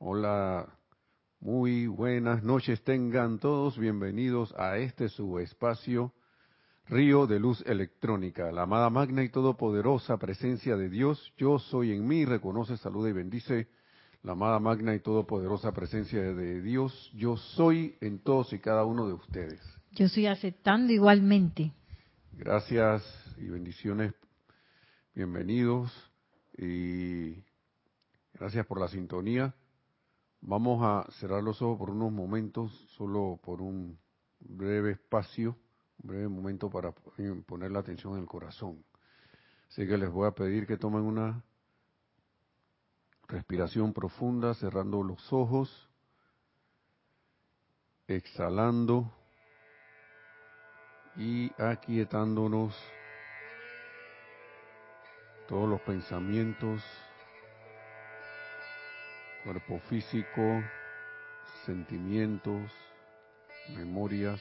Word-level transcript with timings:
Hola, 0.00 0.78
muy 1.40 1.88
buenas 1.88 2.44
noches 2.44 2.84
tengan 2.84 3.40
todos 3.40 3.76
bienvenidos 3.76 4.54
a 4.56 4.78
este 4.78 5.08
su 5.08 5.40
espacio 5.40 6.12
Río 6.86 7.26
de 7.26 7.40
Luz 7.40 7.64
Electrónica, 7.66 8.52
la 8.52 8.62
amada 8.62 8.90
magna 8.90 9.24
y 9.24 9.28
todopoderosa 9.28 10.16
presencia 10.16 10.76
de 10.76 10.88
Dios, 10.88 11.34
yo 11.36 11.58
soy 11.58 11.90
en 11.90 12.06
mí, 12.06 12.24
reconoce, 12.24 12.76
saluda 12.76 13.08
y 13.08 13.12
bendice 13.12 13.66
la 14.22 14.32
amada 14.32 14.60
magna 14.60 14.94
y 14.94 15.00
todopoderosa 15.00 15.72
presencia 15.72 16.22
de 16.22 16.62
Dios, 16.62 17.10
yo 17.16 17.36
soy 17.36 17.96
en 18.00 18.20
todos 18.20 18.52
y 18.52 18.60
cada 18.60 18.84
uno 18.84 19.08
de 19.08 19.14
ustedes. 19.14 19.60
Yo 19.90 20.06
estoy 20.06 20.26
aceptando 20.26 20.92
igualmente. 20.92 21.72
Gracias 22.34 23.02
y 23.36 23.48
bendiciones, 23.48 24.14
bienvenidos 25.12 25.90
y 26.56 27.42
gracias 28.34 28.64
por 28.64 28.78
la 28.78 28.86
sintonía. 28.86 29.52
Vamos 30.40 30.82
a 30.82 31.10
cerrar 31.12 31.42
los 31.42 31.60
ojos 31.62 31.78
por 31.78 31.90
unos 31.90 32.12
momentos, 32.12 32.72
solo 32.96 33.38
por 33.42 33.60
un 33.60 33.98
breve 34.40 34.92
espacio, 34.92 35.56
un 36.02 36.08
breve 36.08 36.28
momento 36.28 36.70
para 36.70 36.92
poner 36.92 37.70
la 37.70 37.80
atención 37.80 38.14
en 38.14 38.20
el 38.20 38.26
corazón. 38.26 38.84
Así 39.68 39.86
que 39.86 39.98
les 39.98 40.10
voy 40.10 40.26
a 40.26 40.32
pedir 40.32 40.66
que 40.66 40.76
tomen 40.76 41.02
una 41.02 41.42
respiración 43.26 43.92
profunda, 43.92 44.54
cerrando 44.54 45.02
los 45.02 45.32
ojos, 45.32 45.88
exhalando 48.06 49.12
y 51.16 51.50
aquietándonos 51.60 52.74
todos 55.46 55.68
los 55.68 55.80
pensamientos, 55.82 56.82
cuerpo 59.48 59.78
físico, 59.88 60.62
sentimientos, 61.64 62.70
memorias. 63.74 64.38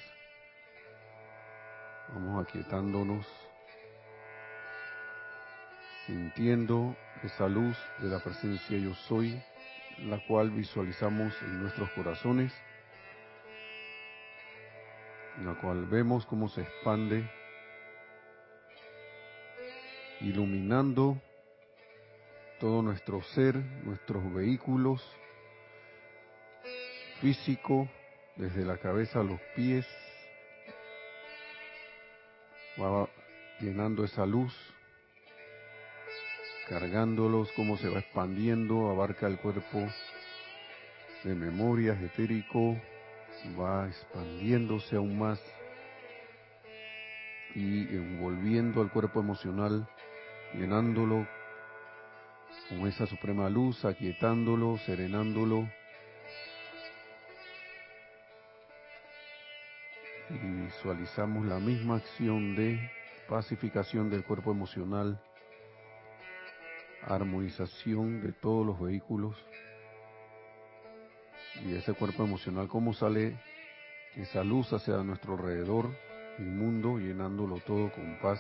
Vamos 2.10 2.46
aquietándonos, 2.46 3.26
sintiendo 6.06 6.94
esa 7.24 7.48
luz 7.48 7.78
de 8.00 8.10
la 8.10 8.20
presencia 8.20 8.78
yo 8.78 8.94
soy, 9.08 9.42
la 10.00 10.20
cual 10.28 10.52
visualizamos 10.52 11.34
en 11.42 11.62
nuestros 11.62 11.90
corazones, 11.92 12.52
la 15.42 15.54
cual 15.54 15.86
vemos 15.86 16.26
cómo 16.26 16.50
se 16.50 16.64
expande, 16.64 17.26
iluminando 20.20 21.22
todo 22.60 22.82
nuestro 22.82 23.22
ser, 23.22 23.56
nuestros 23.84 24.34
vehículos 24.34 25.04
físico, 27.22 27.88
desde 28.36 28.66
la 28.66 28.78
cabeza 28.78 29.20
a 29.20 29.24
los 29.24 29.40
pies, 29.56 29.86
va 32.80 33.10
llenando 33.60 34.04
esa 34.04 34.26
luz, 34.26 34.54
cargándolos, 36.70 37.52
como 37.54 37.78
se 37.78 37.90
va 37.90 38.00
expandiendo, 38.00 38.90
abarca 38.90 39.28
el 39.28 39.38
cuerpo 39.38 39.88
de 41.24 41.36
memoria 41.36 41.94
etérico, 41.94 42.80
va 43.60 43.88
expandiéndose 43.88 44.96
aún 44.96 45.18
más 45.18 45.40
y 47.56 47.96
envolviendo 47.96 48.82
al 48.82 48.92
cuerpo 48.92 49.20
emocional, 49.20 49.88
llenándolo 50.54 51.28
con 52.70 52.88
esa 52.88 53.06
suprema 53.06 53.50
luz, 53.50 53.84
aquietándolo, 53.86 54.78
serenándolo. 54.80 55.70
Y 60.30 60.66
visualizamos 60.66 61.46
la 61.46 61.60
misma 61.60 61.98
acción 61.98 62.56
de 62.56 62.92
pacificación 63.30 64.10
del 64.10 64.24
cuerpo 64.24 64.52
emocional, 64.52 65.22
armonización 67.04 68.22
de 68.22 68.34
todos 68.34 68.66
los 68.66 68.80
vehículos. 68.80 69.36
Y 71.64 71.74
ese 71.76 71.94
cuerpo 71.94 72.24
emocional, 72.24 72.68
cómo 72.68 72.94
sale 72.94 73.40
esa 74.16 74.44
luz 74.44 74.72
hacia 74.74 74.98
nuestro 74.98 75.34
alrededor, 75.34 75.90
el 76.38 76.46
mundo, 76.46 76.98
llenándolo 76.98 77.60
todo 77.66 77.92
con 77.92 78.20
paz 78.20 78.40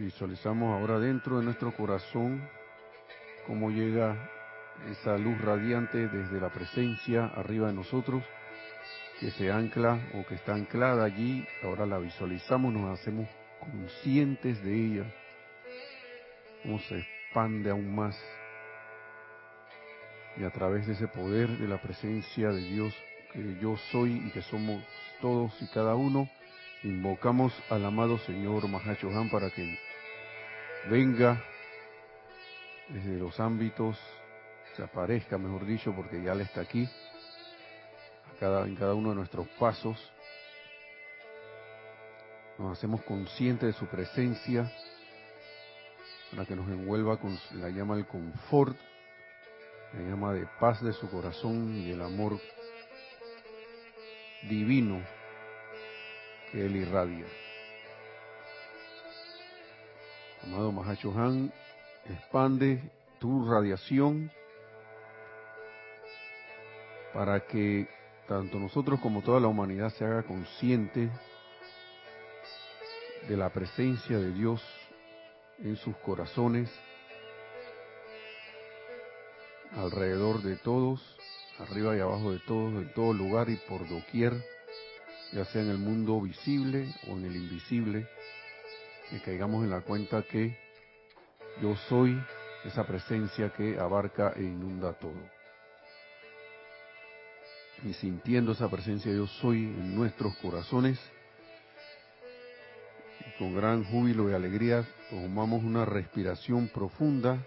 Visualizamos 0.00 0.74
ahora 0.74 0.98
dentro 0.98 1.38
de 1.38 1.44
nuestro 1.44 1.76
corazón 1.76 2.48
cómo 3.46 3.70
llega 3.70 4.16
esa 4.90 5.18
luz 5.18 5.38
radiante 5.42 6.08
desde 6.08 6.40
la 6.40 6.48
presencia 6.48 7.26
arriba 7.26 7.66
de 7.66 7.74
nosotros, 7.74 8.24
que 9.20 9.30
se 9.32 9.52
ancla 9.52 10.00
o 10.14 10.24
que 10.24 10.36
está 10.36 10.54
anclada 10.54 11.04
allí. 11.04 11.46
Ahora 11.62 11.84
la 11.84 11.98
visualizamos, 11.98 12.72
nos 12.72 12.98
hacemos 12.98 13.28
conscientes 13.58 14.64
de 14.64 14.74
ella, 14.74 15.14
cómo 16.62 16.78
se 16.78 16.98
expande 17.00 17.68
aún 17.68 17.94
más. 17.94 18.18
Y 20.38 20.44
a 20.44 20.50
través 20.50 20.86
de 20.86 20.94
ese 20.94 21.08
poder 21.08 21.50
de 21.58 21.68
la 21.68 21.76
presencia 21.76 22.48
de 22.48 22.62
Dios, 22.62 22.96
que 23.34 23.58
yo 23.60 23.76
soy 23.92 24.12
y 24.28 24.30
que 24.30 24.40
somos 24.40 24.82
todos 25.20 25.52
y 25.60 25.66
cada 25.74 25.94
uno, 25.94 26.26
invocamos 26.84 27.52
al 27.68 27.84
amado 27.84 28.16
Señor 28.20 28.66
Mahachohan 28.66 29.28
para 29.28 29.50
que 29.50 29.89
venga 30.88 31.42
desde 32.88 33.18
los 33.18 33.38
ámbitos, 33.38 33.98
se 34.76 34.82
aparezca, 34.82 35.38
mejor 35.38 35.66
dicho, 35.66 35.94
porque 35.94 36.22
ya 36.22 36.34
le 36.34 36.44
está 36.44 36.62
aquí, 36.62 36.88
cada, 38.38 38.66
en 38.66 38.76
cada 38.76 38.94
uno 38.94 39.10
de 39.10 39.16
nuestros 39.16 39.46
pasos. 39.58 40.12
Nos 42.58 42.78
hacemos 42.78 43.02
conscientes 43.02 43.72
de 43.74 43.78
su 43.78 43.86
presencia 43.86 44.70
para 46.30 46.44
que 46.44 46.54
nos 46.54 46.68
envuelva 46.68 47.18
con 47.18 47.38
la 47.54 47.68
llama 47.70 47.96
del 47.96 48.06
confort, 48.06 48.76
la 49.94 50.00
llama 50.00 50.32
de 50.32 50.46
paz 50.60 50.82
de 50.82 50.92
su 50.92 51.10
corazón 51.10 51.74
y 51.76 51.90
el 51.90 52.02
amor 52.02 52.38
divino 54.48 55.02
que 56.52 56.66
Él 56.66 56.76
irradia. 56.76 57.26
Amado 60.42 60.72
Mahachohan, 60.72 61.52
expande 62.06 62.80
tu 63.18 63.46
radiación 63.48 64.30
para 67.12 67.46
que 67.46 67.86
tanto 68.26 68.58
nosotros 68.58 69.00
como 69.00 69.22
toda 69.22 69.38
la 69.40 69.48
humanidad 69.48 69.90
se 69.90 70.04
haga 70.04 70.22
consciente 70.22 71.10
de 73.28 73.36
la 73.36 73.50
presencia 73.50 74.18
de 74.18 74.32
Dios 74.32 74.62
en 75.58 75.76
sus 75.76 75.96
corazones, 75.98 76.70
alrededor 79.72 80.42
de 80.42 80.56
todos, 80.56 81.18
arriba 81.58 81.96
y 81.96 82.00
abajo 82.00 82.32
de 82.32 82.38
todos, 82.40 82.72
en 82.74 82.94
todo 82.94 83.12
lugar 83.12 83.50
y 83.50 83.56
por 83.56 83.86
doquier 83.88 84.32
ya 85.32 85.44
sea 85.44 85.62
en 85.62 85.70
el 85.70 85.78
mundo 85.78 86.20
visible 86.20 86.92
o 87.08 87.12
en 87.12 87.24
el 87.24 87.36
invisible, 87.36 88.08
que 89.10 89.20
caigamos 89.20 89.64
en 89.64 89.70
la 89.70 89.80
cuenta 89.80 90.22
que 90.22 90.56
yo 91.60 91.76
soy 91.88 92.18
esa 92.64 92.86
presencia 92.86 93.52
que 93.52 93.78
abarca 93.78 94.32
e 94.36 94.42
inunda 94.42 94.92
todo. 94.92 95.20
Y 97.84 97.92
sintiendo 97.94 98.52
esa 98.52 98.70
presencia 98.70 99.12
yo 99.12 99.26
soy 99.26 99.64
en 99.64 99.96
nuestros 99.96 100.36
corazones, 100.36 100.98
con 103.38 103.56
gran 103.56 103.84
júbilo 103.84 104.30
y 104.30 104.34
alegría 104.34 104.86
tomamos 105.08 105.64
una 105.64 105.86
respiración 105.86 106.68
profunda, 106.68 107.38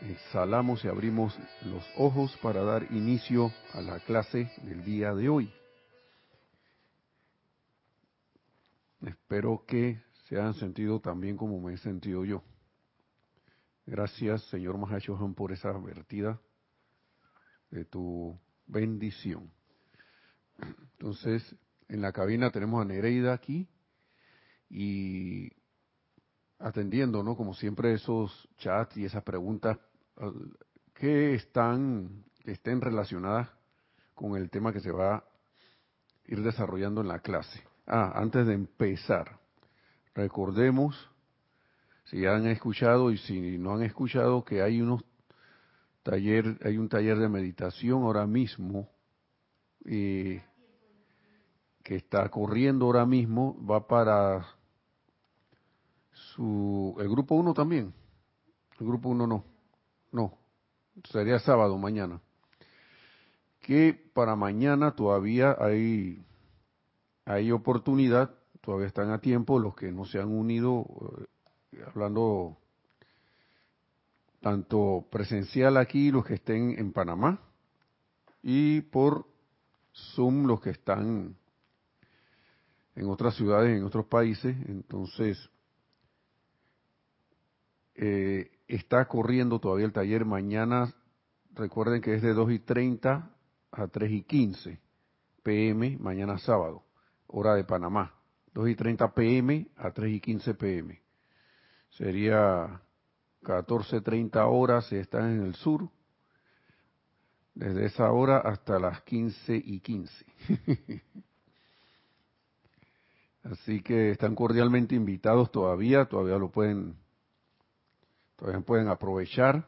exhalamos 0.00 0.84
y 0.84 0.88
abrimos 0.88 1.38
los 1.62 1.84
ojos 1.96 2.36
para 2.42 2.62
dar 2.62 2.84
inicio 2.90 3.52
a 3.74 3.82
la 3.82 4.00
clase 4.00 4.50
del 4.62 4.82
día 4.82 5.14
de 5.14 5.28
hoy. 5.28 5.61
Espero 9.06 9.64
que 9.66 10.00
se 10.24 10.36
hayan 10.36 10.54
sentido 10.54 11.00
tan 11.00 11.20
bien 11.20 11.36
como 11.36 11.60
me 11.60 11.74
he 11.74 11.76
sentido 11.78 12.24
yo. 12.24 12.42
Gracias, 13.84 14.42
señor 14.44 14.78
Mahashohan, 14.78 15.34
por 15.34 15.50
esa 15.50 15.72
vertida 15.72 16.40
de 17.70 17.84
tu 17.84 18.38
bendición. 18.66 19.50
Entonces, 20.92 21.56
en 21.88 22.00
la 22.00 22.12
cabina 22.12 22.50
tenemos 22.50 22.80
a 22.80 22.84
Nereida 22.84 23.32
aquí 23.32 23.68
y 24.70 25.50
atendiendo, 26.60 27.24
¿no? 27.24 27.36
Como 27.36 27.54
siempre, 27.54 27.92
esos 27.94 28.48
chats 28.58 28.96
y 28.96 29.04
esas 29.04 29.24
preguntas 29.24 29.78
que 30.94 31.34
están, 31.34 32.24
que 32.44 32.52
estén 32.52 32.80
relacionadas 32.80 33.48
con 34.14 34.36
el 34.36 34.48
tema 34.48 34.72
que 34.72 34.80
se 34.80 34.92
va 34.92 35.16
a 35.16 35.24
ir 36.26 36.40
desarrollando 36.42 37.00
en 37.00 37.08
la 37.08 37.18
clase. 37.18 37.71
Ah, 37.94 38.10
antes 38.14 38.46
de 38.46 38.54
empezar, 38.54 39.38
recordemos 40.14 40.96
si 42.04 42.24
han 42.24 42.46
escuchado 42.46 43.10
y 43.10 43.18
si 43.18 43.58
no 43.58 43.74
han 43.74 43.82
escuchado 43.82 44.46
que 44.46 44.62
hay 44.62 44.80
unos 44.80 45.04
taller, 46.02 46.58
hay 46.64 46.78
un 46.78 46.88
taller 46.88 47.18
de 47.18 47.28
meditación 47.28 48.04
ahora 48.04 48.26
mismo 48.26 48.88
eh, 49.84 50.42
que 51.82 51.96
está 51.96 52.26
corriendo 52.30 52.86
ahora 52.86 53.04
mismo, 53.04 53.62
va 53.62 53.86
para 53.86 54.46
su 56.12 56.96
el 56.98 57.10
grupo 57.10 57.34
1 57.34 57.52
también. 57.52 57.92
El 58.80 58.86
grupo 58.86 59.10
1 59.10 59.26
no. 59.26 59.44
No. 60.12 60.38
Sería 61.10 61.38
sábado 61.40 61.76
mañana. 61.76 62.22
Que 63.60 63.92
para 64.14 64.34
mañana 64.34 64.92
todavía 64.92 65.54
hay 65.60 66.24
hay 67.24 67.52
oportunidad, 67.52 68.34
todavía 68.60 68.86
están 68.86 69.10
a 69.10 69.20
tiempo 69.20 69.58
los 69.58 69.74
que 69.74 69.92
no 69.92 70.04
se 70.04 70.20
han 70.20 70.28
unido 70.28 70.86
eh, 71.72 71.82
hablando 71.86 72.58
tanto 74.40 75.06
presencial 75.10 75.76
aquí 75.76 76.10
los 76.10 76.24
que 76.24 76.34
estén 76.34 76.78
en 76.78 76.92
Panamá 76.92 77.40
y 78.42 78.80
por 78.82 79.26
Zoom 79.94 80.46
los 80.46 80.60
que 80.60 80.70
están 80.70 81.36
en 82.94 83.08
otras 83.08 83.36
ciudades, 83.36 83.76
en 83.76 83.84
otros 83.84 84.06
países. 84.06 84.56
Entonces, 84.68 85.50
eh, 87.94 88.50
está 88.66 89.06
corriendo 89.06 89.60
todavía 89.60 89.86
el 89.86 89.92
taller 89.92 90.24
mañana. 90.24 90.92
Recuerden 91.54 92.00
que 92.00 92.14
es 92.14 92.22
de 92.22 92.34
2 92.34 92.52
y 92.52 92.58
30 92.58 93.30
a 93.70 93.86
3 93.86 94.10
y 94.10 94.22
15 94.22 94.80
pm, 95.42 95.98
mañana 95.98 96.38
sábado, 96.38 96.84
hora 97.32 97.54
de 97.54 97.64
Panamá. 97.64 98.14
2 98.54 98.68
y 98.68 98.76
30 98.76 99.14
pm 99.14 99.68
a 99.76 99.90
3 99.90 100.14
y 100.14 100.20
15 100.20 100.54
pm. 100.54 101.02
Sería 101.90 102.80
14.30 103.42 104.46
horas 104.48 104.86
si 104.86 104.96
están 104.96 105.32
en 105.32 105.46
el 105.46 105.54
sur. 105.54 105.88
Desde 107.54 107.86
esa 107.86 108.10
hora 108.10 108.38
hasta 108.38 108.78
las 108.78 109.02
15 109.02 109.56
y 109.56 109.80
15. 109.80 110.26
Así 113.44 113.82
que 113.82 114.10
están 114.10 114.34
cordialmente 114.34 114.94
invitados 114.94 115.50
todavía, 115.50 116.04
todavía 116.04 116.38
lo 116.38 116.50
pueden, 116.50 116.96
todavía 118.36 118.60
pueden 118.60 118.88
aprovechar, 118.88 119.66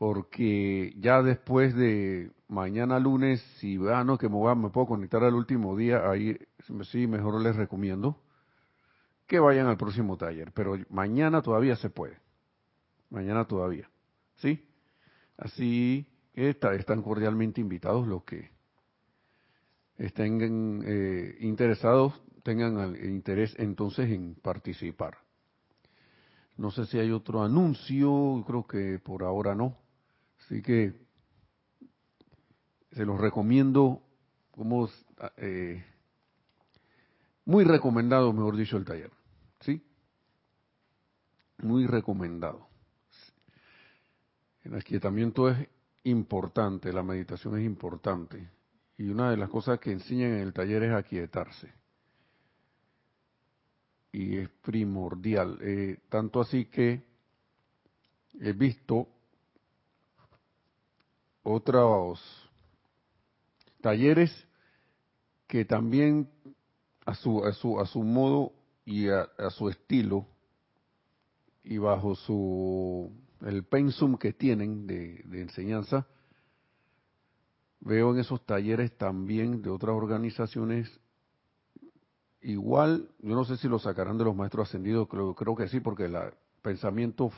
porque 0.00 0.94
ya 0.96 1.22
después 1.22 1.76
de 1.76 2.30
mañana 2.48 2.98
lunes, 2.98 3.38
si 3.58 3.78
ah, 3.92 4.02
no, 4.02 4.16
que 4.16 4.30
me, 4.30 4.70
puedo 4.70 4.86
conectar 4.86 5.22
al 5.22 5.34
último 5.34 5.76
día, 5.76 6.08
ahí 6.08 6.38
sí 6.90 7.06
mejor 7.06 7.38
les 7.42 7.54
recomiendo 7.54 8.18
que 9.26 9.38
vayan 9.38 9.66
al 9.66 9.76
próximo 9.76 10.16
taller, 10.16 10.52
pero 10.52 10.78
mañana 10.88 11.42
todavía 11.42 11.76
se 11.76 11.90
puede, 11.90 12.16
mañana 13.10 13.44
todavía, 13.44 13.90
¿sí? 14.36 14.66
Así 15.36 16.06
que 16.32 16.48
están 16.48 17.02
cordialmente 17.02 17.60
invitados 17.60 18.08
los 18.08 18.24
que 18.24 18.48
estén 19.98 20.82
eh, 20.86 21.36
interesados, 21.40 22.14
tengan 22.42 22.96
interés 23.04 23.54
entonces 23.58 24.08
en 24.08 24.34
participar. 24.36 25.18
No 26.56 26.70
sé 26.70 26.86
si 26.86 26.98
hay 26.98 27.10
otro 27.10 27.42
anuncio, 27.42 28.42
creo 28.46 28.66
que 28.66 28.98
por 28.98 29.24
ahora 29.24 29.54
no. 29.54 29.76
Así 30.50 30.62
que 30.62 30.92
se 32.90 33.04
los 33.04 33.20
recomiendo 33.20 34.02
como 34.50 34.90
eh, 35.36 35.84
muy 37.44 37.62
recomendado, 37.62 38.32
mejor 38.32 38.56
dicho, 38.56 38.76
el 38.76 38.84
taller. 38.84 39.12
¿Sí? 39.60 39.80
Muy 41.58 41.86
recomendado. 41.86 42.66
El 44.64 44.74
aquietamiento 44.74 45.48
es 45.48 45.68
importante, 46.02 46.92
la 46.92 47.04
meditación 47.04 47.56
es 47.56 47.64
importante 47.64 48.50
y 48.98 49.08
una 49.08 49.30
de 49.30 49.36
las 49.36 49.50
cosas 49.50 49.78
que 49.78 49.92
enseñan 49.92 50.32
en 50.32 50.40
el 50.40 50.52
taller 50.52 50.82
es 50.82 50.92
aquietarse. 50.92 51.72
Y 54.10 54.38
es 54.38 54.48
primordial. 54.48 55.58
Eh, 55.60 56.00
tanto 56.08 56.40
así 56.40 56.64
que 56.64 57.04
he 58.40 58.52
visto 58.52 59.06
otros 61.42 62.20
talleres 63.80 64.30
que 65.46 65.64
también 65.64 66.28
a 67.06 67.14
su, 67.14 67.44
a 67.44 67.52
su, 67.52 67.80
a 67.80 67.86
su 67.86 68.02
modo 68.02 68.52
y 68.84 69.08
a, 69.08 69.28
su 69.50 69.68
estilo 69.68 70.26
y 71.64 71.78
bajo 71.78 72.14
su 72.14 73.10
el 73.42 73.64
pensum 73.64 74.16
que 74.16 74.32
tienen 74.32 74.86
de 74.86 75.40
enseñanza, 75.40 76.06
veo 77.80 78.12
en 78.12 78.20
esos 78.20 78.44
talleres 78.44 78.96
también 78.98 79.62
de 79.62 79.70
otras 79.70 79.96
organizaciones 79.96 81.00
igual, 82.42 83.08
yo 83.20 83.34
no 83.34 83.44
sé 83.44 83.56
si 83.56 83.68
lo 83.68 83.78
sacarán 83.78 84.18
de 84.18 84.24
los 84.24 84.36
maestros 84.36 84.68
ascendidos, 84.68 85.08
creo, 85.08 85.34
creo 85.34 85.56
que 85.56 85.68
sí, 85.68 85.80
porque 85.80 86.04
el 86.04 86.16
pensamiento 86.62 87.30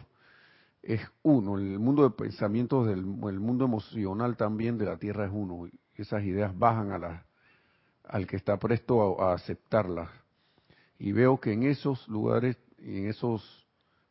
es 0.83 1.01
uno, 1.23 1.57
el 1.57 1.79
mundo 1.79 2.03
de 2.03 2.11
pensamientos 2.11 2.87
del 2.87 2.99
el 2.99 3.41
mundo 3.41 3.65
emocional 3.65 4.37
también 4.37 4.79
de 4.79 4.87
la 4.87 4.99
Tierra 4.99 5.27
es 5.27 5.31
uno, 5.33 5.69
esas 5.95 6.25
ideas 6.25 6.57
bajan 6.59 6.93
a 6.93 7.25
al 8.05 8.27
que 8.27 8.37
está 8.37 8.59
presto 8.59 9.23
a, 9.23 9.35
aceptarlas. 9.35 10.11
Y 10.99 11.13
veo 11.13 11.41
que 11.41 11.53
en 11.53 11.63
esos 11.63 12.07
lugares, 12.09 12.57
en 12.79 13.09
esos 13.09 13.67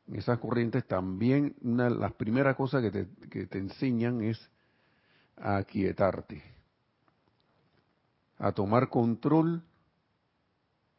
en 0.07 0.15
esas 0.15 0.39
corrientes 0.39 0.85
también 0.87 1.55
una 1.61 1.85
de 1.85 1.91
las 1.91 2.13
primeras 2.13 2.55
cosas 2.55 2.81
que 2.81 2.91
te, 2.91 3.07
que 3.29 3.45
te 3.45 3.59
enseñan 3.59 4.21
es 4.21 4.49
a 5.37 5.57
aquietarte, 5.57 6.43
a 8.37 8.51
tomar 8.51 8.89
control 8.89 9.63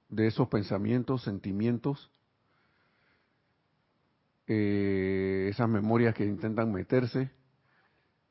de 0.09 0.29
esos 0.29 0.49
pensamientos, 0.49 1.23
sentimientos, 1.25 2.11
eh, 4.47 5.49
esas 5.51 5.69
memorias 5.69 6.15
que 6.15 6.25
intentan 6.25 6.73
meterse, 6.73 7.31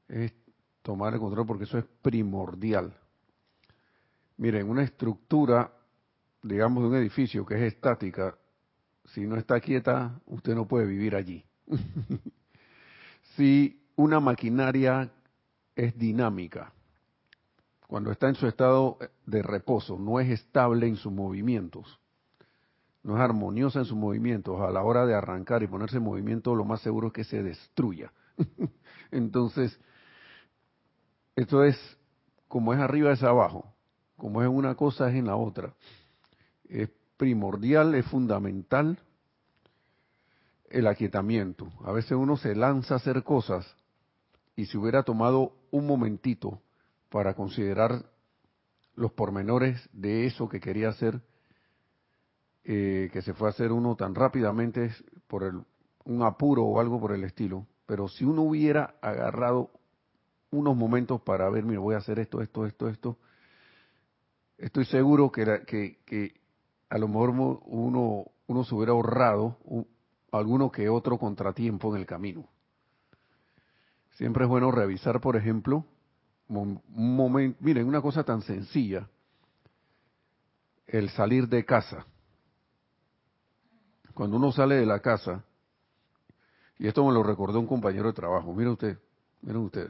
es 0.07 0.33
tomar 0.81 1.13
el 1.13 1.19
control 1.19 1.45
porque 1.45 1.63
eso 1.63 1.77
es 1.77 1.85
primordial. 2.01 2.93
Miren, 4.37 4.69
una 4.69 4.83
estructura, 4.83 5.71
digamos, 6.41 6.83
de 6.83 6.89
un 6.89 6.95
edificio 6.95 7.45
que 7.45 7.55
es 7.55 7.73
estática, 7.73 8.35
si 9.05 9.21
no 9.21 9.35
está 9.37 9.59
quieta, 9.59 10.19
usted 10.25 10.55
no 10.55 10.67
puede 10.67 10.85
vivir 10.85 11.15
allí. 11.15 11.45
si 13.35 13.81
una 13.95 14.19
maquinaria 14.19 15.11
es 15.75 15.97
dinámica. 15.97 16.73
Cuando 17.87 18.11
está 18.11 18.29
en 18.29 18.35
su 18.35 18.47
estado 18.47 18.97
de 19.25 19.41
reposo, 19.41 19.97
no 19.99 20.19
es 20.19 20.29
estable 20.29 20.87
en 20.87 20.95
sus 20.95 21.11
movimientos, 21.11 21.99
no 23.03 23.15
es 23.15 23.21
armoniosa 23.21 23.79
en 23.79 23.85
sus 23.85 23.97
movimientos, 23.97 24.61
a 24.61 24.71
la 24.71 24.83
hora 24.83 25.05
de 25.05 25.15
arrancar 25.15 25.63
y 25.63 25.67
ponerse 25.67 25.97
en 25.97 26.03
movimiento, 26.03 26.55
lo 26.55 26.65
más 26.65 26.81
seguro 26.81 27.07
es 27.07 27.13
que 27.13 27.23
se 27.23 27.41
destruya. 27.41 28.11
Entonces, 29.11 29.79
esto 31.35 31.63
es 31.63 31.77
como 32.47 32.73
es 32.73 32.79
arriba 32.79 33.11
es 33.11 33.23
abajo, 33.23 33.73
como 34.17 34.41
es 34.41 34.47
en 34.47 34.55
una 34.55 34.75
cosa 34.75 35.09
es 35.09 35.15
en 35.15 35.27
la 35.27 35.35
otra. 35.35 35.73
Es 36.65 36.89
primordial, 37.17 37.95
es 37.95 38.05
fundamental 38.05 38.99
el 40.69 40.87
aquietamiento. 40.87 41.71
A 41.83 41.91
veces 41.91 42.11
uno 42.11 42.37
se 42.37 42.55
lanza 42.55 42.95
a 42.95 42.97
hacer 42.97 43.23
cosas 43.23 43.75
y 44.55 44.65
si 44.65 44.77
hubiera 44.77 45.03
tomado 45.03 45.53
un 45.71 45.87
momentito 45.87 46.61
para 47.09 47.33
considerar 47.33 48.05
los 48.95 49.11
pormenores 49.13 49.89
de 49.93 50.25
eso 50.25 50.47
que 50.49 50.59
quería 50.59 50.89
hacer, 50.89 51.21
eh, 52.63 53.09
que 53.11 53.21
se 53.21 53.33
fue 53.33 53.47
a 53.47 53.51
hacer 53.51 53.71
uno 53.71 53.95
tan 53.95 54.13
rápidamente 54.13 54.91
por 55.27 55.43
el, 55.43 55.61
un 56.05 56.23
apuro 56.23 56.63
o 56.63 56.79
algo 56.79 56.99
por 56.99 57.13
el 57.13 57.23
estilo, 57.23 57.65
pero 57.85 58.07
si 58.07 58.23
uno 58.23 58.43
hubiera 58.43 58.95
agarrado 59.01 59.71
unos 60.51 60.75
momentos 60.75 61.21
para 61.21 61.49
ver, 61.49 61.63
mira, 61.63 61.79
voy 61.79 61.95
a 61.95 61.99
hacer 61.99 62.19
esto, 62.19 62.41
esto, 62.41 62.65
esto, 62.65 62.89
esto, 62.89 63.17
estoy 64.57 64.85
seguro 64.85 65.31
que, 65.31 65.63
que, 65.65 65.99
que 66.05 66.41
a 66.89 66.97
lo 66.97 67.07
mejor 67.07 67.29
uno, 67.29 68.25
uno 68.47 68.63
se 68.63 68.75
hubiera 68.75 68.91
ahorrado 68.91 69.57
alguno 70.31 70.71
que 70.71 70.89
otro 70.89 71.17
contratiempo 71.17 71.93
en 71.95 72.01
el 72.01 72.05
camino. 72.05 72.47
Siempre 74.11 74.43
es 74.43 74.49
bueno 74.49 74.71
revisar, 74.71 75.19
por 75.21 75.35
ejemplo, 75.35 75.85
un 76.47 76.81
momento, 76.95 77.57
miren, 77.61 77.87
una 77.87 78.01
cosa 78.01 78.23
tan 78.23 78.41
sencilla, 78.41 79.07
el 80.85 81.09
salir 81.09 81.47
de 81.47 81.63
casa. 81.63 82.05
Cuando 84.13 84.37
uno 84.37 84.51
sale 84.51 84.75
de 84.75 84.85
la 84.85 84.99
casa, 84.99 85.43
y 86.77 86.87
esto 86.87 87.05
me 87.05 87.13
lo 87.13 87.23
recordó 87.23 87.59
un 87.59 87.67
compañero 87.67 88.07
de 88.07 88.13
trabajo, 88.13 88.53
miren 88.53 88.73
usted, 88.73 88.97
miren 89.41 89.61
usted, 89.61 89.89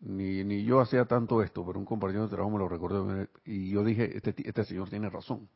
ni, 0.00 0.44
ni 0.44 0.64
yo 0.64 0.80
hacía 0.80 1.04
tanto 1.04 1.42
esto, 1.42 1.64
pero 1.66 1.78
un 1.78 1.84
compañero 1.84 2.22
de 2.24 2.28
trabajo 2.28 2.50
me 2.50 2.58
lo 2.58 2.68
recordó, 2.68 3.26
y 3.44 3.70
yo 3.70 3.84
dije, 3.84 4.16
este, 4.16 4.34
este 4.44 4.64
señor 4.64 4.88
tiene 4.88 5.10
razón. 5.10 5.48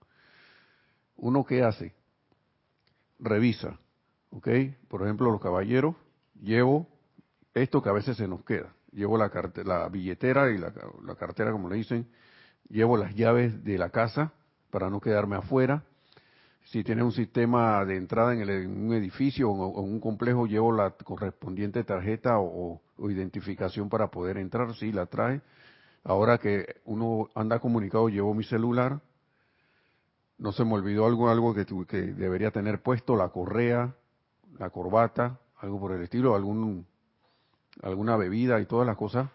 Uno 1.16 1.44
qué 1.44 1.62
hace? 1.62 1.94
revisa, 3.18 3.78
¿ok? 4.30 4.48
Por 4.88 5.02
ejemplo, 5.02 5.30
los 5.30 5.40
caballeros, 5.40 5.94
llevo 6.40 6.86
esto 7.54 7.82
que 7.82 7.88
a 7.88 7.92
veces 7.92 8.16
se 8.16 8.28
nos 8.28 8.44
queda. 8.44 8.72
Llevo 8.92 9.18
la, 9.18 9.30
la 9.64 9.88
billetera 9.88 10.50
y 10.50 10.58
la, 10.58 10.72
la 11.04 11.14
cartera, 11.16 11.52
como 11.52 11.68
le 11.68 11.76
dicen, 11.76 12.08
llevo 12.68 12.96
las 12.96 13.14
llaves 13.14 13.64
de 13.64 13.78
la 13.78 13.90
casa 13.90 14.32
para 14.70 14.88
no 14.90 15.00
quedarme 15.00 15.36
afuera. 15.36 15.84
Si 16.70 16.84
tienes 16.84 17.02
un 17.02 17.12
sistema 17.12 17.82
de 17.86 17.96
entrada 17.96 18.34
en, 18.34 18.42
un 18.70 18.92
edificio 18.92 19.50
o, 19.50 19.82
en 19.82 19.90
un 19.90 20.00
complejo, 20.00 20.46
llevo 20.46 20.70
la 20.70 20.90
correspondiente 20.90 21.82
tarjeta 21.82 22.38
o, 22.38 22.82
identificación 23.08 23.88
para 23.88 24.10
poder 24.10 24.36
entrar, 24.36 24.74
sí, 24.74 24.92
la 24.92 25.06
trae. 25.06 25.40
Ahora 26.04 26.36
que 26.36 26.76
uno 26.84 27.28
anda 27.34 27.58
comunicado, 27.58 28.10
llevo 28.10 28.34
mi 28.34 28.44
celular. 28.44 29.00
No 30.36 30.52
se 30.52 30.62
me 30.66 30.74
olvidó 30.74 31.06
algo, 31.06 31.30
algo 31.30 31.54
que, 31.54 31.64
que 31.64 32.02
debería 32.02 32.50
tener 32.50 32.82
puesto, 32.82 33.16
la 33.16 33.30
correa, 33.30 33.94
la 34.58 34.68
corbata, 34.68 35.40
algo 35.56 35.80
por 35.80 35.92
el 35.92 36.02
estilo, 36.02 36.34
algún, 36.34 36.86
alguna 37.82 38.18
bebida 38.18 38.60
y 38.60 38.66
todas 38.66 38.86
las 38.86 38.98
cosas. 38.98 39.30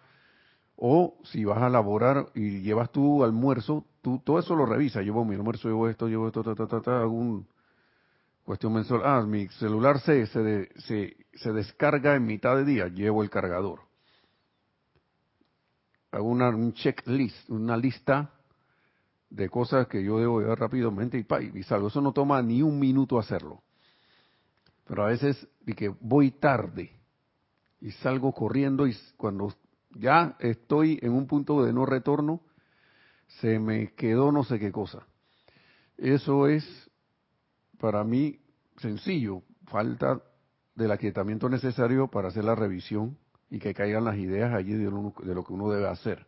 O 0.75 1.16
si 1.24 1.46
vas 1.46 1.63
a 1.63 1.70
laborar 1.70 2.28
y 2.36 2.62
llevas 2.62 2.92
tu 2.92 3.24
almuerzo, 3.24 3.86
tú 4.03 4.22
todo 4.24 4.38
eso 4.38 4.55
lo 4.55 4.67
revisas. 4.67 5.03
Llevo 5.03 5.25
mi 5.25 5.33
almuerzo, 5.33 5.69
llevo 5.69 5.89
esto, 5.89 6.07
llevo 6.07 6.27
esto, 6.27 6.43
ta, 6.43 6.53
ta, 6.53 6.81
ta, 6.81 7.00
algún 7.00 7.48
cuestión 8.43 8.74
mensual. 8.74 9.01
Ah, 9.03 9.24
mi 9.25 9.48
celular 9.48 10.00
se, 10.01 10.27
se, 10.27 10.69
se, 10.81 11.17
se 11.33 11.53
descarga 11.53 12.15
en 12.15 12.25
mitad 12.25 12.55
de 12.57 12.65
día, 12.65 12.88
llevo 12.89 13.24
el 13.24 13.31
cargador. 13.31 13.79
Hago 16.12 16.27
una, 16.27 16.50
un 16.50 16.74
checklist, 16.74 17.50
una 17.50 17.77
lista 17.77 18.29
de 19.29 19.50
cosas 19.50 19.88
que 19.88 20.03
yo 20.03 20.19
debo 20.19 20.41
llevar 20.41 20.60
rápidamente 20.60 21.17
y, 21.17 21.24
pa, 21.24 21.41
y 21.41 21.63
salgo. 21.63 21.88
Eso 21.88 22.01
no 22.01 22.12
toma 22.12 22.41
ni 22.43 22.62
un 22.62 22.77
minuto 22.77 23.17
hacerlo. 23.17 23.63
Pero 24.86 25.05
a 25.05 25.07
veces, 25.07 25.48
y 25.65 25.74
que 25.74 25.88
voy 25.88 26.31
tarde 26.31 26.91
y 27.79 27.91
salgo 27.91 28.33
corriendo 28.33 28.86
y 28.86 28.95
cuando 29.15 29.53
ya 29.91 30.36
estoy 30.39 31.00
en 31.01 31.13
un 31.13 31.25
punto 31.25 31.63
de 31.63 31.72
no 31.72 31.86
retorno, 31.86 32.41
se 33.27 33.60
me 33.60 33.94
quedó 33.94 34.32
no 34.32 34.44
sé 34.44 34.60
qué 34.60 34.72
cosa. 34.72 35.06
Eso 35.98 36.48
es 36.48 36.63
para 37.80 38.03
mí 38.03 38.39
sencillo, 38.77 39.44
falta 39.68 40.22
del 40.75 40.92
aquietamiento 40.92 41.50
necesario 41.50 42.08
para 42.08 42.30
hacer 42.30 42.44
la 42.44 42.56
revisión 42.56 43.18
y 43.50 43.60
que 43.60 43.74
caigan 43.74 44.06
las 44.06 44.18
ideas 44.18 44.53
allí 44.53 44.74
de 44.74 44.89
lo, 44.89 45.13
que 45.13 45.53
uno 45.53 45.70
debe 45.70 45.88
hacer. 45.88 46.25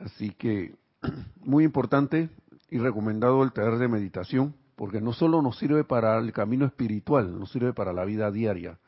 Así 0.00 0.30
que 0.30 0.74
muy 1.40 1.64
importante 1.64 2.30
y 2.68 2.78
recomendado 2.78 3.42
el 3.42 3.52
taller 3.52 3.78
de 3.78 3.88
meditación, 3.88 4.54
porque 4.74 5.00
no 5.00 5.12
solo 5.12 5.42
nos 5.42 5.58
sirve 5.58 5.84
para 5.84 6.18
el 6.18 6.32
camino 6.32 6.64
espiritual, 6.64 7.38
nos 7.38 7.52
sirve 7.52 7.72
para 7.72 7.92
la 7.92 8.04
vida 8.04 8.30
diaria, 8.30 8.78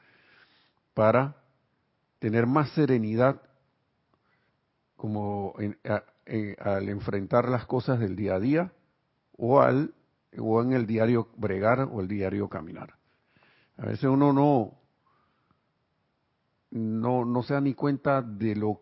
para 0.95 1.37
tener 2.19 2.47
más 2.47 2.71
serenidad 2.71 3.41
como 4.97 5.55
al 6.59 6.89
enfrentar 6.89 7.49
las 7.49 7.67
cosas 7.67 8.01
del 8.01 8.17
día 8.17 8.37
a 8.37 8.41
día 8.41 8.73
o 9.37 9.61
al 9.61 9.95
o 10.39 10.63
en 10.63 10.73
el 10.73 10.87
diario 10.87 11.29
bregar 11.37 11.81
o 11.81 12.01
el 12.01 12.09
diario 12.09 12.49
caminar. 12.49 12.95
A 13.77 13.87
veces 13.87 14.05
uno 14.05 14.33
no 14.33 14.79
no 16.71 17.25
no 17.25 17.43
se 17.43 17.55
da 17.55 17.61
ni 17.61 17.75
cuenta 17.75 18.23
de 18.23 18.57
lo 18.57 18.81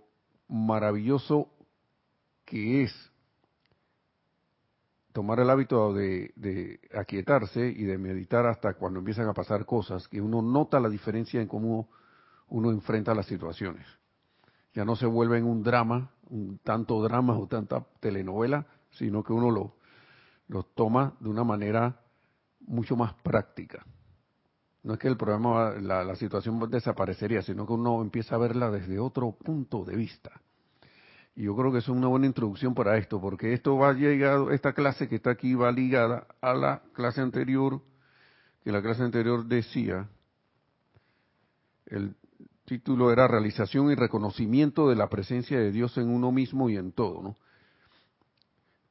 maravilloso 0.49 1.49
que 2.45 2.83
es 2.83 3.13
tomar 5.13 5.41
el 5.41 5.51
hábito 5.51 5.93
de, 5.93 6.33
de, 6.37 6.81
aquietarse 6.95 7.67
y 7.67 7.85
de 7.85 7.99
meditar 7.99 8.47
hasta 8.47 8.75
cuando 8.75 8.99
empiezan 8.99 9.29
a 9.29 9.35
pasar 9.35 9.67
cosas, 9.67 10.09
que 10.09 10.21
uno 10.21 10.41
nota 10.41 10.81
la 10.81 10.89
diferencia 10.89 11.41
en 11.41 11.49
cómo 11.49 11.91
uno 12.49 12.71
enfrenta 12.71 13.15
las 13.15 13.27
situaciones. 13.27 13.87
Ya 14.75 14.85
no 14.85 14.97
se 14.97 15.07
vuelve 15.07 15.39
en 15.39 15.45
un 15.45 15.63
drama, 15.63 16.11
tanto 16.63 17.03
drama 17.03 17.37
o 17.39 17.47
tanta 17.47 17.85
telenovela, 18.01 18.67
sino 18.91 19.23
que 19.23 19.33
uno 19.33 19.51
lo, 19.51 19.77
lo 20.49 20.63
toma 20.65 21.15
de 21.21 21.29
una 21.29 21.45
manera 21.45 22.01
mucho 22.61 22.97
más 22.97 23.15
práctica. 23.15 23.85
No 24.83 24.95
es 24.95 24.99
que 24.99 25.09
el 25.09 25.17
problema, 25.17 25.71
la, 25.81 26.05
la 26.05 26.17
situación 26.17 26.59
desaparecería, 26.71 27.43
sino 27.43 27.67
que 27.67 27.73
uno 27.73 28.03
empieza 28.03 28.35
a 28.35 28.39
verla 28.39 28.71
desde 28.71 28.99
otro 28.99 29.33
punto 29.33 29.85
de 29.85 29.97
vista. 29.97 30.41
Y 31.35 31.45
yo 31.45 31.57
creo 31.57 31.73
que 31.73 31.79
es 31.79 31.89
una 31.89 32.09
buena 32.09 32.27
introducción 32.27 32.75
para 32.75 32.99
esto, 32.99 33.21
porque 33.21 33.53
esto 33.55 33.77
va 33.77 33.93
llegado, 33.93 34.51
esta 34.51 34.75
clase 34.75 35.09
que 35.09 35.17
está 35.17 35.31
aquí 35.31 35.55
va 35.55 35.73
ligada 35.73 36.27
a 36.41 36.53
la 36.53 36.83
clase 36.93 37.21
anterior, 37.21 37.81
que 38.65 38.73
la 38.73 38.83
clase 38.83 39.03
anterior 39.03 39.47
decía, 39.47 40.09
el 41.87 42.17
título 42.79 43.13
era 43.13 43.29
Realización 43.29 43.91
y 43.91 43.95
reconocimiento 43.95 44.89
de 44.89 44.97
la 44.97 45.11
presencia 45.11 45.59
de 45.59 45.73
Dios 45.73 45.99
en 45.99 46.09
uno 46.09 46.33
mismo 46.33 46.71
y 46.71 46.79
en 46.79 46.93
todo, 46.93 47.23
¿no? 47.23 47.37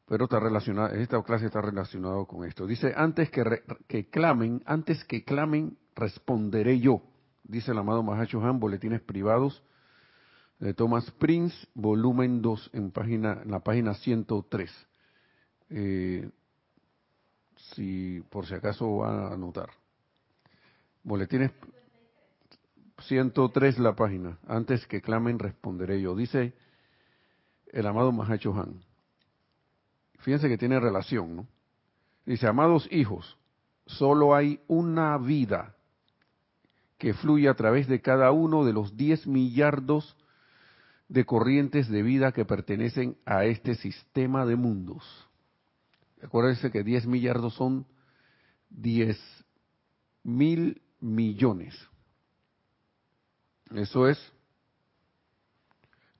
Pero 0.07 0.25
está 0.25 0.39
relacionada, 0.39 0.93
esta 0.95 1.21
clase 1.23 1.47
está 1.47 1.61
relacionada 1.61 2.23
con 2.25 2.45
esto. 2.45 2.67
Dice, 2.67 2.93
antes 2.95 3.31
que, 3.31 3.43
que 3.87 4.07
clamen, 4.07 4.61
antes 4.67 5.03
que 5.05 5.23
clamen, 5.23 5.77
responderé 5.95 6.79
yo. 6.79 7.01
Dice 7.43 7.71
el 7.71 7.79
amado 7.79 8.03
Mahacho 8.03 8.39
Han, 8.43 8.59
boletines 8.59 9.01
privados 9.01 9.63
de 10.59 10.75
Thomas 10.75 11.09
Prince, 11.11 11.55
volumen 11.73 12.43
2, 12.43 12.69
en, 12.73 12.91
página, 12.91 13.41
la 13.45 13.61
página 13.61 13.95
103. 13.95 14.87
Eh, 15.71 16.29
si 17.73 18.21
por 18.29 18.45
si 18.45 18.53
acaso 18.53 18.97
va 18.97 19.29
a 19.29 19.33
anotar. 19.33 19.69
Boletines 21.03 21.51
103 23.11 23.77
la 23.79 23.93
página. 23.93 24.39
Antes 24.47 24.87
que 24.87 25.01
clamen, 25.01 25.37
responderé 25.37 25.99
yo. 25.99 26.15
Dice 26.15 26.53
el 27.73 27.85
amado 27.85 28.13
Mahacho 28.13 28.53
Han. 28.55 28.85
Fíjense 30.19 30.47
que 30.47 30.57
tiene 30.57 30.79
relación, 30.79 31.35
¿no? 31.35 31.47
Dice, 32.25 32.47
amados 32.47 32.87
hijos, 32.89 33.37
solo 33.85 34.33
hay 34.33 34.61
una 34.69 35.17
vida 35.17 35.75
que 36.97 37.13
fluye 37.13 37.49
a 37.49 37.53
través 37.55 37.89
de 37.89 37.99
cada 37.99 38.31
uno 38.31 38.63
de 38.63 38.71
los 38.71 38.95
10 38.95 39.27
millardos 39.27 40.15
de 41.09 41.25
corrientes 41.25 41.89
de 41.89 42.03
vida 42.03 42.31
que 42.31 42.45
pertenecen 42.45 43.17
a 43.25 43.43
este 43.43 43.75
sistema 43.75 44.45
de 44.45 44.55
mundos. 44.55 45.03
Acuérdense 46.23 46.71
que 46.71 46.81
10 46.81 47.07
millardos 47.07 47.55
son 47.55 47.85
10 48.69 49.19
mil 50.23 50.81
millones. 51.01 51.90
Eso 53.75 54.07
es 54.07 54.19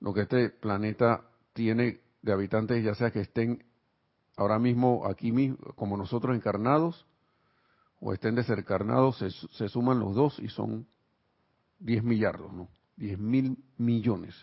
lo 0.00 0.12
que 0.12 0.22
este 0.22 0.50
planeta 0.50 1.24
tiene 1.52 2.00
de 2.22 2.32
habitantes, 2.32 2.82
ya 2.82 2.94
sea 2.94 3.10
que 3.10 3.20
estén 3.20 3.64
ahora 4.36 4.58
mismo 4.58 5.06
aquí 5.06 5.32
mismo, 5.32 5.58
como 5.74 5.96
nosotros 5.96 6.34
encarnados, 6.34 7.06
o 8.00 8.12
estén 8.12 8.34
desencarnados, 8.34 9.18
se, 9.18 9.30
se 9.30 9.68
suman 9.68 10.00
los 10.00 10.14
dos 10.14 10.38
y 10.40 10.48
son 10.48 10.86
10 11.78 12.02
millardos, 12.02 12.52
¿no? 12.52 12.68
10 12.96 13.18
mil 13.18 13.58
millones. 13.76 14.34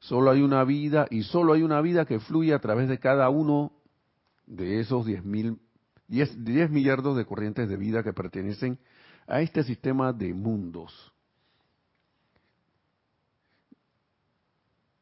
Solo 0.00 0.30
hay 0.30 0.42
una 0.42 0.62
vida 0.64 1.06
y 1.10 1.24
solo 1.24 1.54
hay 1.54 1.62
una 1.62 1.80
vida 1.80 2.04
que 2.04 2.20
fluye 2.20 2.54
a 2.54 2.60
través 2.60 2.88
de 2.88 2.98
cada 2.98 3.28
uno 3.30 3.72
de 4.46 4.80
esos 4.80 5.06
10 5.06 5.24
mil, 5.24 5.58
10, 6.06 6.44
10 6.44 6.70
millardos 6.70 7.16
de 7.16 7.24
corrientes 7.24 7.68
de 7.68 7.76
vida 7.76 8.02
que 8.02 8.12
pertenecen 8.12 8.78
a 9.26 9.40
este 9.40 9.64
sistema 9.64 10.12
de 10.12 10.32
mundos. 10.32 11.12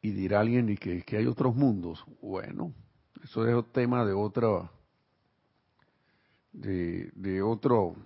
Y 0.07 0.13
dirá 0.13 0.39
alguien 0.39 0.69
y 0.69 0.77
que, 0.77 1.03
que 1.03 1.17
hay 1.17 1.27
otros 1.27 1.57
mundos. 1.57 2.05
Bueno, 2.23 2.73
eso 3.25 3.45
es 3.45 3.73
tema 3.73 4.05
de 4.05 4.13
otra 4.13 4.71
de, 6.53 7.11
de 7.17 7.43
otro 7.43 7.97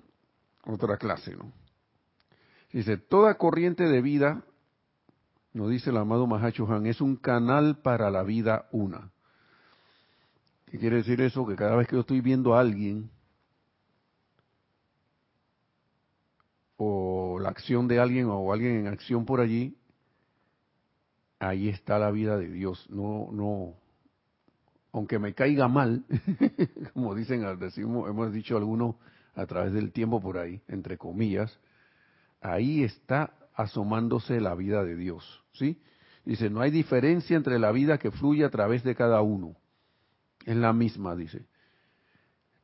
otra 0.64 0.96
clase, 0.96 1.36
¿no? 1.36 1.52
Dice, 2.72 2.96
toda 2.96 3.36
corriente 3.36 3.84
de 3.84 4.00
vida, 4.00 4.42
nos 5.52 5.68
dice 5.68 5.90
el 5.90 5.98
amado 5.98 6.26
Mahacho 6.26 6.66
Han, 6.72 6.86
es 6.86 7.02
un 7.02 7.16
canal 7.16 7.82
para 7.82 8.10
la 8.10 8.22
vida 8.22 8.66
una. 8.72 9.10
¿Qué 10.64 10.78
quiere 10.78 10.96
decir 10.96 11.20
eso? 11.20 11.46
Que 11.46 11.54
cada 11.54 11.76
vez 11.76 11.86
que 11.86 11.96
yo 11.96 12.00
estoy 12.00 12.22
viendo 12.22 12.54
a 12.54 12.60
alguien, 12.60 13.10
o 16.78 17.38
la 17.38 17.50
acción 17.50 17.88
de 17.88 18.00
alguien, 18.00 18.26
o 18.30 18.54
alguien 18.54 18.76
en 18.76 18.86
acción 18.86 19.26
por 19.26 19.40
allí, 19.40 19.76
ahí 21.40 21.68
está 21.68 21.98
la 21.98 22.12
vida 22.12 22.38
de 22.38 22.48
Dios. 22.48 22.86
No, 22.90 23.30
no, 23.32 23.74
aunque 24.92 25.18
me 25.18 25.34
caiga 25.34 25.66
mal, 25.66 26.04
como 26.94 27.14
dicen, 27.14 27.44
hemos 27.44 28.32
dicho 28.32 28.56
algunos 28.56 28.96
a 29.34 29.46
través 29.46 29.72
del 29.72 29.90
tiempo 29.92 30.20
por 30.20 30.38
ahí, 30.38 30.60
entre 30.68 30.98
comillas, 30.98 31.58
ahí 32.40 32.84
está 32.84 33.32
asomándose 33.54 34.40
la 34.40 34.54
vida 34.54 34.84
de 34.84 34.96
Dios, 34.96 35.44
¿sí? 35.52 35.80
Dice, 36.24 36.50
no 36.50 36.60
hay 36.60 36.70
diferencia 36.70 37.36
entre 37.36 37.58
la 37.58 37.72
vida 37.72 37.98
que 37.98 38.10
fluye 38.10 38.44
a 38.44 38.50
través 38.50 38.84
de 38.84 38.94
cada 38.94 39.22
uno. 39.22 39.56
Es 40.44 40.56
la 40.56 40.72
misma, 40.72 41.16
dice. 41.16 41.46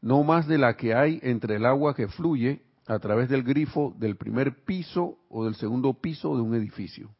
no 0.00 0.22
más 0.24 0.46
de 0.46 0.58
la 0.58 0.76
que 0.76 0.94
hay 0.94 1.18
entre 1.22 1.56
el 1.56 1.66
agua 1.66 1.94
que 1.94 2.08
fluye 2.08 2.62
a 2.86 2.98
través 2.98 3.28
del 3.28 3.42
grifo 3.42 3.94
del 3.98 4.16
primer 4.16 4.64
piso 4.64 5.18
o 5.28 5.44
del 5.44 5.54
segundo 5.56 5.94
piso 5.94 6.36
de 6.36 6.42
un 6.42 6.54
edificio. 6.54 7.15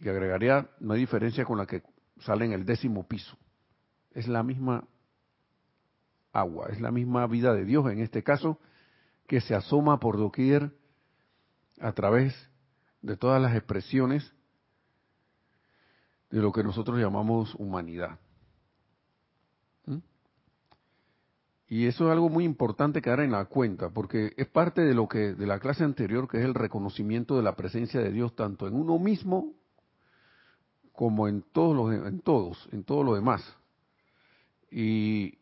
Y 0.00 0.08
agregaría, 0.08 0.70
no 0.80 0.94
hay 0.94 1.00
diferencia 1.00 1.44
con 1.44 1.58
la 1.58 1.66
que 1.66 1.82
sale 2.20 2.46
en 2.46 2.52
el 2.52 2.64
décimo 2.64 3.06
piso. 3.06 3.36
Es 4.12 4.26
la 4.28 4.42
misma 4.42 4.88
agua, 6.32 6.68
es 6.70 6.80
la 6.80 6.90
misma 6.90 7.26
vida 7.26 7.52
de 7.54 7.64
Dios 7.64 7.90
en 7.90 8.00
este 8.00 8.22
caso, 8.22 8.58
que 9.26 9.40
se 9.40 9.54
asoma 9.54 10.00
por 10.00 10.16
doquier 10.16 10.72
a 11.80 11.92
través 11.92 12.34
de 13.02 13.16
todas 13.16 13.40
las 13.40 13.54
expresiones 13.54 14.32
de 16.30 16.40
lo 16.40 16.52
que 16.52 16.64
nosotros 16.64 16.98
llamamos 16.98 17.54
humanidad. 17.56 18.18
¿Mm? 19.86 19.98
Y 21.68 21.86
eso 21.86 22.06
es 22.06 22.12
algo 22.12 22.28
muy 22.28 22.44
importante 22.44 23.02
que 23.02 23.10
dar 23.10 23.20
en 23.20 23.32
la 23.32 23.44
cuenta, 23.46 23.90
porque 23.90 24.32
es 24.36 24.48
parte 24.48 24.82
de 24.82 24.94
lo 24.94 25.08
que 25.08 25.34
de 25.34 25.46
la 25.46 25.58
clase 25.58 25.84
anterior, 25.84 26.28
que 26.28 26.38
es 26.38 26.44
el 26.44 26.54
reconocimiento 26.54 27.36
de 27.36 27.42
la 27.42 27.56
presencia 27.56 28.00
de 28.00 28.12
Dios 28.12 28.34
tanto 28.34 28.66
en 28.66 28.74
uno 28.74 28.98
mismo 28.98 29.59
como 31.00 31.28
en 31.28 31.40
todos 31.40 31.74
los 31.74 32.06
en 32.06 32.20
todos, 32.20 32.68
en 32.72 32.84
todo 32.84 33.02
lo 33.02 33.14
demás. 33.14 33.42
Y 34.70 35.38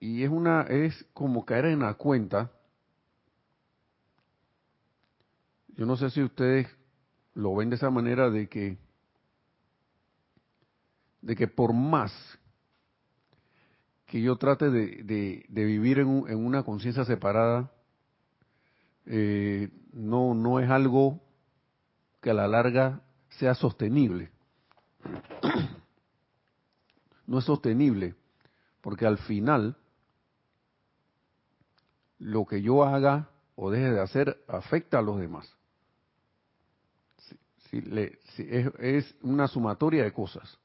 y 0.00 0.24
es 0.24 0.28
una 0.28 0.62
es 0.62 1.06
como 1.14 1.44
caer 1.44 1.66
en 1.66 1.78
la 1.78 1.94
cuenta. 1.94 2.50
Yo 5.76 5.86
no 5.86 5.96
sé 5.96 6.10
si 6.10 6.20
ustedes 6.20 6.66
lo 7.34 7.54
ven 7.54 7.70
de 7.70 7.76
esa 7.76 7.90
manera 7.90 8.28
de 8.28 8.48
que 8.48 8.76
de 11.22 11.36
que 11.36 11.46
por 11.46 11.74
más 11.74 12.12
que 14.06 14.20
yo 14.20 14.34
trate 14.34 14.68
de, 14.70 15.44
de, 15.48 15.64
vivir 15.64 16.00
en, 16.00 16.24
en 16.26 16.44
una 16.44 16.64
conciencia 16.64 17.04
separada, 17.04 17.70
eh, 19.06 19.70
no, 19.92 20.34
no 20.34 20.58
es 20.58 20.68
algo 20.68 21.23
que 22.24 22.30
a 22.30 22.34
la 22.34 22.48
larga 22.48 23.02
sea 23.28 23.54
sostenible. 23.54 24.32
No 27.26 27.38
es 27.38 27.46
sostenible, 27.46 28.16
porque 28.82 29.06
al 29.06 29.16
final 29.16 29.78
lo 32.18 32.44
que 32.44 32.60
yo 32.60 32.84
haga 32.84 33.30
o 33.56 33.70
deje 33.70 33.92
de 33.92 34.00
hacer 34.00 34.44
afecta 34.46 34.98
a 34.98 35.02
los 35.02 35.18
demás. 35.18 35.50
es, 37.72 39.14
una 39.22 39.48
sumatoria 39.48 40.04
de 40.04 40.12
cosas. 40.12 40.58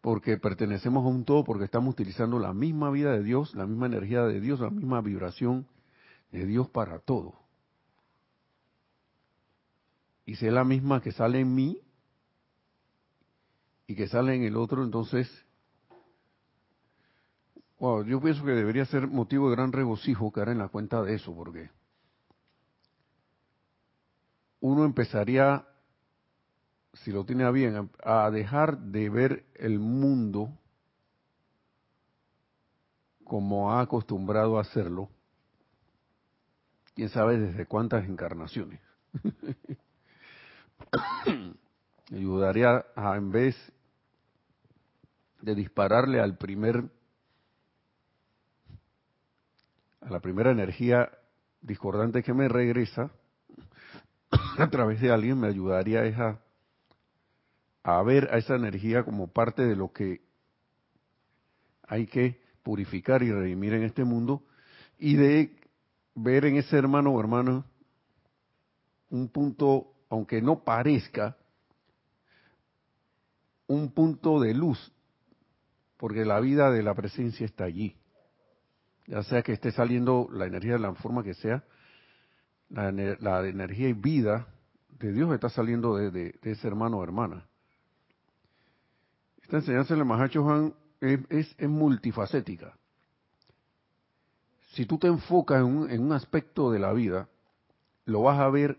Porque 0.00 0.38
pertenecemos 0.38 1.04
a 1.04 1.08
un 1.08 1.24
todo, 1.24 1.44
porque 1.44 1.66
estamos 1.66 1.92
utilizando 1.92 2.40
la 2.40 2.52
misma 2.52 2.90
vida 2.90 3.12
de 3.12 3.22
Dios, 3.22 3.54
la 3.54 3.64
misma 3.66 3.86
energía 3.86 4.22
de 4.24 4.40
Dios, 4.40 4.58
la 4.58 4.70
misma 4.70 5.00
vibración 5.02 5.68
de 6.32 6.46
Dios 6.46 6.68
para 6.68 6.98
todo. 6.98 7.45
Y 10.26 10.36
si 10.36 10.50
la 10.50 10.64
misma 10.64 11.00
que 11.00 11.12
sale 11.12 11.40
en 11.40 11.54
mí 11.54 11.80
y 13.86 13.94
que 13.94 14.08
sale 14.08 14.34
en 14.34 14.42
el 14.42 14.56
otro, 14.56 14.84
entonces 14.84 15.30
Wow, 17.78 18.04
yo 18.04 18.20
pienso 18.22 18.42
que 18.44 18.52
debería 18.52 18.86
ser 18.86 19.06
motivo 19.06 19.50
de 19.50 19.56
gran 19.56 19.70
regocijo 19.72 20.32
caer 20.32 20.48
en 20.48 20.58
la 20.58 20.68
cuenta 20.68 21.02
de 21.02 21.14
eso, 21.14 21.34
porque 21.34 21.70
uno 24.60 24.84
empezaría, 24.86 25.66
si 26.94 27.12
lo 27.12 27.26
tiene 27.26 27.50
bien, 27.52 27.90
a 28.02 28.30
dejar 28.30 28.78
de 28.78 29.10
ver 29.10 29.44
el 29.54 29.78
mundo 29.78 30.58
como 33.24 33.72
ha 33.72 33.80
acostumbrado 33.80 34.56
a 34.56 34.62
hacerlo, 34.62 35.10
quién 36.94 37.10
sabe 37.10 37.38
desde 37.38 37.66
cuántas 37.66 38.08
encarnaciones. 38.08 38.80
Ayudaría 42.12 42.84
a, 42.94 43.16
en 43.16 43.30
vez 43.30 43.56
de 45.40 45.54
dispararle 45.54 46.20
al 46.20 46.36
primer 46.36 46.84
a 50.00 50.10
la 50.10 50.20
primera 50.20 50.50
energía 50.50 51.10
discordante 51.60 52.22
que 52.22 52.32
me 52.32 52.48
regresa 52.48 53.10
a 54.58 54.70
través 54.70 55.00
de 55.00 55.10
alguien 55.10 55.40
me 55.40 55.48
ayudaría 55.48 56.02
a, 56.02 56.40
a 57.82 58.02
ver 58.02 58.28
a 58.32 58.38
esa 58.38 58.54
energía 58.54 59.04
como 59.04 59.28
parte 59.28 59.62
de 59.62 59.76
lo 59.76 59.92
que 59.92 60.22
hay 61.82 62.06
que 62.06 62.40
purificar 62.62 63.22
y 63.22 63.30
redimir 63.30 63.74
en 63.74 63.84
este 63.84 64.04
mundo 64.04 64.42
y 64.98 65.16
de 65.16 65.56
ver 66.14 66.46
en 66.46 66.56
ese 66.56 66.76
hermano 66.76 67.12
o 67.12 67.20
hermana 67.20 67.64
un 69.10 69.28
punto, 69.28 69.94
aunque 70.08 70.40
no 70.42 70.64
parezca, 70.64 71.36
un 73.66 73.90
punto 73.90 74.40
de 74.40 74.54
luz, 74.54 74.92
porque 75.96 76.24
la 76.24 76.38
vida 76.40 76.70
de 76.70 76.82
la 76.82 76.94
presencia 76.94 77.44
está 77.44 77.64
allí 77.64 77.96
ya 79.06 79.22
sea 79.22 79.42
que 79.42 79.52
esté 79.52 79.70
saliendo 79.70 80.28
la 80.32 80.46
energía 80.46 80.72
de 80.72 80.80
la 80.80 80.94
forma 80.94 81.22
que 81.22 81.34
sea, 81.34 81.64
la, 82.68 83.46
energía 83.46 83.88
y 83.88 83.92
vida 83.92 84.48
de 84.98 85.12
Dios 85.12 85.32
está 85.32 85.48
saliendo 85.48 85.96
de, 85.96 86.38
ese 86.42 86.66
hermano 86.66 86.98
o 86.98 87.04
hermana. 87.04 87.46
Esta 89.42 89.58
enseñanza 89.58 89.94
de 89.94 90.04
Mahacho 90.04 90.42
Juan 90.42 90.74
es, 91.00 91.56
multifacética. 91.60 92.76
Si 94.72 94.84
tú 94.86 94.98
te 94.98 95.06
enfocas 95.06 95.60
en 95.60 96.02
un 96.02 96.12
aspecto 96.12 96.72
de 96.72 96.80
la 96.80 96.92
vida, 96.92 97.28
lo 98.04 98.22
vas 98.22 98.40
a 98.40 98.48
ver 98.50 98.78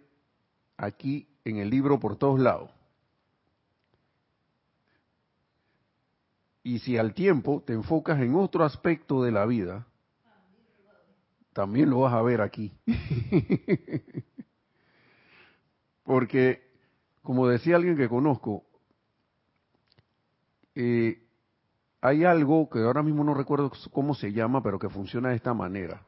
aquí 0.78 1.28
en 1.44 1.58
el 1.58 1.70
libro 1.70 2.00
por 2.00 2.16
todos 2.16 2.40
lados. 2.40 2.72
Y 6.64 6.80
si 6.80 6.98
al 6.98 7.14
tiempo 7.14 7.64
te 7.66 7.74
enfocas 7.74 8.20
en 8.20 8.36
otro 8.36 8.64
aspecto 8.64 9.24
de 9.24 9.32
la 9.32 9.46
vida, 9.46 9.88
también 11.54 11.90
lo 11.90 12.02
vas 12.02 12.14
a 12.14 12.22
ver 12.22 12.42
aquí. 12.42 12.74
Porque, 16.04 16.70
como 17.24 17.48
decía 17.48 17.78
alguien 17.78 17.98
que 17.98 18.08
conozco, 18.08 18.66
eh, 20.76 21.24
hay 22.02 22.24
algo 22.24 22.70
que 22.70 22.80
ahora 22.80 23.02
mismo 23.02 23.24
no 23.24 23.34
recuerdo 23.34 23.72
cómo 23.92 24.14
se 24.14 24.32
llama, 24.32 24.62
pero 24.62 24.78
que 24.78 24.90
funciona 24.90 25.30
de 25.30 25.36
esta 25.36 25.54
manera. 25.54 26.06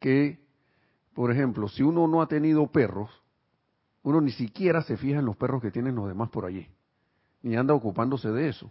Que, 0.00 0.44
por 1.14 1.30
ejemplo, 1.30 1.68
si 1.68 1.82
uno 1.82 2.08
no 2.08 2.20
ha 2.20 2.26
tenido 2.26 2.66
perros, 2.72 3.21
uno 4.02 4.20
ni 4.20 4.32
siquiera 4.32 4.82
se 4.82 4.96
fija 4.96 5.18
en 5.18 5.24
los 5.24 5.36
perros 5.36 5.62
que 5.62 5.70
tienen 5.70 5.94
los 5.94 6.08
demás 6.08 6.30
por 6.30 6.44
allí, 6.44 6.66
ni 7.42 7.56
anda 7.56 7.74
ocupándose 7.74 8.30
de 8.30 8.48
eso. 8.48 8.70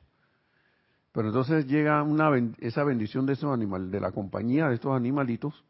Pero 1.11 1.27
entonces 1.27 1.67
llega 1.67 2.01
una, 2.03 2.31
esa 2.59 2.83
bendición 2.83 3.25
de 3.25 3.33
esos 3.33 3.53
animales, 3.53 3.91
de 3.91 3.99
la 3.99 4.11
compañía 4.11 4.67
de 4.67 4.75
estos 4.75 4.95
animalitos, 4.95 5.65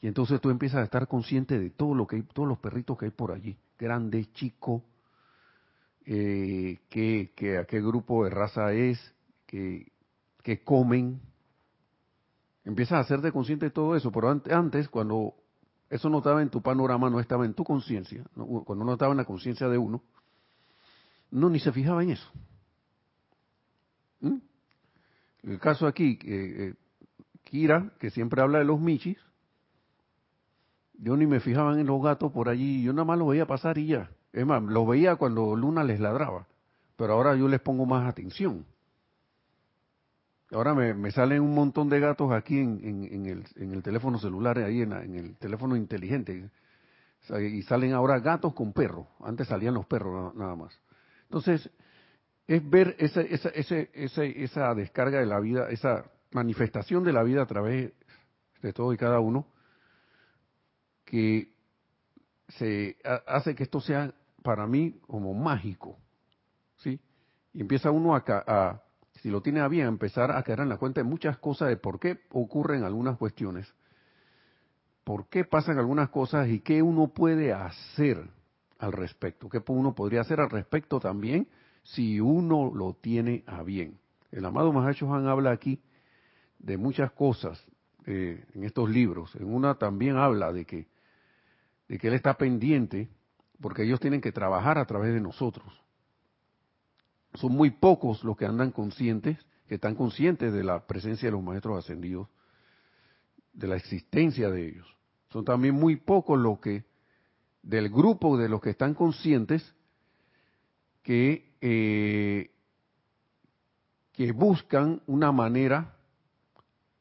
y 0.00 0.06
entonces 0.06 0.40
tú 0.40 0.50
empiezas 0.50 0.80
a 0.80 0.84
estar 0.84 1.08
consciente 1.08 1.58
de 1.58 1.70
todo 1.70 1.94
lo 1.94 2.06
que 2.06 2.16
hay, 2.16 2.22
todos 2.22 2.48
los 2.48 2.58
perritos 2.58 2.96
que 2.98 3.06
hay 3.06 3.10
por 3.10 3.32
allí, 3.32 3.56
grandes, 3.78 4.32
chicos, 4.32 4.82
eh, 6.06 6.78
que, 6.88 7.58
a 7.58 7.64
qué 7.64 7.80
grupo 7.80 8.24
de 8.24 8.30
raza 8.30 8.72
es, 8.72 9.14
que, 9.46 9.92
que 10.42 10.62
comen. 10.62 11.20
Empiezas 12.64 12.94
a 12.94 13.00
hacerte 13.00 13.32
consciente 13.32 13.66
de 13.66 13.70
todo 13.70 13.96
eso, 13.96 14.10
pero 14.10 14.30
antes, 14.30 14.88
cuando 14.88 15.34
eso 15.90 16.10
no 16.10 16.18
estaba 16.18 16.42
en 16.42 16.50
tu 16.50 16.62
panorama, 16.62 17.08
no 17.08 17.20
estaba 17.20 17.44
en 17.44 17.54
tu 17.54 17.64
conciencia, 17.64 18.24
cuando 18.34 18.84
no 18.84 18.92
estaba 18.92 19.12
en 19.12 19.18
la 19.18 19.24
conciencia 19.24 19.68
de 19.68 19.78
uno, 19.78 20.02
no 21.30 21.48
ni 21.48 21.58
se 21.60 21.72
fijaba 21.72 22.02
en 22.02 22.10
eso. 22.10 22.30
¿Mm? 24.20 24.36
El 25.44 25.58
caso 25.58 25.86
aquí, 25.86 26.18
eh, 26.24 26.74
Kira, 27.44 27.92
que 27.98 28.10
siempre 28.10 28.42
habla 28.42 28.58
de 28.58 28.64
los 28.64 28.80
michis, 28.80 29.16
yo 30.98 31.16
ni 31.16 31.26
me 31.26 31.40
fijaba 31.40 31.78
en 31.78 31.86
los 31.86 32.02
gatos 32.02 32.32
por 32.32 32.48
allí, 32.48 32.82
yo 32.82 32.92
nada 32.92 33.04
más 33.04 33.18
los 33.18 33.28
veía 33.28 33.46
pasar 33.46 33.78
y 33.78 33.86
ya. 33.86 34.10
Es 34.32 34.44
más, 34.44 34.62
los 34.62 34.86
veía 34.86 35.16
cuando 35.16 35.56
Luna 35.56 35.84
les 35.84 36.00
ladraba, 36.00 36.46
pero 36.96 37.14
ahora 37.14 37.34
yo 37.36 37.48
les 37.48 37.60
pongo 37.60 37.86
más 37.86 38.06
atención. 38.06 38.66
Ahora 40.50 40.74
me, 40.74 41.10
salen 41.10 41.42
un 41.42 41.54
montón 41.54 41.88
de 41.88 42.00
gatos 42.00 42.32
aquí 42.32 42.58
en, 42.58 43.44
el, 43.56 43.82
teléfono 43.82 44.18
celular, 44.18 44.58
ahí 44.58 44.80
en, 44.80 44.92
el 44.92 45.36
teléfono 45.36 45.76
inteligente. 45.76 46.50
Y 47.40 47.62
salen 47.62 47.92
ahora 47.92 48.18
gatos 48.20 48.54
con 48.54 48.72
perros. 48.72 49.06
Antes 49.20 49.48
salían 49.48 49.74
los 49.74 49.86
perros 49.86 50.34
nada 50.34 50.56
más. 50.56 50.78
Entonces, 51.24 51.70
es 52.46 52.70
ver 52.70 52.96
esa, 52.98 53.20
esa, 53.20 53.50
esa, 53.50 54.24
esa 54.24 54.74
descarga 54.74 55.20
de 55.20 55.26
la 55.26 55.38
vida, 55.38 55.68
esa 55.68 56.10
manifestación 56.32 57.04
de 57.04 57.12
la 57.12 57.22
vida 57.22 57.42
a 57.42 57.46
través 57.46 57.92
de 58.62 58.72
todo 58.72 58.94
y 58.94 58.96
cada 58.96 59.20
uno, 59.20 59.46
que 61.04 61.52
se 62.48 62.96
hace 63.26 63.54
que 63.54 63.64
esto 63.64 63.80
sea 63.80 64.14
para 64.42 64.66
mí 64.66 64.98
como 65.06 65.34
mágico, 65.34 65.98
¿sí? 66.76 66.98
Y 67.52 67.60
empieza 67.60 67.90
uno 67.90 68.14
a, 68.14 68.24
a, 68.26 68.82
si 69.22 69.30
lo 69.30 69.40
tiene 69.40 69.60
a 69.60 69.68
bien, 69.68 69.86
empezar 69.86 70.30
a 70.30 70.42
caer 70.42 70.60
en 70.60 70.68
la 70.68 70.76
cuenta 70.76 71.00
de 71.00 71.04
muchas 71.04 71.38
cosas 71.38 71.68
de 71.68 71.76
por 71.76 71.98
qué 71.98 72.20
ocurren 72.30 72.84
algunas 72.84 73.16
cuestiones, 73.16 73.72
por 75.04 75.28
qué 75.28 75.44
pasan 75.44 75.78
algunas 75.78 76.10
cosas 76.10 76.48
y 76.48 76.60
qué 76.60 76.82
uno 76.82 77.08
puede 77.08 77.52
hacer 77.52 78.28
al 78.78 78.92
respecto, 78.92 79.48
qué 79.48 79.62
uno 79.68 79.94
podría 79.94 80.20
hacer 80.20 80.40
al 80.40 80.50
respecto 80.50 81.00
también 81.00 81.48
si 81.82 82.20
uno 82.20 82.70
lo 82.74 82.94
tiene 82.94 83.44
a 83.46 83.62
bien. 83.62 83.98
El 84.30 84.44
amado 84.44 84.72
Mahacho 84.72 85.12
Han 85.14 85.26
habla 85.26 85.50
aquí 85.50 85.80
de 86.58 86.76
muchas 86.76 87.10
cosas 87.12 87.64
eh, 88.06 88.44
en 88.54 88.64
estos 88.64 88.90
libros. 88.90 89.34
En 89.36 89.52
una 89.52 89.74
también 89.76 90.16
habla 90.16 90.52
de 90.52 90.64
que, 90.64 90.86
de 91.88 91.98
que 91.98 92.08
él 92.08 92.14
está 92.14 92.34
pendiente 92.34 93.08
porque 93.60 93.84
ellos 93.84 94.00
tienen 94.00 94.20
que 94.20 94.32
trabajar 94.32 94.78
a 94.78 94.84
través 94.84 95.12
de 95.12 95.20
nosotros. 95.20 95.66
Son 97.34 97.52
muy 97.52 97.70
pocos 97.70 98.24
los 98.24 98.36
que 98.36 98.46
andan 98.46 98.70
conscientes, 98.70 99.38
que 99.66 99.76
están 99.76 99.94
conscientes 99.94 100.52
de 100.52 100.64
la 100.64 100.86
presencia 100.86 101.28
de 101.28 101.32
los 101.32 101.42
maestros 101.42 101.78
ascendidos, 101.78 102.28
de 103.52 103.68
la 103.68 103.76
existencia 103.76 104.50
de 104.50 104.68
ellos. 104.68 104.86
Son 105.30 105.44
también 105.44 105.74
muy 105.74 105.96
pocos 105.96 106.38
los 106.38 106.58
que, 106.60 106.84
del 107.62 107.90
grupo 107.90 108.38
de 108.38 108.48
los 108.48 108.60
que 108.60 108.70
están 108.70 108.94
conscientes, 108.94 109.74
que, 111.02 111.52
eh, 111.60 112.50
que 114.12 114.32
buscan 114.32 115.02
una 115.06 115.32
manera 115.32 115.98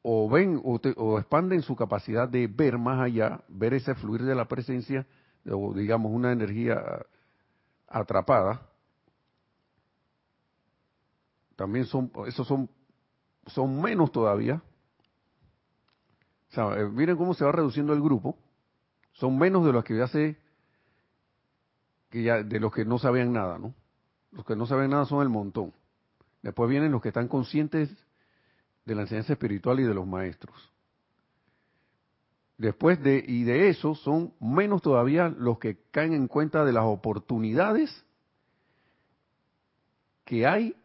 o 0.10 0.30
ven 0.30 0.62
o, 0.64 1.20
expanden 1.20 1.62
su 1.62 1.76
capacidad 1.76 2.30
de 2.30 2.48
ver 2.48 2.78
más 2.78 3.02
allá, 3.02 3.42
ver 3.50 3.74
ese 3.74 3.94
fluir 3.96 4.24
de 4.24 4.36
la 4.36 4.48
presencia, 4.48 5.06
o 5.46 5.74
digamos 5.74 6.14
una 6.14 6.32
energía 6.32 6.82
atrapada, 7.90 8.70
también 11.58 11.86
son, 11.86 12.12
esos 12.28 12.48
son, 12.48 12.70
son 13.48 13.82
menos 13.82 14.12
todavía. 14.12 14.62
O 16.50 16.54
sea, 16.54 16.80
eh, 16.80 16.88
miren 16.88 17.18
cómo 17.18 17.34
se 17.34 17.44
va 17.44 17.52
reduciendo 17.52 17.94
el 17.94 18.02
grupo. 18.02 18.38
Son 19.14 19.38
menos 19.38 19.66
de 19.66 19.74
los 19.74 19.84
que 19.84 19.98
ya 19.98 20.08
sé, 20.08 20.38
que 22.12 22.22
ya, 22.22 22.44
de 22.44 22.60
los 22.60 22.72
que 22.72 22.86
no 22.86 23.00
sabían 23.00 23.34
nada, 23.34 23.58
¿no? 23.58 23.74
Los 24.32 24.46
que 24.46 24.56
no 24.56 24.68
saben 24.68 24.92
nada 24.92 25.06
son 25.06 25.24
el 25.24 25.30
montón. 25.30 25.74
Después 26.44 26.70
vienen 26.70 26.92
los 26.92 27.02
que 27.02 27.08
están 27.08 27.28
conscientes 27.28 27.90
de 28.86 28.96
la 28.96 29.02
enseñanza 29.02 29.34
espiritual 29.34 29.80
y 29.80 29.84
de 29.84 29.96
los 29.96 30.06
maestros. 30.06 30.72
Después 32.60 33.02
de, 33.02 33.24
y 33.28 33.44
de 33.44 33.70
eso 33.70 33.96
son 33.96 34.34
menos 34.40 34.84
todavía 34.84 35.30
los 35.30 35.58
que 35.58 35.80
caen 35.90 36.14
en 36.14 36.28
cuenta 36.28 36.64
de 36.64 36.74
las 36.74 36.84
oportunidades 36.84 38.06
que 40.24 40.46
hay 40.46 40.76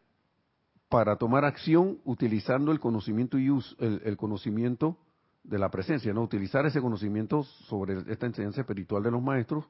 para 0.93 1.17
tomar 1.17 1.47
acción 1.47 2.01
utilizando 2.05 2.71
el 2.71 2.79
conocimiento 2.79 3.39
y 3.39 3.49
el, 3.79 4.15
conocimiento 4.19 4.99
de 5.43 5.59
la 5.59 5.71
presencia, 5.71 6.13
no 6.13 6.21
utilizar 6.21 6.67
ese 6.67 6.83
conocimiento 6.83 7.45
sobre 7.45 8.13
esta 8.13 8.27
enseñanza 8.27 8.61
espiritual 8.61 9.03
de 9.03 9.11
los 9.11 9.23
maestros, 9.23 9.65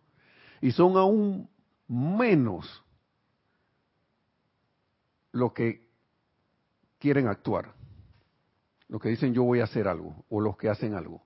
y 0.60 0.72
son 0.72 0.96
aún 0.96 1.48
menos 1.86 2.66
los 5.30 5.52
que 5.52 5.88
quieren 6.98 7.28
actuar 7.28 7.72
los 8.88 9.00
que 9.00 9.08
dicen 9.08 9.32
yo 9.32 9.44
voy 9.44 9.60
a 9.60 9.64
hacer 9.64 9.86
algo, 9.86 10.24
o 10.28 10.40
los 10.40 10.56
que 10.56 10.68
hacen 10.68 10.94
algo. 10.94 11.22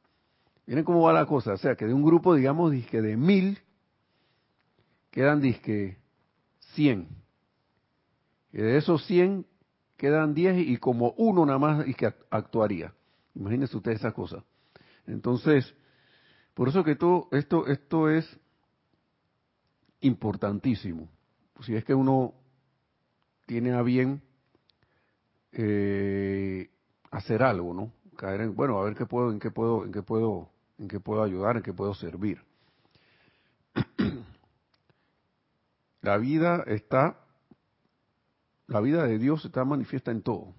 Miren 0.67 0.85
cómo 0.85 1.01
va 1.01 1.15
la 1.15 1.25
cosa, 1.25 1.55
o 1.55 1.57
sea, 1.57 1.75
que 1.75 1.87
de 1.87 1.95
un 1.95 2.05
grupo, 2.05 2.35
digamos, 2.35 2.71
disque 2.71 3.01
de 3.01 3.17
mil, 3.17 3.59
quedan 5.11 5.41
disque 5.41 5.97
cien. 6.75 7.09
Y 8.53 8.59
de 8.59 8.77
esos 8.77 9.07
cien 9.07 9.47
quedan 9.97 10.35
diez 10.35 10.59
y 10.59 10.77
como 10.79 11.13
uno 11.17 11.47
nada 11.47 11.59
más 11.59 11.87
y 11.89 11.95
que 11.95 12.13
actuaría. 12.31 12.93
Imagínense 13.35 13.77
ustedes 13.77 14.01
esa 14.01 14.13
cosa. 14.13 14.45
Entonces, 15.07 15.75
por 16.55 16.69
eso 16.69 16.85
que 16.85 16.97
todo 16.97 17.29
esto, 17.33 17.67
esto 17.67 18.09
es 18.09 18.39
importantísimo. 20.01 21.09
Si 21.61 21.75
es 21.75 21.85
que 21.85 21.95
uno 21.95 22.35
tiene 23.47 23.73
a 23.73 23.83
bien 23.83 24.23
eh, 25.53 26.71
hacer 27.11 27.43
algo, 27.43 27.73
¿no? 27.73 27.93
Caer 28.17 28.43
en, 28.43 28.55
bueno, 28.55 28.79
a 28.79 28.85
ver 28.85 28.95
qué 28.95 29.07
puedo, 29.07 29.31
en 29.31 29.39
qué 29.39 29.51
puedo, 29.51 29.85
en 29.85 29.93
qué 29.93 30.03
puedo, 30.03 30.51
en 30.79 30.89
qué 30.89 31.01
puedo 31.01 31.23
ayudar, 31.23 31.57
en 31.57 31.63
qué 31.63 31.73
puedo 31.73 31.95
servir. 31.95 32.43
la 36.03 36.17
vida 36.19 36.65
está, 36.67 37.19
la 38.67 38.81
vida 38.81 39.05
de 39.05 39.19
Dios 39.19 39.45
está 39.45 39.65
manifiesta 39.65 40.11
en 40.11 40.23
todo. 40.23 40.55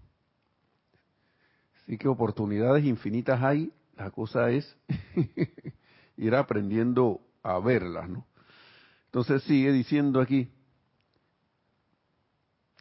Así 1.76 1.98
que 1.98 2.08
oportunidades 2.08 2.86
infinitas 2.86 3.42
hay, 3.42 3.72
la 3.96 4.12
cosa 4.12 4.50
es 4.50 4.78
ir 6.18 6.36
aprendiendo 6.36 7.22
a 7.44 7.60
verlas, 7.60 8.10
¿no? 8.10 8.26
Entonces 9.06 9.44
sigue 9.44 9.72
diciendo 9.72 10.20
aquí, 10.20 10.50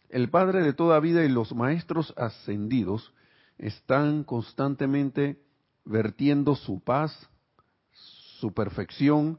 el 0.08 0.28
Padre 0.28 0.62
de 0.62 0.72
toda 0.72 1.00
vida 1.00 1.24
y 1.24 1.28
los 1.28 1.54
maestros 1.54 2.12
ascendidos 2.16 3.12
están 3.58 4.24
constantemente 4.24 5.40
vertiendo 5.84 6.56
su 6.56 6.80
paz, 6.80 7.28
su 7.92 8.52
perfección, 8.52 9.38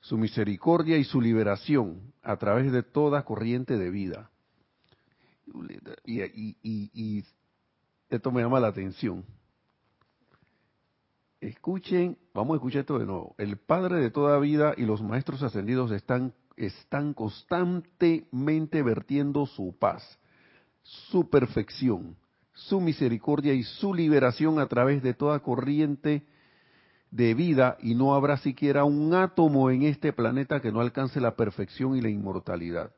su 0.00 0.18
misericordia 0.18 0.96
y 0.96 1.04
su 1.04 1.20
liberación 1.20 2.12
a 2.22 2.36
través 2.36 2.72
de 2.72 2.82
toda 2.82 3.24
corriente 3.24 3.76
de 3.76 3.90
vida. 3.90 4.30
Y, 6.04 7.24
esto 8.08 8.32
me 8.32 8.42
llama 8.42 8.60
la 8.60 8.68
atención. 8.68 9.24
Escuchen, 11.40 12.18
vamos 12.34 12.54
a 12.54 12.56
escuchar 12.56 12.80
esto 12.80 12.98
de 12.98 13.06
nuevo. 13.06 13.34
El 13.38 13.58
Padre 13.58 13.96
de 14.00 14.10
toda 14.10 14.38
vida 14.38 14.74
y 14.76 14.82
los 14.82 15.02
maestros 15.02 15.42
ascendidos 15.42 15.92
están, 15.92 16.34
están 16.56 17.14
constantemente 17.14 18.82
vertiendo 18.82 19.46
su 19.46 19.76
paz, 19.78 20.18
su 20.82 21.28
perfección, 21.28 22.16
su 22.54 22.80
misericordia 22.80 23.54
y 23.54 23.62
su 23.62 23.94
liberación 23.94 24.58
a 24.58 24.66
través 24.66 25.02
de 25.02 25.14
toda 25.14 25.40
corriente 25.40 26.26
de 27.10 27.34
vida 27.34 27.78
y 27.80 27.94
no 27.94 28.14
habrá 28.14 28.36
siquiera 28.38 28.84
un 28.84 29.14
átomo 29.14 29.70
en 29.70 29.82
este 29.82 30.12
planeta 30.12 30.60
que 30.60 30.72
no 30.72 30.80
alcance 30.80 31.20
la 31.20 31.36
perfección 31.36 31.96
y 31.96 32.00
la 32.00 32.10
inmortalidad. 32.10 32.90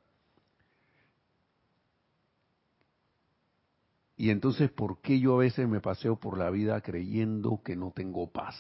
Y 4.21 4.29
entonces, 4.29 4.71
¿por 4.71 5.01
qué 5.01 5.19
yo 5.19 5.37
a 5.37 5.39
veces 5.39 5.67
me 5.67 5.81
paseo 5.81 6.17
por 6.17 6.37
la 6.37 6.51
vida 6.51 6.83
creyendo 6.83 7.63
que 7.65 7.75
no 7.75 7.91
tengo 7.91 8.31
paz? 8.31 8.55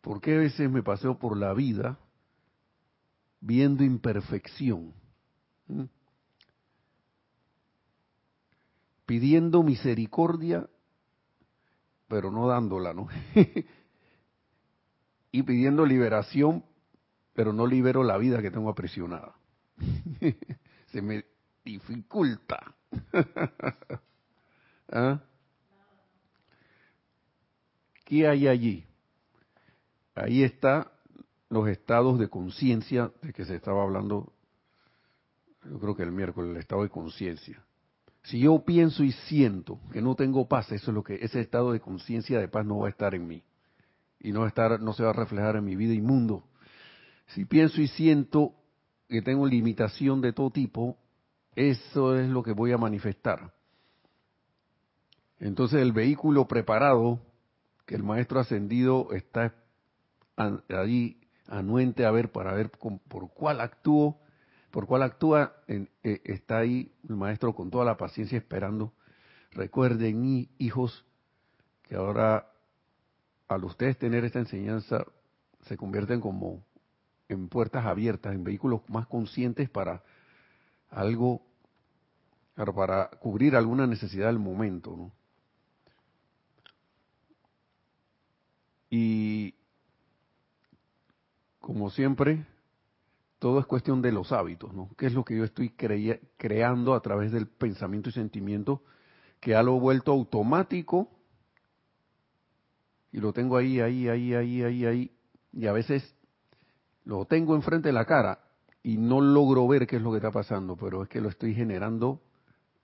¿Por 0.00 0.20
qué 0.20 0.34
a 0.34 0.38
veces 0.38 0.68
me 0.68 0.82
paseo 0.82 1.16
por 1.16 1.36
la 1.36 1.54
vida 1.54 1.96
viendo 3.40 3.84
imperfección? 3.84 4.92
Mm. 5.68 5.84
Pidiendo 9.06 9.62
misericordia, 9.62 10.68
pero 12.08 12.32
no 12.32 12.48
dándola, 12.48 12.92
¿no? 12.92 13.06
y 15.30 15.42
pidiendo 15.44 15.86
liberación, 15.86 16.64
pero 17.32 17.52
no 17.52 17.64
libero 17.64 18.02
la 18.02 18.18
vida 18.18 18.42
que 18.42 18.50
tengo 18.50 18.70
aprisionada. 18.70 19.36
Se 20.92 21.02
me 21.02 21.24
dificulta. 21.64 22.74
¿Ah? 24.92 25.22
¿Qué 28.04 28.28
hay 28.28 28.46
allí? 28.48 28.84
Ahí 30.14 30.42
está 30.42 30.92
los 31.48 31.68
estados 31.68 32.18
de 32.18 32.28
conciencia 32.28 33.10
de 33.22 33.32
que 33.32 33.44
se 33.44 33.56
estaba 33.56 33.82
hablando 33.82 34.32
yo 35.70 35.78
creo 35.78 35.94
que 35.94 36.02
el 36.02 36.12
miércoles, 36.12 36.50
el 36.50 36.56
estado 36.56 36.82
de 36.82 36.88
conciencia. 36.88 37.62
Si 38.24 38.40
yo 38.40 38.64
pienso 38.64 39.04
y 39.04 39.12
siento 39.12 39.80
que 39.92 40.00
no 40.00 40.14
tengo 40.14 40.48
paz, 40.48 40.70
eso 40.72 40.90
es 40.90 40.94
lo 40.94 41.02
que 41.02 41.16
ese 41.16 41.40
estado 41.40 41.72
de 41.72 41.80
conciencia 41.80 42.38
de 42.38 42.48
paz 42.48 42.64
no 42.64 42.78
va 42.78 42.86
a 42.86 42.90
estar 42.90 43.14
en 43.14 43.26
mí 43.26 43.42
y 44.20 44.32
no 44.32 44.40
va 44.40 44.46
a 44.46 44.48
estar, 44.48 44.80
no 44.80 44.92
se 44.92 45.02
va 45.02 45.10
a 45.10 45.14
reflejar 45.14 45.56
en 45.56 45.64
mi 45.64 45.76
vida 45.76 45.92
inmundo. 45.92 46.44
Si 47.28 47.44
pienso 47.44 47.80
y 47.80 47.88
siento 47.88 48.54
que 49.12 49.22
tengo 49.22 49.46
limitación 49.46 50.20
de 50.20 50.32
todo 50.32 50.50
tipo, 50.50 50.96
eso 51.54 52.18
es 52.18 52.28
lo 52.28 52.42
que 52.42 52.52
voy 52.52 52.72
a 52.72 52.78
manifestar. 52.78 53.52
Entonces 55.38 55.80
el 55.80 55.92
vehículo 55.92 56.48
preparado 56.48 57.20
que 57.86 57.94
el 57.94 58.02
maestro 58.02 58.40
ascendido 58.40 59.12
está 59.12 59.54
ahí 60.36 61.20
anuente 61.46 62.06
a 62.06 62.10
ver 62.10 62.32
para 62.32 62.54
ver 62.54 62.70
por 62.70 63.32
cuál 63.32 63.60
actúo 63.60 64.18
por 64.72 64.86
cuál 64.86 65.02
actúa, 65.02 65.52
eh, 65.68 65.86
está 66.02 66.58
ahí 66.58 66.90
el 67.06 67.14
maestro 67.14 67.54
con 67.54 67.70
toda 67.70 67.84
la 67.84 67.98
paciencia 67.98 68.38
esperando. 68.38 68.94
Recuerden, 69.50 70.48
hijos, 70.58 71.04
que 71.82 71.94
ahora 71.94 72.48
al 73.48 73.64
ustedes 73.64 73.98
tener 73.98 74.24
esta 74.24 74.38
enseñanza 74.38 75.04
se 75.66 75.76
convierten 75.76 76.22
como 76.22 76.64
en 77.32 77.48
puertas 77.48 77.84
abiertas, 77.86 78.34
en 78.34 78.44
vehículos 78.44 78.82
más 78.88 79.06
conscientes 79.06 79.68
para 79.68 80.02
algo, 80.90 81.42
para 82.54 83.08
cubrir 83.08 83.56
alguna 83.56 83.86
necesidad 83.86 84.26
del 84.26 84.38
momento, 84.38 84.96
¿no? 84.96 85.12
Y 88.90 89.54
como 91.60 91.88
siempre, 91.90 92.44
todo 93.38 93.58
es 93.58 93.66
cuestión 93.66 94.02
de 94.02 94.12
los 94.12 94.32
hábitos, 94.32 94.74
¿no? 94.74 94.90
¿Qué 94.98 95.06
es 95.06 95.14
lo 95.14 95.24
que 95.24 95.36
yo 95.36 95.44
estoy 95.44 95.70
creando 95.70 96.94
a 96.94 97.00
través 97.00 97.32
del 97.32 97.46
pensamiento 97.46 98.10
y 98.10 98.12
sentimiento 98.12 98.82
que 99.40 99.54
ha 99.54 99.62
lo 99.62 99.80
vuelto 99.80 100.12
automático 100.12 101.08
y 103.12 103.18
lo 103.18 103.32
tengo 103.32 103.56
ahí, 103.56 103.80
ahí, 103.80 104.08
ahí, 104.08 104.34
ahí, 104.34 104.62
ahí, 104.62 104.84
ahí, 104.86 105.10
y 105.52 105.66
a 105.66 105.72
veces 105.72 106.14
lo 107.04 107.24
tengo 107.26 107.54
enfrente 107.54 107.88
de 107.88 107.92
la 107.92 108.04
cara 108.04 108.38
y 108.82 108.96
no 108.96 109.20
logro 109.20 109.66
ver 109.68 109.86
qué 109.86 109.96
es 109.96 110.02
lo 110.02 110.10
que 110.10 110.18
está 110.18 110.30
pasando, 110.30 110.76
pero 110.76 111.02
es 111.02 111.08
que 111.08 111.20
lo 111.20 111.28
estoy 111.28 111.54
generando 111.54 112.20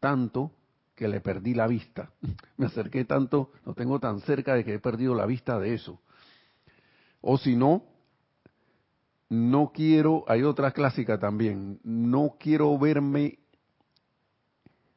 tanto 0.01 0.53
que 0.95 1.09
le 1.09 1.21
perdí 1.21 1.55
la 1.55 1.67
vista. 1.67 2.11
Me 2.57 2.67
acerqué 2.67 3.05
tanto, 3.05 3.53
lo 3.65 3.75
tengo 3.75 3.99
tan 4.01 4.21
cerca 4.21 4.55
de 4.55 4.65
que 4.65 4.75
he 4.75 4.79
perdido 4.79 5.15
la 5.15 5.27
vista 5.27 5.59
de 5.59 5.75
eso. 5.75 6.01
O 7.21 7.39
si 7.39 7.57
no, 7.57 7.85
no 9.29 9.73
quiero, 9.75 10.25
hay 10.29 10.43
otra 10.43 10.73
clásica 10.73 11.19
también, 11.19 11.81
no 11.83 12.37
quiero 12.39 12.79
verme 12.79 13.39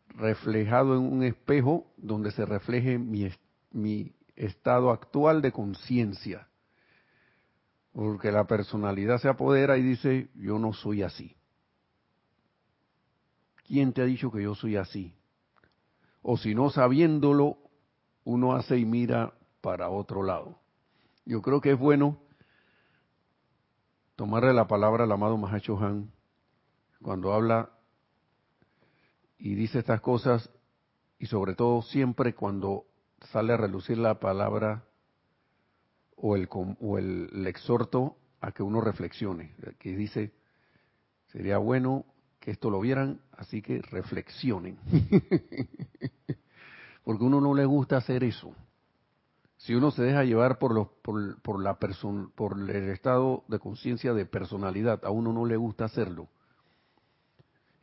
reflejado 0.10 0.96
en 0.96 1.02
un 1.02 1.24
espejo 1.24 1.88
donde 1.98 2.32
se 2.32 2.46
refleje 2.46 2.98
mi, 2.98 3.30
mi 3.72 4.12
estado 4.36 4.92
actual 4.92 5.42
de 5.42 5.52
conciencia. 5.52 6.48
Porque 7.94 8.32
la 8.32 8.46
personalidad 8.46 9.20
se 9.20 9.28
apodera 9.28 9.78
y 9.78 9.84
dice, 9.84 10.30
yo 10.36 10.60
no 10.60 10.74
soy 10.74 11.04
así. 11.04 11.36
¿Quién 13.66 13.94
te 13.94 14.02
ha 14.02 14.06
dicho 14.06 14.32
que 14.32 14.44
yo 14.44 14.56
soy 14.56 14.78
así? 14.78 15.14
O 16.22 16.38
si 16.38 16.56
no, 16.56 16.70
sabiéndolo, 16.70 17.58
uno 18.24 18.54
hace 18.54 18.78
y 18.78 18.86
mira 18.86 19.34
para 19.62 19.90
otro 19.90 20.24
lado. 20.24 20.60
Yo 21.26 21.42
creo 21.42 21.62
que 21.62 21.72
es 21.72 21.80
bueno 21.80 22.18
tomarle 24.16 24.54
la 24.54 24.68
palabra 24.68 25.04
al 25.04 25.12
amado 25.12 25.38
Mahacho 25.38 25.80
Han 25.80 26.12
cuando 27.02 27.34
habla 27.34 27.72
y 29.38 29.56
dice 29.56 29.80
estas 29.80 30.02
cosas 30.02 30.50
y 31.18 31.26
sobre 31.26 31.56
todo 31.56 31.82
siempre 31.82 32.36
cuando 32.36 32.86
sale 33.32 33.54
a 33.54 33.58
relucir 33.58 33.98
la 33.98 34.20
palabra 34.20 34.84
o 36.22 36.36
el, 36.36 36.48
o 36.52 37.00
el, 37.00 37.48
exhorto 37.48 38.18
a 38.40 38.52
que 38.52 38.64
uno 38.64 38.80
reflexione, 38.80 39.54
que 39.80 39.96
dice, 39.96 40.32
sería 41.32 41.58
bueno 41.58 42.06
que 42.40 42.52
esto 42.52 42.70
lo 42.70 42.80
vieran, 42.80 43.20
así 43.34 43.62
que 43.62 43.82
reflexionen. 43.82 44.78
Porque 47.04 47.24
a 47.24 47.28
uno 47.28 47.42
no 47.42 47.56
le 47.56 47.66
gusta 47.66 47.98
hacer 47.98 48.24
eso. 48.24 48.54
Si 49.58 49.74
uno 49.74 49.92
se 49.92 50.04
deja 50.04 50.24
llevar 50.24 50.60
por, 50.60 50.74
los, 50.74 50.88
por, 51.02 51.62
la 51.62 51.78
por 52.36 52.58
el 52.58 52.90
estado 52.90 53.44
de 53.48 53.60
conciencia 53.60 54.14
de 54.14 54.26
personalidad, 54.26 55.04
a 55.04 55.10
uno 55.10 55.34
no 55.34 55.46
le 55.46 55.58
gusta 55.58 55.86
hacerlo. 55.86 56.30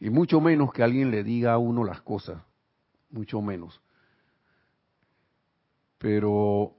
Y 0.01 0.11
mucho 0.11 0.41
menos 0.41 0.73
que 0.73 0.85
alguien 0.85 1.11
le 1.11 1.25
diga 1.25 1.53
a 1.53 1.59
uno 1.59 1.85
las 1.85 2.03
cosas, 2.03 2.41
mucho 3.11 3.43
menos. 3.43 3.81
Pero 5.99 6.78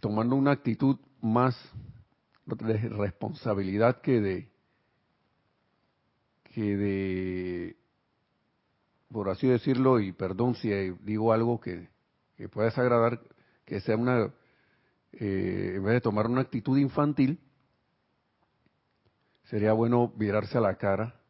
tomando 0.00 0.36
una 0.36 0.52
actitud 0.52 0.98
más 1.20 1.56
de 2.46 2.76
responsabilidad 2.88 4.00
que 4.00 4.20
de 4.20 4.54
que 6.52 6.76
de 6.76 7.76
por 9.10 9.28
así 9.30 9.46
decirlo 9.46 10.00
y 10.00 10.12
perdón 10.12 10.54
si 10.56 10.68
digo 11.02 11.32
algo 11.32 11.60
que, 11.60 11.88
que 12.36 12.48
pueda 12.48 12.66
desagradar 12.66 13.20
que 13.64 13.80
sea 13.80 13.96
una 13.96 14.32
eh, 15.12 15.74
en 15.76 15.84
vez 15.84 15.94
de 15.94 16.00
tomar 16.00 16.26
una 16.26 16.42
actitud 16.42 16.76
infantil 16.76 17.40
sería 19.44 19.72
bueno 19.72 20.12
mirarse 20.16 20.58
a 20.58 20.60
la 20.60 20.76
cara 20.76 21.20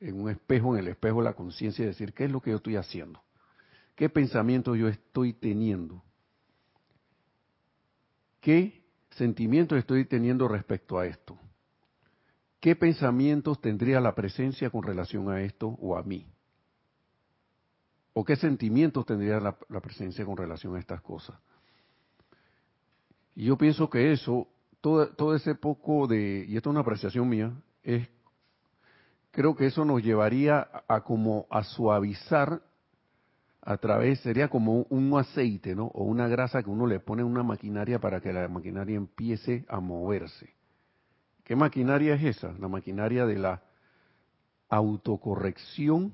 en 0.00 0.20
un 0.20 0.30
espejo 0.30 0.74
en 0.74 0.80
el 0.80 0.88
espejo 0.88 1.18
de 1.18 1.24
la 1.24 1.34
conciencia 1.34 1.82
y 1.82 1.88
decir 1.88 2.12
qué 2.12 2.24
es 2.24 2.30
lo 2.30 2.40
que 2.40 2.50
yo 2.50 2.56
estoy 2.56 2.76
haciendo 2.76 3.22
qué 3.96 4.08
pensamiento 4.08 4.76
yo 4.76 4.88
estoy 4.88 5.32
teniendo 5.32 6.02
¿Qué 8.44 8.84
sentimientos 9.12 9.78
estoy 9.78 10.04
teniendo 10.04 10.46
respecto 10.48 10.98
a 10.98 11.06
esto? 11.06 11.38
¿Qué 12.60 12.76
pensamientos 12.76 13.58
tendría 13.58 14.02
la 14.02 14.14
presencia 14.14 14.68
con 14.68 14.82
relación 14.82 15.30
a 15.30 15.40
esto 15.40 15.68
o 15.80 15.96
a 15.96 16.02
mí? 16.02 16.26
¿O 18.12 18.22
qué 18.22 18.36
sentimientos 18.36 19.06
tendría 19.06 19.40
la, 19.40 19.80
presencia 19.80 20.26
con 20.26 20.36
relación 20.36 20.76
a 20.76 20.78
estas 20.78 21.00
cosas? 21.00 21.36
Y 23.34 23.46
yo 23.46 23.56
pienso 23.56 23.88
que 23.88 24.12
eso, 24.12 24.46
todo, 24.82 25.08
todo 25.14 25.34
ese 25.34 25.54
poco 25.54 26.06
de, 26.06 26.44
y 26.46 26.54
esto 26.58 26.68
es 26.68 26.72
una 26.72 26.80
apreciación 26.80 27.26
mía, 27.26 27.50
es, 27.82 28.06
creo 29.30 29.56
que 29.56 29.68
eso 29.68 29.86
nos 29.86 30.02
llevaría 30.02 30.68
a 30.86 31.02
como 31.02 31.46
a 31.48 31.64
suavizar 31.64 32.60
a 33.66 33.78
través, 33.78 34.20
sería 34.20 34.48
como 34.48 34.82
un 34.90 35.18
aceite, 35.18 35.74
¿no? 35.74 35.86
O 35.86 36.04
una 36.04 36.28
grasa 36.28 36.62
que 36.62 36.68
uno 36.68 36.86
le 36.86 37.00
pone 37.00 37.22
en 37.22 37.28
una 37.28 37.42
maquinaria 37.42 37.98
para 37.98 38.20
que 38.20 38.30
la 38.30 38.46
maquinaria 38.46 38.96
empiece 38.96 39.64
a 39.68 39.80
moverse. 39.80 40.54
¿Qué 41.44 41.56
maquinaria 41.56 42.14
es 42.14 42.36
esa? 42.36 42.52
La 42.58 42.68
maquinaria 42.68 43.24
de 43.24 43.38
la 43.38 43.62
autocorrección, 44.68 46.12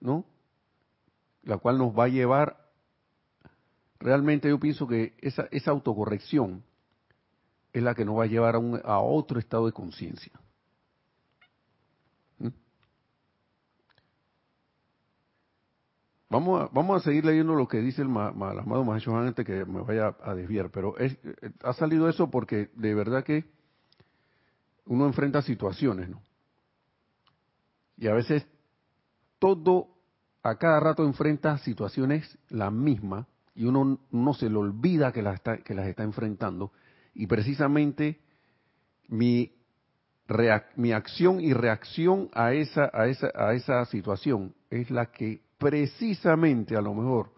¿no? 0.00 0.24
La 1.42 1.58
cual 1.58 1.78
nos 1.78 1.96
va 1.96 2.04
a 2.04 2.08
llevar, 2.08 2.70
realmente 3.98 4.48
yo 4.48 4.60
pienso 4.60 4.86
que 4.86 5.14
esa, 5.20 5.48
esa 5.50 5.72
autocorrección 5.72 6.62
es 7.72 7.82
la 7.82 7.96
que 7.96 8.04
nos 8.04 8.16
va 8.16 8.24
a 8.24 8.28
llevar 8.28 8.54
a, 8.54 8.58
un, 8.58 8.80
a 8.84 9.00
otro 9.00 9.40
estado 9.40 9.66
de 9.66 9.72
conciencia. 9.72 10.32
Vamos 16.32 16.62
a, 16.62 16.68
vamos 16.72 16.98
a 16.98 17.04
seguir 17.04 17.26
leyendo 17.26 17.54
lo 17.54 17.68
que 17.68 17.76
dice 17.82 18.00
el, 18.00 18.08
ma, 18.08 18.28
amado 18.28 18.84
Maestro 18.84 19.18
antes 19.18 19.44
que 19.44 19.66
me 19.66 19.82
vaya 19.82 20.16
a 20.22 20.34
desviar, 20.34 20.70
pero 20.70 20.96
es, 20.96 21.12
eh, 21.12 21.50
ha 21.62 21.74
salido 21.74 22.08
eso 22.08 22.30
porque 22.30 22.70
de 22.74 22.94
verdad 22.94 23.22
que 23.22 23.44
uno 24.86 25.04
enfrenta 25.04 25.42
situaciones, 25.42 26.08
¿no? 26.08 26.22
Y 27.98 28.08
a 28.08 28.14
veces 28.14 28.46
todo, 29.38 29.88
a 30.42 30.56
cada 30.56 30.80
rato 30.80 31.04
enfrenta 31.04 31.58
situaciones 31.58 32.38
la 32.48 32.70
misma 32.70 33.26
y 33.54 33.66
uno 33.66 34.00
no 34.10 34.32
se 34.32 34.48
le 34.48 34.56
olvida 34.56 35.12
que 35.12 35.20
las 35.20 35.34
está, 35.34 35.58
que 35.58 35.74
las 35.74 35.86
está 35.86 36.02
enfrentando 36.02 36.72
y 37.12 37.26
precisamente 37.26 38.20
mi, 39.08 39.52
mi 40.76 40.92
acción 40.92 41.42
y 41.42 41.52
reacción 41.52 42.30
a 42.32 42.54
esa, 42.54 42.90
a, 42.90 43.06
esa, 43.08 43.30
a 43.34 43.52
esa 43.52 43.84
situación 43.84 44.54
es 44.70 44.90
la 44.90 45.12
que 45.12 45.42
precisamente 45.62 46.76
a 46.76 46.82
lo 46.82 46.92
mejor 46.92 47.30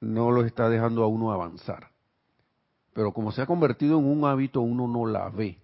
no 0.00 0.30
lo 0.30 0.44
está 0.44 0.68
dejando 0.68 1.04
a 1.04 1.06
uno 1.06 1.32
avanzar. 1.32 1.90
Pero 2.94 3.12
como 3.12 3.30
se 3.30 3.42
ha 3.42 3.46
convertido 3.46 3.98
en 3.98 4.06
un 4.06 4.24
hábito, 4.24 4.60
uno 4.60 4.88
no 4.88 5.06
la 5.06 5.28
ve. 5.28 5.58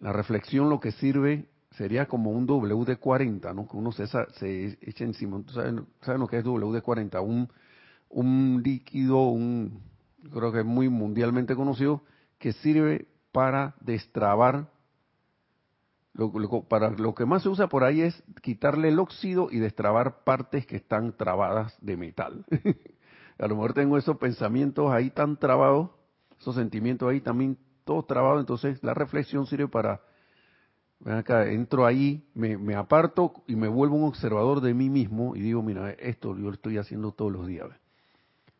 La 0.00 0.12
reflexión 0.12 0.70
lo 0.70 0.80
que 0.80 0.92
sirve 0.92 1.48
sería 1.72 2.06
como 2.06 2.30
un 2.30 2.46
WD-40, 2.46 3.54
¿no? 3.54 3.68
Que 3.68 3.76
uno 3.76 3.92
se, 3.92 4.06
se 4.06 4.78
echa 4.80 5.04
encima. 5.04 5.42
¿Saben, 5.52 5.86
¿Saben, 6.00 6.20
lo 6.20 6.26
que 6.26 6.38
es 6.38 6.44
WD-40? 6.44 7.22
Un, 7.22 7.48
un 8.08 8.62
líquido, 8.64 9.28
un, 9.28 9.80
creo 10.32 10.52
que 10.52 10.60
es 10.60 10.64
muy 10.64 10.88
mundialmente 10.88 11.54
conocido, 11.54 12.02
que 12.38 12.52
sirve 12.52 13.06
para 13.30 13.74
destrabar 13.80 14.68
para 16.68 16.90
lo 16.90 17.14
que 17.14 17.24
más 17.24 17.42
se 17.42 17.48
usa 17.48 17.68
por 17.68 17.84
ahí 17.84 18.02
es 18.02 18.22
quitarle 18.42 18.88
el 18.88 18.98
óxido 18.98 19.48
y 19.50 19.58
destrabar 19.58 20.24
partes 20.24 20.66
que 20.66 20.76
están 20.76 21.16
trabadas 21.16 21.76
de 21.80 21.96
metal. 21.96 22.44
a 23.38 23.46
lo 23.46 23.56
mejor 23.56 23.72
tengo 23.72 23.96
esos 23.96 24.18
pensamientos 24.18 24.90
ahí 24.92 25.10
tan 25.10 25.38
trabados, 25.38 25.90
esos 26.38 26.54
sentimientos 26.54 27.08
ahí 27.08 27.20
también 27.20 27.56
todos 27.84 28.06
trabados, 28.06 28.40
entonces 28.40 28.82
la 28.82 28.94
reflexión 28.94 29.46
sirve 29.46 29.68
para, 29.68 30.02
ven 31.00 31.14
acá, 31.14 31.48
entro 31.48 31.86
ahí, 31.86 32.28
me, 32.34 32.58
me, 32.58 32.74
aparto 32.74 33.32
y 33.46 33.56
me 33.56 33.68
vuelvo 33.68 33.96
un 33.96 34.04
observador 34.04 34.60
de 34.60 34.74
mí 34.74 34.90
mismo 34.90 35.34
y 35.34 35.40
digo, 35.40 35.62
mira, 35.62 35.90
esto 35.92 36.36
yo 36.36 36.44
lo 36.44 36.52
estoy 36.52 36.76
haciendo 36.76 37.12
todos 37.12 37.32
los 37.32 37.46
días. 37.46 37.68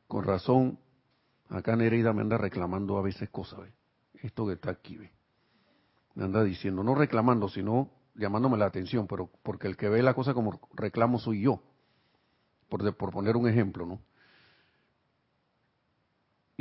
Con 0.08 0.24
razón, 0.24 0.78
acá 1.48 1.76
Nereida 1.76 2.12
me 2.12 2.22
anda 2.22 2.38
reclamando 2.38 2.96
a 2.96 3.02
veces 3.02 3.28
cosas, 3.28 3.60
esto 4.22 4.46
que 4.46 4.54
está 4.54 4.70
aquí. 4.70 4.96
¿ve? 4.96 5.10
Me 6.14 6.24
anda 6.24 6.42
diciendo, 6.44 6.82
no 6.82 6.94
reclamando, 6.94 7.48
sino 7.48 7.90
llamándome 8.14 8.58
la 8.58 8.66
atención, 8.66 9.06
pero 9.06 9.30
porque 9.42 9.66
el 9.66 9.76
que 9.76 9.88
ve 9.88 10.02
la 10.02 10.14
cosa 10.14 10.34
como 10.34 10.60
reclamo 10.74 11.18
soy 11.18 11.42
yo, 11.42 11.62
por, 12.68 12.96
por 12.96 13.10
poner 13.10 13.36
un 13.36 13.48
ejemplo, 13.48 13.86
¿no? 13.86 14.00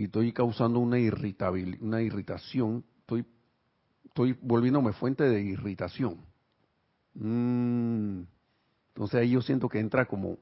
y 0.02 0.06
estoy 0.06 0.34
causando 0.34 0.80
una 0.80 0.98
irritabilidad, 0.98 1.82
una 1.82 2.02
irritación, 2.02 2.84
estoy, 3.02 3.24
estoy 4.06 4.36
volviéndome 4.42 4.94
fuente 4.94 5.24
de 5.24 5.42
irritación. 5.42 6.26
Mm. 7.14 8.24
Entonces 8.90 9.20
ahí 9.20 9.32
yo 9.32 9.42
siento 9.42 9.70
que 9.70 9.80
entra 9.80 10.06
como 10.06 10.38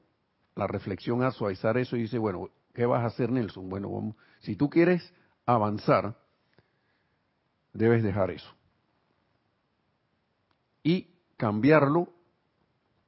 la 0.56 0.66
reflexión 0.66 1.22
a 1.22 1.30
suavizar 1.30 1.76
eso 1.76 1.96
y 1.96 2.02
dice, 2.02 2.16
bueno, 2.16 2.48
¿qué 2.72 2.86
vas 2.86 3.02
a 3.02 3.06
hacer 3.06 3.30
Nelson? 3.30 3.68
Bueno, 3.68 4.16
si 4.40 4.56
tú 4.56 4.70
quieres 4.70 5.12
avanzar, 5.44 6.16
debes 7.74 8.02
dejar 8.02 8.30
eso. 8.30 8.48
Y 10.82 11.08
cambiarlo 11.36 12.08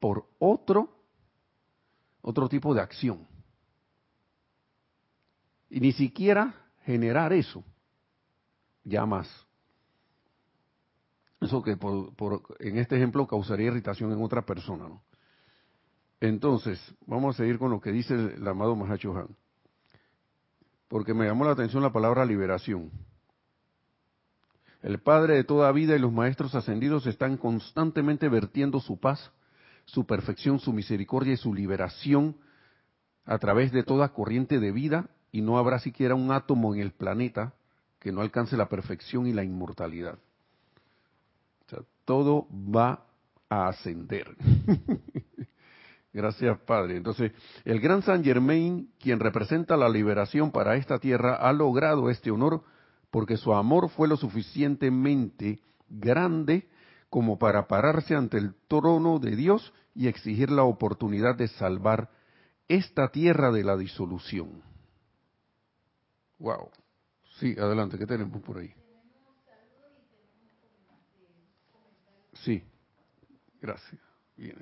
por 0.01 0.29
otro, 0.39 0.91
otro 2.23 2.49
tipo 2.49 2.75
de 2.75 2.81
acción. 2.81 3.27
Y 5.71 5.81
ni 5.81 5.93
siquiera 5.93 6.55
generar 6.85 7.33
eso, 7.33 7.65
ya 8.85 9.07
más. 9.07 9.29
Eso 11.41 11.63
que 11.63 11.77
por, 11.77 12.43
en 12.61 12.79
este 12.79 12.97
ejemplo 12.97 13.27
causaría 13.27 13.67
irritación 13.67 14.13
en 14.13 14.23
otra 14.23 14.43
persona, 14.43 14.89
¿no? 14.89 15.03
Entonces, 16.21 16.79
vamos 17.05 17.35
a 17.35 17.39
seguir 17.39 17.59
con 17.59 17.73
lo 17.73 17.81
que 17.81 17.91
dice 17.91 18.15
el, 18.15 18.47
amado 18.47 18.77
Mahacho 18.77 19.17
Han. 19.17 19.37
Porque 20.87 21.15
me 21.15 21.27
llamó 21.27 21.45
la 21.45 21.51
atención 21.51 21.83
la 21.83 21.93
palabra 21.93 22.25
liberación. 22.25 22.93
El 24.83 24.99
Padre 24.99 25.35
de 25.37 25.45
toda 25.45 25.71
vida 25.71 25.95
y 25.95 26.01
los 26.01 26.13
Maestros 26.13 26.55
ascendidos 26.55 27.07
están 27.07 27.37
constantemente 27.37 28.29
vertiendo 28.29 28.81
su 28.81 28.99
paz, 28.99 29.31
su 29.85 30.07
perfección, 30.07 30.59
su 30.59 30.73
misericordia 30.73 31.35
y 31.35 31.37
su 31.37 31.55
liberación 31.55 32.37
a 33.25 33.39
través 33.39 33.71
de 33.71 33.85
toda 33.85 34.13
corriente 34.13 34.59
de 34.59 34.73
vida 34.73 35.09
y 35.31 35.41
no 35.41 35.57
habrá 35.57 35.79
siquiera 35.79 36.17
un 36.17 36.33
átomo 36.33 36.75
en 36.75 36.81
el 36.81 36.91
planeta 36.91 37.55
que 38.01 38.11
no 38.11 38.21
alcance 38.21 38.57
la 38.57 38.69
perfección 38.69 39.29
y 39.29 39.33
la 39.33 39.45
inmortalidad. 39.45 40.19
O 41.67 41.71
sea, 41.71 41.79
todo 42.05 42.49
va 42.51 43.07
a 43.49 43.69
ascender. 43.69 44.37
Gracias, 46.13 46.59
Padre. 46.67 46.97
Entonces, 46.97 47.33
el 47.65 47.81
gran 47.81 48.03
Saint 48.03 48.25
Germain, 48.25 48.91
quien 48.99 49.21
representa 49.21 49.77
la 49.77 49.89
liberación 49.89 50.51
para 50.51 50.77
esta 50.77 50.99
tierra, 50.99 51.37
ha 51.37 51.53
logrado 51.53 52.11
este 52.11 52.33
honor 52.33 52.65
porque 53.13 53.37
su 53.37 53.53
amor 53.53 53.91
fue 53.91 54.09
lo 54.09 54.17
suficientemente 54.17 55.61
grande 55.91 56.67
como 57.11 57.39
para 57.39 57.69
pararse 57.69 58.15
ante 58.17 58.39
el 58.39 58.55
trono 58.69 59.19
de 59.19 59.37
Dios 59.37 59.75
y 59.95 60.09
exigir 60.09 60.51
la 60.51 60.65
oportunidad 60.65 61.37
de 61.37 61.49
salvar 61.49 62.09
esta 62.69 63.09
tierra 63.09 63.53
de 63.53 63.65
la 63.65 63.77
disolución. 63.77 64.63
Wow. 66.39 66.71
Sí, 67.39 67.55
adelante, 67.59 67.99
¿qué 67.99 68.07
tenemos 68.07 68.41
por 68.41 68.57
ahí? 68.57 68.75
Sí, 72.33 72.65
gracias. 73.61 74.01
Bien, 74.39 74.57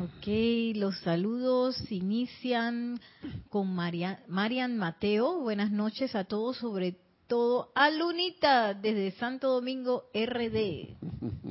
Ok, 0.00 0.26
los 0.74 0.98
saludos 1.00 1.92
inician 1.92 3.00
con 3.48 3.72
Marian 3.72 4.76
Mateo. 4.76 5.38
Buenas 5.40 5.70
noches 5.70 6.16
a 6.16 6.24
todos, 6.24 6.56
sobre 6.56 6.96
todo 7.28 7.70
a 7.76 7.90
Lunita 7.90 8.74
desde 8.74 9.12
Santo 9.12 9.50
Domingo 9.50 10.06
RD. 10.12 10.96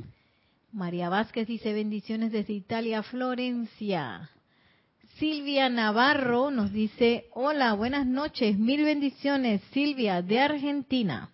María 0.72 1.08
Vázquez 1.08 1.46
dice 1.46 1.72
bendiciones 1.72 2.32
desde 2.32 2.52
Italia, 2.52 3.02
Florencia. 3.02 4.28
Silvia 5.16 5.70
Navarro 5.70 6.50
nos 6.50 6.70
dice, 6.70 7.28
hola, 7.32 7.72
buenas 7.72 8.06
noches, 8.06 8.58
mil 8.58 8.84
bendiciones, 8.84 9.62
Silvia, 9.72 10.20
de 10.20 10.40
Argentina. 10.40 11.30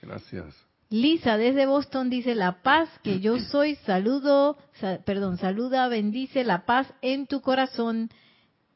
Gracias. 0.00 0.65
Lisa 0.88 1.36
desde 1.36 1.66
Boston 1.66 2.10
dice, 2.10 2.34
la 2.34 2.62
paz 2.62 2.88
que 3.02 3.20
yo 3.20 3.38
soy, 3.50 3.74
saludo, 3.86 4.56
perdón, 5.04 5.38
saluda, 5.38 5.88
bendice 5.88 6.44
la 6.44 6.64
paz 6.64 6.92
en 7.02 7.26
tu 7.26 7.40
corazón 7.40 8.10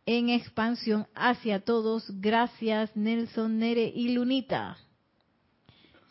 en 0.07 0.29
expansión 0.29 1.07
hacia 1.15 1.61
todos. 1.61 2.11
Gracias, 2.21 2.97
Nelson, 2.97 3.59
Nere 3.59 3.93
y 3.95 4.09
Lunita. 4.09 4.77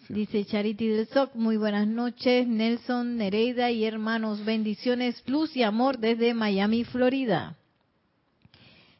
Dice 0.07 0.43
Charity 0.45 0.87
del 0.87 1.07
SOC, 1.07 1.35
muy 1.35 1.57
buenas 1.57 1.87
noches, 1.87 2.47
Nelson, 2.47 3.17
Nereida 3.17 3.69
y 3.69 3.85
hermanos, 3.85 4.43
bendiciones, 4.43 5.21
luz 5.27 5.55
y 5.55 5.61
amor 5.61 5.99
desde 5.99 6.33
Miami, 6.33 6.83
Florida. 6.83 7.57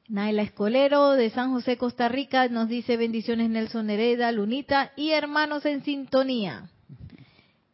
Naila 0.07 0.43
Escolero 0.43 1.11
de 1.13 1.29
San 1.31 1.51
José, 1.51 1.77
Costa 1.77 2.09
Rica, 2.09 2.47
nos 2.49 2.67
dice 2.67 2.97
bendiciones 2.97 3.49
Nelson 3.49 3.89
Hereda, 3.89 4.31
Lunita 4.31 4.91
y 4.95 5.11
hermanos 5.11 5.65
en 5.65 5.83
sintonía. 5.83 6.69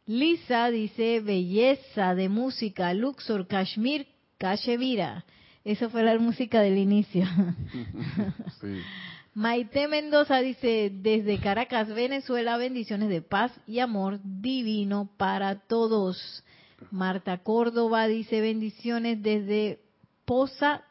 Lisa 0.07 0.69
dice 0.69 1.19
belleza 1.19 2.13
de 2.13 2.29
música, 2.29 2.93
Luxor, 2.93 3.47
Kashmir, 3.47 4.07
Kashevira. 4.37 5.25
Esa 5.63 5.89
fue 5.89 6.03
la 6.03 6.17
música 6.19 6.61
del 6.61 6.77
inicio. 6.77 7.25
Maite 9.33 9.87
Mendoza 9.87 10.39
dice 10.39 10.91
desde 10.93 11.39
Caracas, 11.39 11.87
Venezuela, 11.87 12.55
bendiciones 12.55 13.09
de 13.09 13.23
paz 13.23 13.51
y 13.65 13.79
amor 13.79 14.19
divino 14.23 15.09
para 15.17 15.61
todos. 15.61 16.43
Marta 16.91 17.39
Córdoba 17.39 18.07
dice 18.07 18.41
bendiciones 18.41 19.23
desde 19.23 19.79
Poza, 20.23 20.83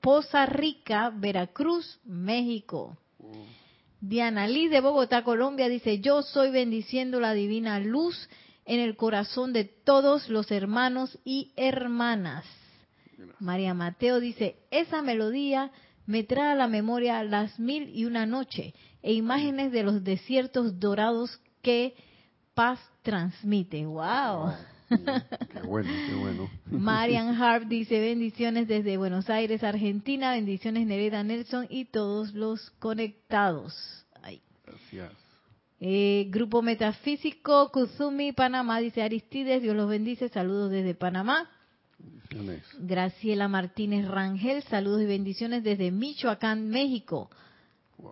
Poza 0.00 0.46
Rica, 0.46 1.10
Veracruz, 1.10 1.98
México. 2.04 2.96
Diana 4.00 4.46
Liz 4.46 4.70
de 4.70 4.80
Bogotá, 4.80 5.24
Colombia 5.24 5.68
dice, 5.68 6.00
yo 6.00 6.22
soy 6.22 6.50
bendiciendo 6.50 7.18
la 7.18 7.32
divina 7.34 7.80
luz 7.80 8.28
en 8.64 8.80
el 8.80 8.96
corazón 8.96 9.52
de 9.52 9.64
todos 9.64 10.28
los 10.28 10.50
hermanos 10.50 11.18
y 11.24 11.52
hermanas. 11.56 12.44
María 13.40 13.74
Mateo 13.74 14.20
dice, 14.20 14.56
esa 14.70 15.02
melodía 15.02 15.72
me 16.06 16.22
trae 16.22 16.52
a 16.52 16.54
la 16.54 16.68
memoria 16.68 17.22
las 17.24 17.58
mil 17.58 17.90
y 17.94 18.04
una 18.04 18.24
noche 18.24 18.74
e 19.02 19.12
imágenes 19.12 19.72
de 19.72 19.82
los 19.82 20.04
desiertos 20.04 20.78
dorados 20.78 21.40
que 21.62 21.94
paz 22.54 22.78
transmite. 23.02 23.84
¡Wow! 23.84 24.52
Qué 25.52 25.60
bueno, 25.66 25.90
qué 26.08 26.14
bueno. 26.14 26.50
Marian 26.66 27.34
Harp 27.42 27.64
dice 27.68 28.00
bendiciones 28.00 28.68
desde 28.68 28.96
Buenos 28.96 29.28
Aires, 29.28 29.62
Argentina. 29.62 30.32
Bendiciones 30.32 30.86
Nereda 30.86 31.22
Nelson 31.22 31.66
y 31.68 31.86
todos 31.86 32.32
los 32.32 32.70
conectados. 32.78 34.06
Gracias. 34.64 35.12
Eh, 35.80 36.26
Grupo 36.30 36.60
Metafísico 36.60 37.70
Kuzumi, 37.70 38.32
Panamá, 38.32 38.80
dice 38.80 39.02
Aristides, 39.02 39.62
Dios 39.62 39.76
los 39.76 39.88
bendice, 39.88 40.28
saludos 40.28 40.70
desde 40.70 40.94
Panamá. 40.94 41.48
Graciela 42.78 43.48
Martínez 43.48 44.06
Rangel, 44.06 44.62
saludos 44.64 45.02
y 45.02 45.06
bendiciones 45.06 45.62
desde 45.62 45.90
Michoacán, 45.90 46.68
México. 46.68 47.30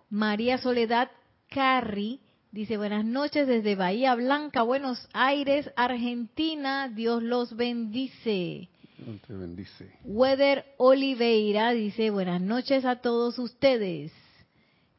María 0.08 0.58
Soledad 0.58 1.10
Carri, 1.48 2.20
Dice, 2.56 2.78
buenas 2.78 3.04
noches 3.04 3.46
desde 3.46 3.74
Bahía 3.74 4.14
Blanca, 4.14 4.62
Buenos 4.62 5.10
Aires, 5.12 5.70
Argentina. 5.76 6.88
Dios 6.88 7.22
los 7.22 7.54
bendice. 7.54 8.70
Dios 8.96 9.20
te 9.26 9.34
bendice. 9.34 9.90
Weather 10.04 10.64
Oliveira 10.78 11.72
dice, 11.72 12.08
buenas 12.08 12.40
noches 12.40 12.86
a 12.86 13.02
todos 13.02 13.38
ustedes. 13.38 14.10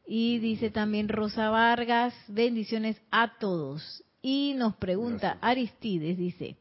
Y 0.06 0.38
dice 0.38 0.70
también 0.70 1.10
Rosa 1.10 1.50
Vargas, 1.50 2.14
bendiciones 2.28 3.02
a 3.10 3.40
todos. 3.40 4.04
Y 4.22 4.54
nos 4.56 4.76
pregunta 4.76 5.40
Aristides, 5.42 6.16
dice, 6.16 6.58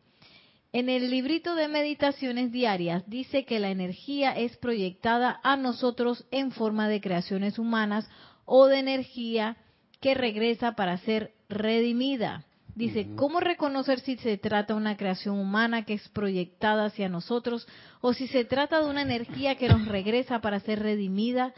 en 0.73 0.89
el 0.89 1.11
librito 1.11 1.57
de 1.57 1.69
meditaciones 1.69 2.53
diarias 2.53 3.05
dice 3.07 3.45
que 3.45 3.61
la 3.61 3.69
energía 3.69 4.33
es 4.33 4.57
proyectada 4.57 5.41
a 5.43 5.59
nosotros 5.59 6.25
en 6.31 6.53
forma 6.53 6.89
de 6.89 7.03
creaciones 7.03 7.59
humanas 7.59 8.09
o 8.47 8.67
de 8.67 8.79
energía 8.79 9.59
que 10.01 10.15
regresa 10.15 10.73
para 10.73 10.99
ser 10.99 11.33
redimida. 11.49 12.44
Dice, 12.75 13.09
¿cómo 13.17 13.40
reconocer 13.40 14.01
si 14.01 14.19
se 14.19 14.37
trata 14.37 14.75
de 14.75 14.81
una 14.81 14.99
creación 14.99 15.38
humana 15.38 15.87
que 15.87 15.94
es 15.94 16.07
proyectada 16.11 16.85
hacia 16.85 17.09
nosotros 17.09 17.67
o 18.03 18.13
si 18.13 18.29
se 18.29 18.44
trata 18.44 18.83
de 18.83 18.90
una 18.90 19.01
energía 19.01 19.57
que 19.57 19.69
nos 19.69 19.88
regresa 19.88 20.42
para 20.42 20.61
ser 20.61 20.81
redimida? 20.81 21.55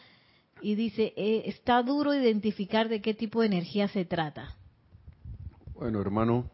Y 0.63 0.77
dice, 0.77 1.15
eh, 1.17 1.43
está 1.47 1.83
duro 1.83 2.15
identificar 2.15 2.89
de 2.89 3.01
qué 3.01 3.15
tipo 3.15 3.41
de 3.41 3.49
energía 3.49 3.89
se 3.89 4.05
trata. 4.05 4.57
Bueno, 5.75 6.01
hermano, 6.01 6.49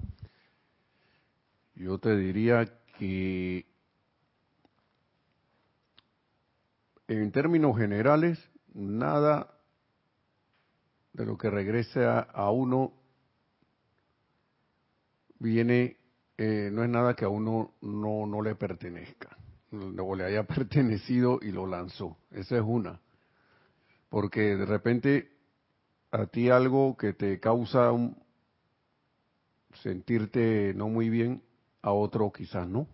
yo 1.74 1.98
te 1.98 2.16
diría 2.16 2.66
que 2.98 3.66
en 7.08 7.32
términos 7.32 7.76
generales, 7.76 8.38
nada 8.72 9.50
de 11.14 11.24
lo 11.24 11.38
que 11.38 11.48
regrese 11.48 12.04
a, 12.04 12.50
uno 12.50 12.92
viene, 15.38 15.96
eh, 16.36 16.70
no 16.72 16.82
es 16.82 16.90
nada 16.90 17.14
que 17.14 17.24
a 17.24 17.28
uno 17.28 17.74
no, 17.80 18.26
no 18.26 18.42
le 18.42 18.56
pertenezca, 18.56 19.36
o 19.72 20.14
le 20.16 20.24
haya 20.24 20.42
pertenecido 20.46 21.38
y 21.40 21.52
lo 21.52 21.66
lanzó. 21.66 22.18
Esa 22.30 22.56
es 22.56 22.62
una. 22.62 23.00
porque 24.08 24.56
de 24.56 24.66
repente 24.66 25.32
a 26.10 26.26
ti 26.26 26.50
algo 26.50 26.96
que 26.96 27.12
te 27.12 27.40
causa 27.40 27.90
sentirte 29.82 30.72
no 30.74 30.88
muy 30.88 31.08
bien, 31.10 31.42
a 31.82 31.92
otro 31.92 32.32
quizás 32.32 32.68
no. 32.68 32.88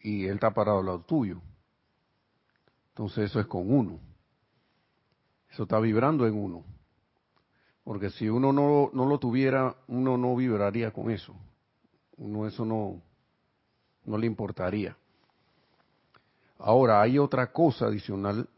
Y 0.00 0.24
él 0.26 0.34
está 0.34 0.52
parado 0.52 0.78
al 0.78 0.86
lado 0.86 1.00
tuyo. 1.00 1.40
Entonces 2.88 3.30
eso 3.30 3.40
es 3.40 3.46
con 3.46 3.70
uno. 3.70 3.98
Eso 5.50 5.64
está 5.64 5.80
vibrando 5.80 6.26
en 6.26 6.34
uno. 6.34 6.75
Porque 7.86 8.10
si 8.10 8.28
uno 8.28 8.52
no, 8.52 8.90
no 8.92 9.06
lo 9.06 9.20
tuviera, 9.20 9.76
uno 9.86 10.18
no 10.18 10.34
vibraría 10.34 10.90
con 10.90 11.08
eso. 11.08 11.36
Uno 12.16 12.48
eso 12.48 12.64
no, 12.64 13.00
no 14.04 14.18
le 14.18 14.26
importaría. 14.26 14.96
Ahora, 16.58 17.00
hay 17.00 17.16
otra 17.16 17.52
cosa 17.52 17.86
adicional, 17.86 18.48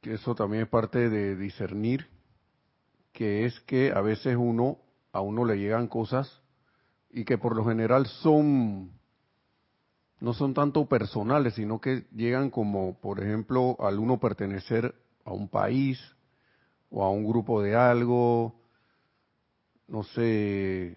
que 0.00 0.14
eso 0.14 0.36
también 0.36 0.62
es 0.62 0.68
parte 0.68 1.10
de 1.10 1.34
discernir, 1.34 2.06
que 3.12 3.44
es 3.44 3.58
que 3.62 3.90
a 3.90 4.02
veces 4.02 4.36
uno, 4.38 4.78
a 5.10 5.20
uno 5.20 5.44
le 5.44 5.58
llegan 5.58 5.88
cosas 5.88 6.40
y 7.10 7.24
que 7.24 7.38
por 7.38 7.56
lo 7.56 7.64
general 7.64 8.06
son, 8.06 8.92
no 10.20 10.32
son 10.32 10.54
tanto 10.54 10.86
personales, 10.86 11.54
sino 11.54 11.80
que 11.80 12.06
llegan 12.14 12.50
como, 12.50 13.00
por 13.00 13.18
ejemplo, 13.18 13.76
al 13.80 13.98
uno 13.98 14.20
pertenecer 14.20 14.94
a 15.24 15.32
un 15.32 15.48
país 15.48 15.98
o 16.90 17.04
a 17.04 17.10
un 17.10 17.26
grupo 17.26 17.62
de 17.62 17.76
algo, 17.76 18.54
no 19.88 20.02
sé, 20.02 20.96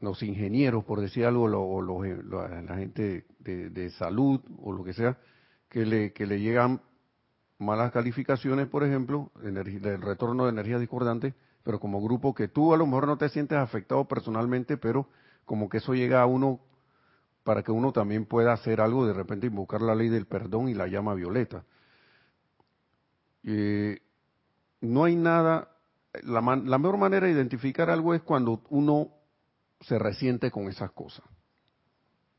los 0.00 0.22
ingenieros, 0.22 0.84
por 0.84 1.00
decir 1.00 1.24
algo, 1.24 1.44
o 1.44 1.82
la 1.82 2.76
gente 2.76 3.26
de, 3.40 3.90
salud 3.90 4.40
o 4.62 4.72
lo 4.72 4.84
que 4.84 4.92
sea, 4.92 5.18
que 5.68 5.84
le, 5.84 6.12
que 6.12 6.26
le 6.26 6.40
llegan 6.40 6.80
malas 7.58 7.92
calificaciones, 7.92 8.68
por 8.68 8.84
ejemplo, 8.84 9.32
del 9.42 10.00
retorno 10.00 10.44
de 10.44 10.50
energía 10.50 10.78
discordante, 10.78 11.34
pero 11.64 11.80
como 11.80 12.00
grupo 12.00 12.34
que 12.34 12.48
tú 12.48 12.72
a 12.72 12.76
lo 12.76 12.86
mejor 12.86 13.06
no 13.06 13.18
te 13.18 13.28
sientes 13.28 13.58
afectado 13.58 14.06
personalmente, 14.06 14.76
pero 14.76 15.08
como 15.44 15.68
que 15.68 15.78
eso 15.78 15.94
llega 15.94 16.22
a 16.22 16.26
uno 16.26 16.60
para 17.42 17.62
que 17.62 17.72
uno 17.72 17.92
también 17.92 18.26
pueda 18.26 18.52
hacer 18.52 18.80
algo, 18.80 19.06
de 19.06 19.14
repente 19.14 19.46
invocar 19.46 19.80
la 19.80 19.94
ley 19.94 20.08
del 20.08 20.26
perdón 20.26 20.68
y 20.68 20.74
la 20.74 20.86
llama 20.86 21.14
violeta. 21.14 21.64
Eh, 23.42 24.00
no 24.80 25.04
hay 25.04 25.16
nada, 25.16 25.68
la, 26.22 26.40
la 26.40 26.78
mejor 26.78 26.98
manera 26.98 27.26
de 27.26 27.32
identificar 27.32 27.90
algo 27.90 28.14
es 28.14 28.22
cuando 28.22 28.62
uno 28.70 29.10
se 29.80 29.98
resiente 29.98 30.50
con 30.50 30.68
esas 30.68 30.90
cosas. 30.92 31.24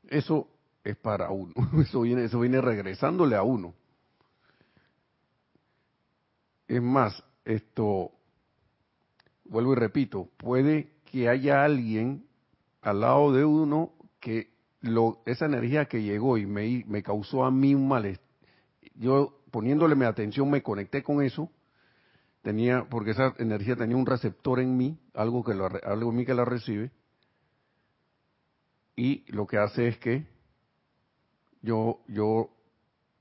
Eso 0.08 0.48
es 0.84 0.98
para 0.98 1.30
uno, 1.32 1.54
eso 1.82 2.02
viene, 2.02 2.26
eso 2.26 2.40
viene 2.40 2.62
regresándole 2.62 3.36
a 3.36 3.44
uno. 3.44 3.74
Es 6.68 6.82
más, 6.82 7.24
esto, 7.46 8.12
vuelvo 9.46 9.74
y 9.74 9.76
repito, 9.76 10.30
puede 10.38 11.00
que 11.06 11.28
haya 11.28 11.64
alguien 11.64 12.26
al 12.82 13.02
lado 13.02 13.34
de 13.34 13.44
uno 13.44 13.94
que 14.20 14.52
lo, 14.82 15.22
esa 15.26 15.46
energía 15.46 15.86
que 15.86 16.04
llegó 16.04 16.38
y 16.38 16.46
me, 16.46 16.84
me 16.88 17.02
causó 17.02 17.44
a 17.44 17.52
mí 17.52 17.74
un 17.74 17.88
malestar, 17.88 18.28
yo 18.96 19.42
poniéndole 19.52 19.96
mi 19.96 20.06
atención 20.06 20.50
me 20.50 20.62
conecté 20.62 21.02
con 21.02 21.24
eso, 21.24 21.50
tenía, 22.42 22.88
porque 22.90 23.12
esa 23.12 23.34
energía 23.38 23.76
tenía 23.76 23.98
un 23.98 24.06
receptor 24.06 24.60
en 24.60 24.78
mí, 24.78 25.00
algo 25.14 25.44
que 25.44 25.52
algo 25.52 26.12
en 26.12 26.16
mí 26.16 26.26
que 26.26 26.34
la 26.34 26.46
recibe, 26.46 26.92
y 28.96 29.24
lo 29.32 29.48
que 29.48 29.58
hace 29.58 29.88
es 29.88 29.98
que 29.98 30.28
yo, 31.62 32.00
yo 32.08 32.50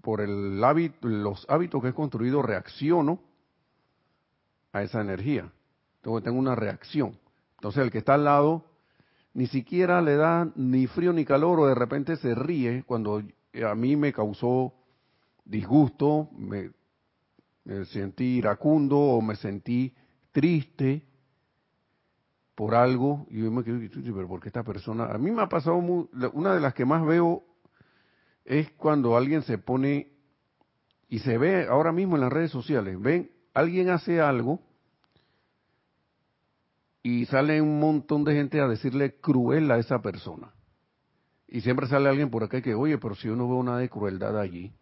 por 0.03 0.21
el 0.21 0.62
hábito, 0.62 1.07
los 1.07 1.47
hábitos 1.49 1.83
que 1.83 1.89
he 1.89 1.95
construido 1.95 2.43
reacciono 2.43 3.21
a 4.73 4.83
esa 4.83 5.01
energía. 5.01 5.53
Entonces 5.97 6.25
tengo 6.25 6.39
una 6.39 6.55
reacción. 6.55 7.19
Entonces 7.57 7.83
el 7.83 7.91
que 7.91 7.99
está 7.99 8.14
al 8.14 8.25
lado 8.25 8.64
ni 9.35 9.47
siquiera 9.47 10.01
le 10.01 10.16
da 10.16 10.51
ni 10.57 10.87
frío 10.87 11.12
ni 11.12 11.25
calor 11.25 11.61
o 11.61 11.66
de 11.66 11.75
repente 11.75 12.16
se 12.16 12.35
ríe 12.35 12.85
cuando 12.85 13.23
a 13.64 13.75
mí 13.75 13.97
me 13.97 14.12
causó 14.12 14.73
disgusto, 15.45 16.29
me, 16.37 16.71
me 17.69 17.85
sentí 17.85 18.39
iracundo 18.39 18.99
o 18.99 19.21
me 19.21 19.37
sentí 19.37 19.95
triste 20.33 21.05
por 22.55 22.75
algo 22.75 23.27
y 23.29 23.43
yo 23.43 23.51
me 23.51 23.62
quedo, 23.62 23.79
pero 24.14 24.27
porque 24.27 24.49
esta 24.49 24.64
persona, 24.64 25.05
a 25.05 25.19
mí 25.19 25.31
me 25.31 25.43
ha 25.43 25.51
pasado, 25.51 25.77
una 25.77 26.55
de 26.55 26.61
las 26.61 26.73
que 26.73 26.87
más 26.87 27.05
veo 27.05 27.45
es 28.47 28.71
cuando 28.71 29.19
alguien 29.19 29.43
se 29.43 29.59
pone 29.59 30.12
y 31.11 31.19
se 31.19 31.37
ve 31.37 31.66
ahora 31.69 31.93
mismo 31.93 32.16
en 32.16 32.23
las 32.23 32.33
redes 32.33 32.51
sociales, 32.51 32.99
ven, 32.99 33.31
alguien 33.53 33.91
hace 33.91 34.19
algo 34.19 34.61
y 37.03 37.27
sale 37.27 37.61
un 37.61 37.79
montón 37.79 38.25
de 38.25 38.35
gente 38.35 38.62
a 38.62 38.66
decirle 38.66 39.21
cruel 39.21 39.71
a 39.71 39.79
esa 39.79 40.01
persona. 40.01 40.55
Y 41.47 41.61
siempre 41.61 41.87
sale 41.87 42.09
alguien 42.09 42.31
por 42.31 42.45
acá 42.45 42.62
que, 42.62 42.75
oye, 42.75 42.97
pero 42.97 43.14
si 43.14 43.29
yo 43.29 43.37
no 43.37 43.47
veo 43.47 43.62
nada 43.62 43.79
de 43.79 43.91
crueldad 43.91 44.39
allí, 44.41 44.73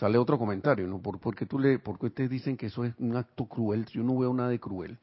sale 0.00 0.16
otro 0.16 0.38
comentario, 0.38 0.86
¿no? 0.88 0.98
¿Por, 0.98 1.20
porque 1.20 1.44
tú 1.44 1.58
le, 1.58 1.78
porque 1.78 2.06
ustedes 2.06 2.30
dicen 2.30 2.56
que 2.56 2.66
eso 2.66 2.84
es 2.86 2.94
un 2.98 3.14
acto 3.16 3.44
cruel? 3.44 3.84
Yo 3.86 4.02
no 4.02 4.18
veo 4.18 4.32
nada 4.32 4.48
de 4.48 4.58
cruel. 4.58 4.98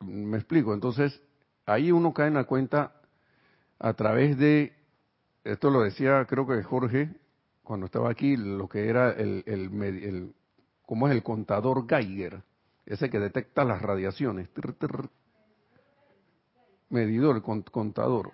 Me 0.00 0.36
explico, 0.36 0.72
entonces 0.72 1.20
ahí 1.66 1.90
uno 1.90 2.14
cae 2.14 2.28
en 2.28 2.34
la 2.34 2.44
cuenta 2.44 2.92
a 3.80 3.92
través 3.94 4.38
de, 4.38 4.72
esto 5.42 5.70
lo 5.70 5.82
decía 5.82 6.24
creo 6.26 6.46
que 6.46 6.62
Jorge 6.62 7.10
cuando 7.64 7.86
estaba 7.86 8.08
aquí, 8.08 8.36
lo 8.36 8.68
que 8.68 8.88
era 8.88 9.10
el, 9.10 9.42
el, 9.44 9.82
el 9.82 10.34
como 10.86 11.08
es 11.08 11.14
el 11.14 11.24
contador 11.24 11.88
Geiger, 11.88 12.44
ese 12.86 13.10
que 13.10 13.18
detecta 13.18 13.64
las 13.64 13.82
radiaciones, 13.82 14.48
medidor, 16.90 17.42
contador, 17.42 18.30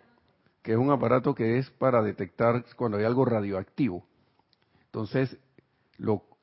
que 0.62 0.72
es 0.72 0.78
un 0.78 0.90
aparato 0.90 1.34
que 1.34 1.58
es 1.58 1.70
para 1.70 2.02
detectar 2.02 2.64
cuando 2.76 2.98
hay 2.98 3.04
algo 3.04 3.24
radioactivo. 3.24 4.04
Entonces, 4.86 5.36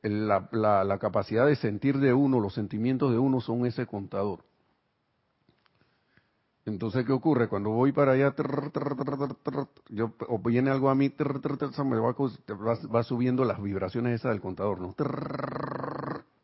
la, 0.04 0.98
capacidad 1.00 1.46
de 1.46 1.56
sentir 1.56 2.00
de 2.00 2.14
uno, 2.14 2.40
los 2.40 2.54
sentimientos 2.54 3.12
de 3.12 3.18
uno 3.18 3.42
son 3.42 3.66
ese 3.66 3.86
contador. 3.86 4.44
Entonces, 6.66 7.06
¿qué 7.06 7.14
ocurre? 7.14 7.48
Cuando 7.48 7.72
voy 7.72 7.92
para 7.92 8.12
allá, 8.12 8.36
yo, 9.90 10.14
o 10.28 10.40
viene 10.40 10.70
algo 10.70 10.90
a 10.90 10.96
mí, 10.96 11.12
me 11.18 11.98
va, 11.98 13.04
subiendo 13.04 13.44
las 13.44 13.62
vibraciones 13.62 14.20
esas 14.20 14.32
del 14.32 14.42
contador, 14.42 14.80
¿no? 14.80 14.96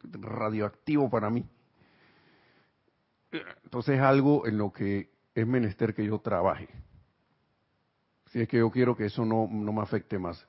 Radioactivo 0.04 1.10
para 1.10 1.30
mí. 1.30 1.46
Entonces 3.64 3.96
es 3.96 4.02
algo 4.02 4.48
en 4.48 4.58
lo 4.58 4.72
que 4.72 5.10
es 5.36 5.46
menester 5.46 5.94
que 5.94 6.06
yo 6.06 6.20
trabaje. 6.20 6.70
Si 8.36 8.42
es 8.42 8.50
que 8.50 8.58
yo 8.58 8.70
quiero 8.70 8.98
que 8.98 9.06
eso 9.06 9.24
no, 9.24 9.48
no 9.50 9.72
me 9.72 9.82
afecte 9.82 10.20
más. 10.20 10.46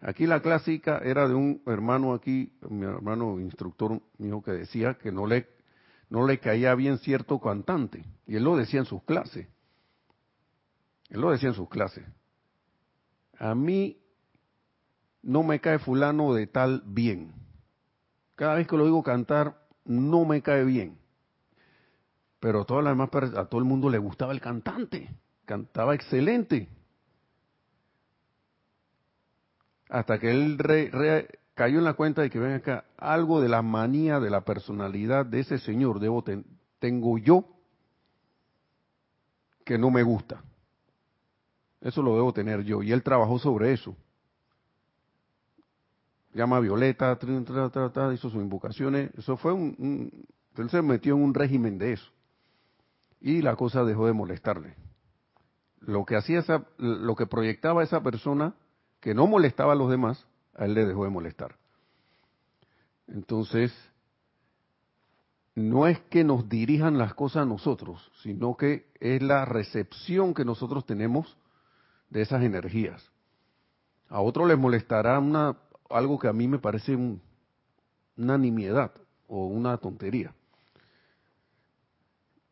Aquí 0.00 0.26
la 0.26 0.42
clásica 0.42 0.98
era 0.98 1.28
de 1.28 1.34
un 1.34 1.62
hermano 1.64 2.12
aquí, 2.12 2.52
mi 2.68 2.84
hermano 2.84 3.38
instructor 3.38 4.02
mío 4.18 4.42
que 4.42 4.50
decía 4.50 4.94
que 4.94 5.12
no 5.12 5.24
le 5.24 5.46
no 6.10 6.26
le 6.26 6.40
caía 6.40 6.74
bien 6.74 6.98
cierto 6.98 7.38
cantante. 7.38 8.04
Y 8.26 8.34
él 8.34 8.42
lo 8.42 8.56
decía 8.56 8.80
en 8.80 8.86
sus 8.86 9.04
clases. 9.04 9.46
Él 11.08 11.20
lo 11.20 11.30
decía 11.30 11.50
en 11.50 11.54
sus 11.54 11.68
clases. 11.68 12.04
A 13.38 13.54
mí 13.54 14.02
no 15.22 15.44
me 15.44 15.60
cae 15.60 15.78
fulano 15.78 16.34
de 16.34 16.48
tal 16.48 16.82
bien. 16.86 17.34
Cada 18.34 18.56
vez 18.56 18.66
que 18.66 18.76
lo 18.76 18.84
digo 18.84 19.04
cantar, 19.04 19.64
no 19.84 20.24
me 20.24 20.42
cae 20.42 20.64
bien. 20.64 20.98
Pero 22.40 22.64
todas 22.64 22.82
las 22.82 22.94
demás, 22.94 23.10
a 23.36 23.44
todo 23.44 23.60
el 23.60 23.64
mundo 23.64 23.90
le 23.90 23.98
gustaba 23.98 24.32
el 24.32 24.40
cantante. 24.40 25.08
Cantaba 25.44 25.94
excelente. 25.94 26.68
Hasta 29.88 30.18
que 30.18 30.30
él 30.30 30.58
re, 30.58 30.90
cayó 31.54 31.78
en 31.78 31.84
la 31.84 31.94
cuenta 31.94 32.22
de 32.22 32.30
que 32.30 32.38
ven 32.38 32.52
acá, 32.52 32.84
algo 32.98 33.40
de 33.40 33.48
la 33.48 33.62
manía, 33.62 34.20
de 34.20 34.30
la 34.30 34.42
personalidad 34.42 35.26
de 35.26 35.40
ese 35.40 35.58
señor 35.58 36.00
debo 36.00 36.24
tengo 36.78 37.18
yo 37.18 37.46
que 39.64 39.78
no 39.78 39.90
me 39.90 40.02
gusta. 40.02 40.42
Eso 41.80 42.02
lo 42.02 42.14
debo 42.14 42.32
tener 42.32 42.62
yo. 42.62 42.82
Y 42.82 42.92
él 42.92 43.02
trabajó 43.02 43.38
sobre 43.38 43.72
eso. 43.72 43.96
Llama 46.34 46.58
a 46.58 46.60
Violeta, 46.60 47.18
hizo 48.12 48.30
sus 48.30 48.34
invocaciones. 48.34 49.10
Eso 49.16 49.36
fue 49.36 49.52
un, 49.52 50.26
Él 50.56 50.70
se 50.70 50.82
metió 50.82 51.14
en 51.16 51.22
un 51.22 51.34
régimen 51.34 51.78
de 51.78 51.94
eso. 51.94 52.10
Y 53.20 53.40
la 53.40 53.56
cosa 53.56 53.84
dejó 53.84 54.06
de 54.06 54.12
molestarle. 54.12 54.74
Lo 55.80 56.04
que 56.04 56.16
hacía 56.16 56.40
esa, 56.40 56.66
lo 56.78 57.16
que 57.16 57.26
proyectaba 57.26 57.82
esa 57.82 58.02
persona, 58.02 58.54
que 59.06 59.14
no 59.14 59.28
molestaba 59.28 59.74
a 59.74 59.76
los 59.76 59.88
demás, 59.88 60.26
a 60.52 60.64
él 60.64 60.74
le 60.74 60.84
dejó 60.84 61.04
de 61.04 61.10
molestar. 61.10 61.54
Entonces, 63.06 63.72
no 65.54 65.86
es 65.86 66.00
que 66.10 66.24
nos 66.24 66.48
dirijan 66.48 66.98
las 66.98 67.14
cosas 67.14 67.42
a 67.42 67.44
nosotros, 67.44 68.10
sino 68.24 68.56
que 68.56 68.90
es 68.98 69.22
la 69.22 69.44
recepción 69.44 70.34
que 70.34 70.44
nosotros 70.44 70.86
tenemos 70.86 71.36
de 72.10 72.22
esas 72.22 72.42
energías. 72.42 73.12
A 74.08 74.20
otros 74.20 74.48
les 74.48 74.58
molestará 74.58 75.20
una, 75.20 75.56
algo 75.88 76.18
que 76.18 76.26
a 76.26 76.32
mí 76.32 76.48
me 76.48 76.58
parece 76.58 76.98
una 78.16 78.38
nimiedad 78.38 78.90
o 79.28 79.46
una 79.46 79.76
tontería. 79.76 80.34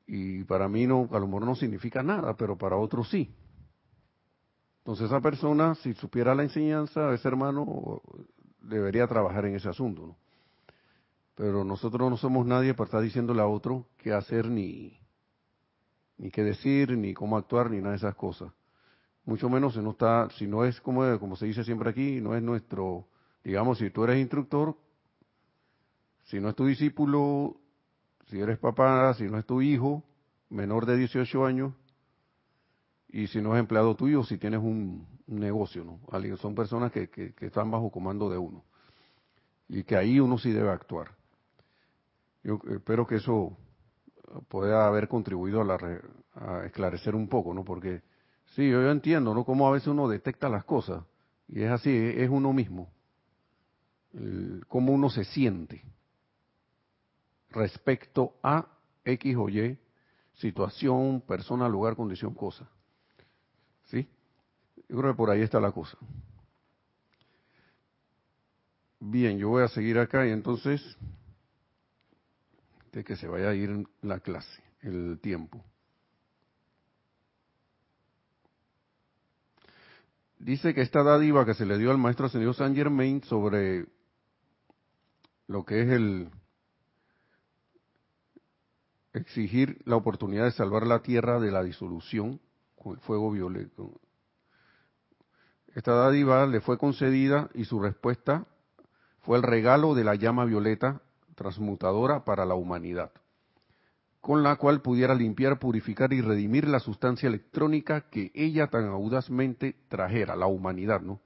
Y 0.07 0.44
para 0.44 0.68
mí 0.68 0.86
no, 0.86 1.09
a 1.11 1.18
lo 1.18 1.26
mejor 1.26 1.46
no 1.46 1.57
significa 1.57 2.05
nada, 2.05 2.36
pero 2.36 2.57
para 2.57 2.76
otros 2.76 3.11
sí. 3.11 3.34
Entonces 4.85 5.07
esa 5.07 5.22
persona, 5.22 5.74
si 5.76 5.95
supiera 5.95 6.35
la 6.35 6.43
enseñanza, 6.43 7.14
ese 7.14 7.26
hermano 7.26 8.03
debería 8.61 9.07
trabajar 9.07 9.47
en 9.47 9.55
ese 9.55 9.70
asunto. 9.70 10.09
¿no? 10.09 10.16
Pero 11.35 11.64
nosotros 11.64 12.11
no 12.11 12.18
somos 12.18 12.45
nadie 12.45 12.74
para 12.74 12.85
estar 12.85 13.01
diciéndole 13.01 13.41
a 13.41 13.47
otro 13.47 13.87
qué 13.97 14.12
hacer, 14.12 14.51
ni, 14.51 15.01
ni 16.18 16.30
qué 16.30 16.45
decir, 16.45 16.99
ni 16.99 17.14
cómo 17.14 17.39
actuar, 17.39 17.70
ni 17.70 17.78
nada 17.78 17.93
de 17.93 17.97
esas 17.97 18.14
cosas. 18.14 18.53
Mucho 19.24 19.49
menos 19.49 19.72
si 19.72 19.80
no 19.80 19.93
está, 19.93 20.28
si 20.37 20.47
no 20.47 20.66
es 20.66 20.78
como, 20.82 21.18
como 21.18 21.35
se 21.35 21.47
dice 21.47 21.64
siempre 21.64 21.89
aquí, 21.89 22.20
no 22.20 22.37
es 22.37 22.43
nuestro, 22.43 23.09
digamos, 23.43 23.78
si 23.78 23.89
tú 23.89 24.05
eres 24.05 24.18
instructor, 24.18 24.76
si 26.24 26.41
no 26.41 26.51
es 26.51 26.55
tu 26.55 26.66
discípulo, 26.66 27.57
si 28.26 28.39
eres 28.39 28.59
papá, 28.59 29.14
si 29.14 29.24
no 29.24 29.39
es 29.39 29.47
tu 29.47 29.62
hijo, 29.62 30.05
menor 30.51 30.85
de 30.85 30.99
18 30.99 31.47
años, 31.47 31.72
y 33.15 33.29
si 33.29 33.41
no 33.41 33.55
es 33.55 33.61
empleado 33.61 33.95
tuyo, 33.95 34.25
si 34.25 34.39
tienes 34.39 34.59
un, 34.59 35.07
negocio, 35.29 35.85
¿no? 35.85 36.01
Son 36.37 36.53
personas 36.53 36.91
que, 36.91 37.33
están 37.41 37.71
bajo 37.71 37.89
comando 37.89 38.29
de 38.29 38.37
uno. 38.37 38.65
Y 39.69 39.85
que 39.85 39.97
ahí 39.97 40.19
uno 40.19 40.37
sí 40.37 40.51
debe 40.51 40.71
actuar. 40.71 41.12
Yo 42.43 42.59
espero 42.71 43.07
que 43.07 43.15
eso 43.15 43.57
pueda 44.49 44.89
haber 44.89 45.07
contribuido 45.07 45.61
a, 45.61 45.65
la, 45.65 46.01
a 46.35 46.67
esclarecer 46.67 47.15
un 47.15 47.29
poco, 47.29 47.55
¿no? 47.55 47.65
Porque 47.65 48.03
sí, 48.47 48.69
yo, 48.69 48.91
entiendo, 48.91 49.33
¿no? 49.33 49.45
Cómo 49.45 49.69
a 49.69 49.71
veces 49.71 49.89
uno 49.89 50.09
detecta 50.09 50.49
las 50.49 50.65
cosas. 50.65 51.05
Y 51.47 51.62
es 51.62 51.71
así, 51.71 51.91
es, 51.95 52.29
uno 52.29 52.53
mismo. 52.53 52.91
cómo 54.67 54.93
uno 54.93 55.09
se 55.09 55.23
siente 55.23 55.85
respecto 57.51 58.35
a 58.43 58.67
X 59.05 59.37
o 59.37 59.49
Y 59.49 59.79
situación, 60.33 61.21
persona, 61.21 61.69
lugar, 61.69 61.95
condición, 61.95 62.35
cosa. 62.35 62.69
Yo 64.95 65.01
creo 65.01 65.12
que 65.12 65.16
por 65.16 65.30
ahí 65.30 65.42
está 65.42 65.59
la 65.59 65.72
cosa. 65.72 65.99
Bien, 69.01 69.36
yo 69.38 69.49
voy 69.49 69.64
a 69.64 69.68
seguir 69.68 69.99
acá 69.99 70.24
y 70.24 70.30
entonces, 70.30 70.97
de 72.92 73.03
que 73.03 73.16
se 73.16 73.26
vaya 73.26 73.49
a 73.49 73.55
ir 73.57 73.88
la 74.03 74.20
clase, 74.20 74.62
el 74.82 75.18
tiempo. 75.20 75.64
Dice 80.38 80.72
que 80.74 80.82
esta 80.82 81.03
dádiva 81.03 81.45
que 81.45 81.55
se 81.55 81.66
le 81.66 81.76
dio 81.76 81.90
al 81.90 81.99
maestro 81.99 82.28
señor 82.28 82.55
Saint 82.55 82.76
Germain 82.76 83.20
sobre 83.24 83.86
lo 85.49 85.64
que 85.64 85.82
es 85.82 85.88
el 85.88 86.30
exigir 89.12 89.82
la 89.86 89.97
oportunidad 89.97 90.45
de 90.45 90.53
salvar 90.53 90.86
la 90.86 91.03
tierra 91.03 91.40
de 91.40 91.51
la 91.51 91.64
disolución 91.64 92.40
con 92.76 92.92
el 92.92 93.01
fuego 93.01 93.32
violeta. 93.32 93.82
Esta 95.75 95.93
dádiva 95.93 96.47
le 96.47 96.61
fue 96.61 96.79
concedida 96.79 97.51
y 97.53 97.64
su 97.64 97.81
respuesta 97.81 98.47
fue 99.22 99.37
el 99.39 99.43
regalo 99.43 99.95
de 99.95 100.05
la 100.05 100.14
llama 100.14 100.45
violeta 100.45 101.01
transmutadora 101.35 102.25
para 102.25 102.45
la 102.45 102.55
humanidad, 102.55 103.11
con 104.20 104.45
la 104.45 104.55
cual 104.55 104.83
pudiera 104.83 105.16
limpiar, 105.16 105.59
purificar 105.59 106.12
y 106.12 106.20
redimir 106.20 106.68
la 106.68 106.79
sustancia 106.79 107.27
electrónica 107.27 108.03
que 108.03 108.31
ella 108.35 108.68
tan 108.68 108.87
audazmente 108.87 109.75
trajera, 109.89 110.37
la 110.37 110.47
humanidad, 110.47 111.01
¿no? 111.01 111.20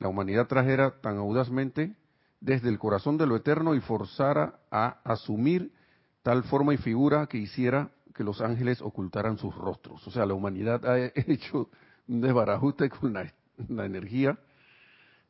La 0.00 0.08
humanidad 0.08 0.48
trajera 0.48 1.00
tan 1.00 1.18
audazmente 1.18 1.94
desde 2.40 2.68
el 2.68 2.80
corazón 2.80 3.18
de 3.18 3.26
lo 3.26 3.36
eterno 3.36 3.76
y 3.76 3.80
forzara 3.80 4.58
a 4.70 5.00
asumir 5.04 5.72
tal 6.24 6.42
forma 6.42 6.74
y 6.74 6.78
figura 6.78 7.28
que 7.28 7.38
hiciera 7.38 7.90
que 8.14 8.24
los 8.24 8.40
ángeles 8.40 8.82
ocultaran 8.82 9.38
sus 9.38 9.54
rostros. 9.54 10.04
O 10.08 10.10
sea, 10.10 10.26
la 10.26 10.34
humanidad 10.34 10.84
ha 10.84 10.98
hecho 11.14 11.70
un 12.08 12.20
desbarajuste 12.20 12.90
con 12.90 13.12
la, 13.12 13.32
energía 13.68 14.38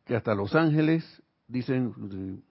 que 0.04 0.16
hasta 0.16 0.34
los 0.34 0.54
ángeles 0.54 1.22
dicen, 1.48 2.42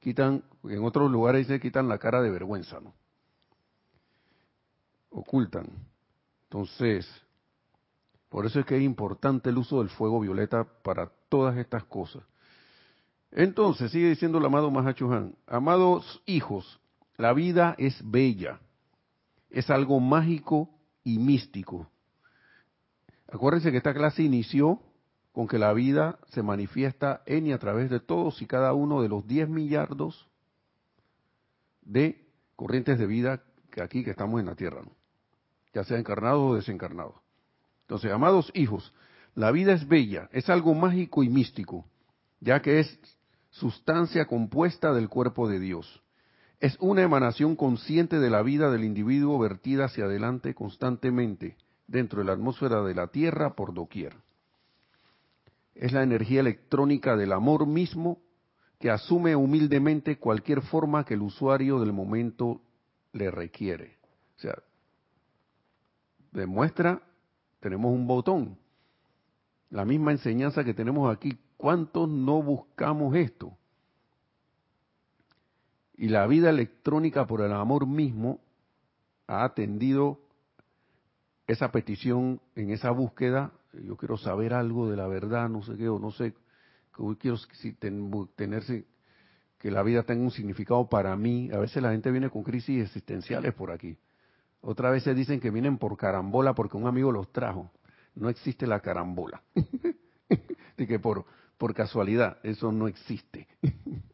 quitan, 0.00 0.44
en 0.64 0.84
otros 0.84 1.10
lugares 1.10 1.46
se 1.46 1.60
quitan 1.60 1.88
la 1.88 1.98
cara 1.98 2.22
de 2.22 2.30
vergüenza, 2.30 2.80
¿no? 2.80 2.94
Ocultan. 5.10 5.66
Entonces, 6.44 7.08
por 8.28 8.46
eso 8.46 8.60
es 8.60 8.66
que 8.66 8.76
es 8.76 8.82
importante 8.82 9.50
el 9.50 9.58
uso 9.58 9.78
del 9.78 9.90
fuego 9.90 10.20
violeta 10.20 10.64
para 10.82 11.10
todas 11.28 11.56
estas 11.58 11.84
cosas. 11.84 12.22
Entonces, 13.30 13.90
sigue 13.90 14.10
diciendo 14.10 14.38
el 14.38 14.44
amado 14.44 14.70
Mahachuhan, 14.70 15.34
amados 15.46 16.22
hijos, 16.26 16.80
la 17.16 17.32
vida 17.32 17.74
es 17.78 17.98
bella, 18.04 18.60
es 19.50 19.70
algo 19.70 20.00
mágico 20.00 20.70
y 21.04 21.18
místico. 21.18 21.90
Acuérdense 23.32 23.70
que 23.70 23.78
esta 23.78 23.94
clase 23.94 24.22
inició 24.22 24.78
con 25.32 25.48
que 25.48 25.58
la 25.58 25.72
vida 25.72 26.18
se 26.32 26.42
manifiesta 26.42 27.22
en 27.24 27.46
y 27.46 27.52
a 27.52 27.58
través 27.58 27.88
de 27.88 27.98
todos 27.98 28.42
y 28.42 28.46
cada 28.46 28.74
uno 28.74 29.00
de 29.00 29.08
los 29.08 29.26
10 29.26 29.48
millardos 29.48 30.28
de 31.80 32.28
corrientes 32.56 32.98
de 32.98 33.06
vida 33.06 33.42
que 33.70 33.82
aquí 33.82 34.04
que 34.04 34.10
estamos 34.10 34.38
en 34.38 34.46
la 34.46 34.54
Tierra, 34.54 34.82
ya 35.72 35.82
sea 35.82 35.98
encarnados 35.98 36.42
o 36.42 36.54
desencarnados. 36.56 37.14
Entonces, 37.84 38.12
amados 38.12 38.50
hijos, 38.52 38.92
la 39.34 39.50
vida 39.50 39.72
es 39.72 39.88
bella, 39.88 40.28
es 40.32 40.50
algo 40.50 40.74
mágico 40.74 41.22
y 41.22 41.30
místico, 41.30 41.86
ya 42.38 42.60
que 42.60 42.80
es 42.80 43.00
sustancia 43.48 44.26
compuesta 44.26 44.92
del 44.92 45.08
cuerpo 45.08 45.48
de 45.48 45.58
Dios. 45.58 46.02
Es 46.60 46.76
una 46.80 47.00
emanación 47.00 47.56
consciente 47.56 48.18
de 48.18 48.28
la 48.28 48.42
vida 48.42 48.70
del 48.70 48.84
individuo 48.84 49.38
vertida 49.38 49.86
hacia 49.86 50.04
adelante 50.04 50.54
constantemente 50.54 51.56
dentro 51.86 52.20
de 52.20 52.26
la 52.26 52.32
atmósfera 52.32 52.82
de 52.82 52.94
la 52.94 53.08
Tierra 53.08 53.54
por 53.54 53.74
doquier. 53.74 54.14
Es 55.74 55.92
la 55.92 56.02
energía 56.02 56.40
electrónica 56.40 57.16
del 57.16 57.32
amor 57.32 57.66
mismo 57.66 58.18
que 58.78 58.90
asume 58.90 59.36
humildemente 59.36 60.18
cualquier 60.18 60.60
forma 60.62 61.04
que 61.04 61.14
el 61.14 61.22
usuario 61.22 61.78
del 61.80 61.92
momento 61.92 62.60
le 63.12 63.30
requiere. 63.30 63.96
O 64.36 64.40
sea, 64.40 64.58
demuestra, 66.32 67.00
tenemos 67.60 67.92
un 67.92 68.06
botón. 68.06 68.58
La 69.70 69.84
misma 69.84 70.12
enseñanza 70.12 70.64
que 70.64 70.74
tenemos 70.74 71.14
aquí. 71.14 71.38
¿Cuántos 71.56 72.08
no 72.08 72.42
buscamos 72.42 73.14
esto? 73.14 73.56
Y 75.96 76.08
la 76.08 76.26
vida 76.26 76.50
electrónica 76.50 77.26
por 77.26 77.40
el 77.42 77.52
amor 77.52 77.86
mismo 77.86 78.40
ha 79.28 79.44
atendido 79.44 80.18
esa 81.46 81.70
petición 81.70 82.40
en 82.54 82.70
esa 82.70 82.90
búsqueda. 82.90 83.52
Yo 83.72 83.96
quiero 83.96 84.16
saber 84.16 84.54
algo 84.54 84.90
de 84.90 84.96
la 84.96 85.06
verdad, 85.06 85.48
no 85.48 85.62
sé 85.62 85.76
qué, 85.76 85.88
o 85.88 85.98
no 85.98 86.10
sé, 86.10 86.34
quiero 87.18 87.36
si 87.36 87.72
tenerse 88.34 88.84
que 89.58 89.70
la 89.70 89.82
vida 89.82 90.02
tenga 90.02 90.22
un 90.22 90.30
significado 90.30 90.88
para 90.88 91.16
mí. 91.16 91.50
A 91.52 91.58
veces 91.58 91.82
la 91.82 91.92
gente 91.92 92.10
viene 92.10 92.30
con 92.30 92.42
crisis 92.42 92.82
existenciales 92.82 93.54
por 93.54 93.70
aquí. 93.70 93.96
Otras 94.60 94.92
veces 94.92 95.16
dicen 95.16 95.40
que 95.40 95.50
vienen 95.50 95.78
por 95.78 95.96
carambola 95.96 96.54
porque 96.54 96.76
un 96.76 96.86
amigo 96.86 97.10
los 97.12 97.32
trajo. 97.32 97.70
No 98.14 98.28
existe 98.28 98.66
la 98.66 98.80
carambola. 98.80 99.42
de 100.76 100.86
que 100.86 100.98
por, 100.98 101.24
por 101.58 101.74
casualidad, 101.74 102.38
eso 102.42 102.72
no 102.72 102.88
existe. 102.88 103.48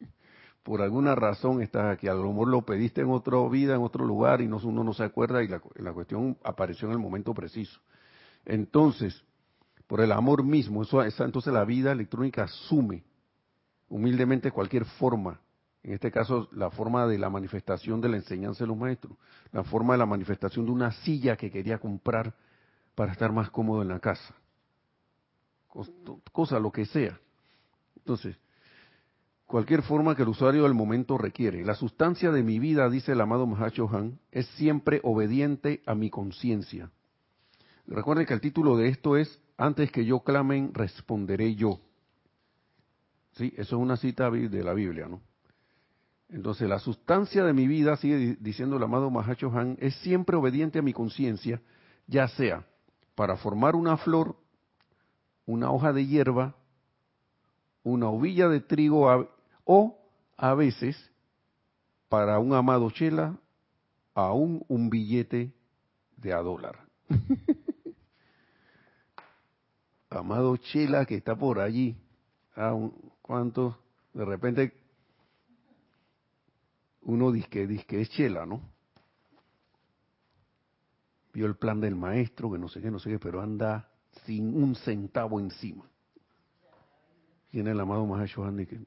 por 0.69 0.83
alguna 0.83 1.15
razón 1.15 1.63
estás 1.63 1.95
aquí. 1.95 2.09
A 2.09 2.15
lo 2.15 2.29
mejor 2.29 2.49
lo 2.49 2.61
pediste 2.61 3.01
en 3.01 3.09
otra 3.09 3.39
vida, 3.49 3.75
en 3.75 3.81
otro 3.81 4.05
lugar, 4.05 4.43
y 4.43 4.47
no, 4.47 4.59
uno 4.59 4.85
no 4.85 4.93
se 4.93 5.03
acuerda 5.03 5.43
y 5.43 5.49
la, 5.49 5.61
cuestión 5.95 6.37
apareció 6.45 6.89
en 6.89 6.93
el 6.93 6.99
momento 6.99 7.33
preciso. 7.33 7.81
Entonces, 8.45 9.25
por 9.87 10.03
el 10.03 10.13
amor 10.13 10.45
mismo, 10.45 10.83
eso, 10.83 11.03
entonces 11.03 11.55
la 11.55 11.65
vida 11.65 11.91
electrónica 11.91 12.43
asume 12.43 13.03
humildemente 13.89 14.51
cualquier 14.51 14.85
forma, 14.85 15.41
en 15.83 15.95
este 15.95 16.11
caso 16.11 16.51
la 16.53 16.71
forma 16.71 17.07
de 17.07 17.17
la 17.17 17.31
manifestación 17.31 18.03
de 18.03 18.11
la 18.11 18.17
enseñanza 18.17 18.65
de 18.65 18.69
los 18.69 18.77
maestros, 18.77 19.17
la 19.53 19.65
forma 19.65 19.95
de 19.95 19.99
la 20.01 20.07
manifestación 20.07 20.67
de 20.67 20.73
una 20.73 20.93
silla 20.93 21.35
que 21.39 21.51
quería 21.51 21.79
comprar 21.79 22.35
para 22.95 23.13
estar 23.13 23.33
más 23.33 23.49
cómodo 23.49 23.81
en 23.81 23.89
la 23.89 24.01
casa, 24.01 24.35
cosa, 26.31 26.59
lo 26.59 26.71
que 26.71 26.85
sea. 26.85 27.19
Entonces, 27.97 28.37
cualquier 29.49 29.83
forma 29.83 30.15
que 30.15 30.23
el 30.23 30.29
usuario 30.29 30.63
del 30.63 30.75
momento 30.75 31.19
requiere. 31.19 31.65
La 31.65 31.75
sustancia 31.75 32.31
de 32.31 32.45
mi 32.45 32.61
vida, 32.61 32.89
dice 32.89 33.13
el 33.13 33.21
amado 33.21 33.49
Mahacho 33.49 33.89
Han, 33.93 34.21
es 34.31 34.47
siempre 34.57 35.01
obediente 35.03 35.83
a 35.87 35.97
mi 35.97 36.09
conciencia. 36.09 36.93
Recuerden 37.89 38.27
que 38.27 38.35
el 38.35 38.41
título 38.41 38.77
de 38.77 38.89
esto 38.89 39.17
es 39.17 39.43
Antes 39.57 39.91
que 39.91 40.05
yo 40.05 40.21
clamen, 40.21 40.73
responderé 40.73 41.57
yo. 41.57 41.81
Sí, 43.33 43.53
eso 43.57 43.77
es 43.77 43.83
una 43.83 43.97
cita 43.97 44.31
de 44.31 44.63
la 44.63 44.75
Biblia, 44.75 45.09
¿no? 45.09 45.21
Entonces, 46.29 46.69
la 46.69 46.79
sustancia 46.79 47.43
de 47.43 47.53
mi 47.53 47.67
vida, 47.67 47.97
sigue 47.97 48.37
diciendo 48.39 48.77
el 48.77 48.83
amado 48.85 49.11
Mahacho 49.11 49.51
Han, 49.53 49.77
es 49.81 49.97
siempre 49.97 50.37
obediente 50.37 50.79
a 50.79 50.83
mi 50.83 50.93
conciencia, 50.93 51.61
ya 52.07 52.29
sea 52.29 52.65
para 53.17 53.37
formar 53.37 53.75
una 53.75 53.97
flor 53.97 54.37
una 55.49 55.71
hoja 55.71 55.95
de 55.95 56.07
hierba, 56.07 56.55
una 57.83 58.11
ovilla 58.11 58.49
de 58.49 58.61
trigo 58.61 59.09
o 59.71 59.99
a 60.39 60.55
veces 60.55 60.97
para 62.09 62.39
un 62.39 62.55
amado 62.55 62.91
chela 62.91 63.39
aún 64.15 64.65
un 64.67 64.89
billete 64.89 65.53
de 66.17 66.33
a 66.33 66.39
dólar. 66.39 66.89
amado 70.09 70.57
chela 70.57 71.05
que 71.05 71.17
está 71.17 71.37
por 71.37 71.61
allí. 71.61 71.95
Ah, 72.57 72.75
¿Cuántos? 73.21 73.77
De 74.15 74.25
repente 74.25 74.73
uno 77.03 77.31
dice 77.31 77.49
que 77.51 78.01
es 78.01 78.09
chela, 78.09 78.47
¿no? 78.47 78.63
Vio 81.35 81.45
el 81.45 81.57
plan 81.57 81.79
del 81.79 81.95
maestro, 81.95 82.51
que 82.51 82.59
no 82.59 82.69
sé 82.69 82.81
qué, 82.81 82.91
no 82.91 82.99
sé 82.99 83.11
qué, 83.11 83.19
pero 83.19 83.43
anda 83.43 83.93
sin 84.25 84.57
un 84.57 84.75
centavo 84.75 85.39
encima. 85.39 85.85
Tiene 87.51 87.73
el 87.73 87.81
amado 87.81 88.07
Mahacho 88.07 88.45
Andy 88.45 88.65
que 88.65 88.81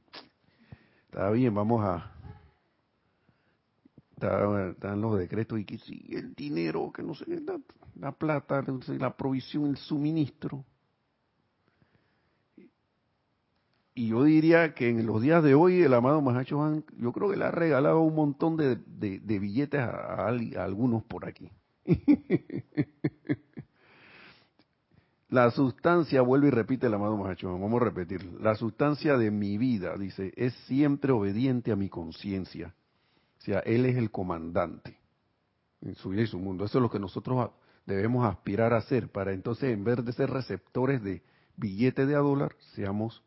está 1.12 1.30
bien, 1.32 1.54
vamos 1.54 1.84
a 1.84 2.10
están 4.16 5.02
los 5.02 5.18
decretos 5.18 5.60
y 5.60 5.66
que 5.66 5.78
sí, 5.80 6.06
el 6.12 6.34
dinero, 6.36 6.92
que 6.94 7.04
no 7.04 7.14
sé, 7.16 7.26
la, 7.42 7.60
la 8.00 8.12
plata, 8.14 8.64
la 8.88 9.18
provisión, 9.18 9.66
el 9.66 9.78
suministro. 9.78 10.64
Y 13.94 14.08
yo 14.10 14.24
diría 14.24 14.74
que 14.74 14.88
en 14.90 15.06
los 15.06 15.22
días 15.22 15.44
de 15.44 15.54
hoy 15.54 15.82
el 15.82 15.94
amado 15.94 16.22
Mahacho 16.22 16.64
Han, 16.64 16.86
yo 16.98 17.12
creo 17.12 17.30
que 17.30 17.36
le 17.36 17.44
ha 17.46 17.52
regalado 17.52 18.00
un 18.00 18.16
montón 18.16 18.56
de, 18.56 18.78
billetes 19.40 19.82
a, 19.82 20.28
algunos 20.28 21.04
por 21.04 21.28
aquí. 21.28 21.52
la 25.32 25.50
sustancia, 25.50 26.22
vuelve 26.22 26.50
y 26.50 26.52
repite 26.52 26.88
el 26.88 26.94
amado 26.94 27.16
Mahacho 27.16 27.58
vamos 27.58 27.82
a 27.82 27.86
repetir. 27.86 28.22
La 28.42 28.54
sustancia 28.56 29.18
de 29.18 29.32
mi 29.32 29.58
vida, 29.58 29.96
dice, 29.98 30.34
es 30.36 30.54
siempre 30.66 31.14
obediente 31.14 31.72
a 31.72 31.78
mi 31.78 31.88
conciencia. 31.88 32.76
O 33.40 33.42
sea, 33.42 33.60
Él 33.60 33.86
es 33.86 33.96
el 33.96 34.12
comandante 34.12 35.00
en 35.80 35.96
su 35.96 36.10
vida 36.10 36.24
y 36.24 36.28
su 36.28 36.38
mundo. 36.38 36.66
Eso 36.66 36.80
es 36.80 36.82
lo 36.82 36.92
que 36.92 37.00
nosotros 37.00 37.50
debemos 37.86 38.26
aspirar 38.26 38.74
a 38.74 38.80
hacer 38.80 39.08
para 39.08 39.32
entonces, 39.32 39.74
en 39.74 39.86
vez 39.86 40.04
de 40.04 40.12
ser 40.12 40.30
receptores 40.30 41.02
de 41.02 41.24
billetes 41.56 42.10
de 42.10 42.16
a 42.16 42.20
dólar, 42.20 42.54
seamos 42.76 43.24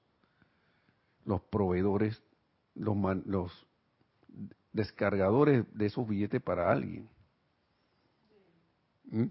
los 1.24 1.40
proveedores, 1.40 2.22
los, 2.74 2.98
los 3.24 3.66
descargadores 4.74 5.64
de 5.72 5.86
esos 5.86 6.06
billetes 6.06 6.42
para 6.42 6.70
alguien. 6.70 7.08
¿Mm? 9.04 9.24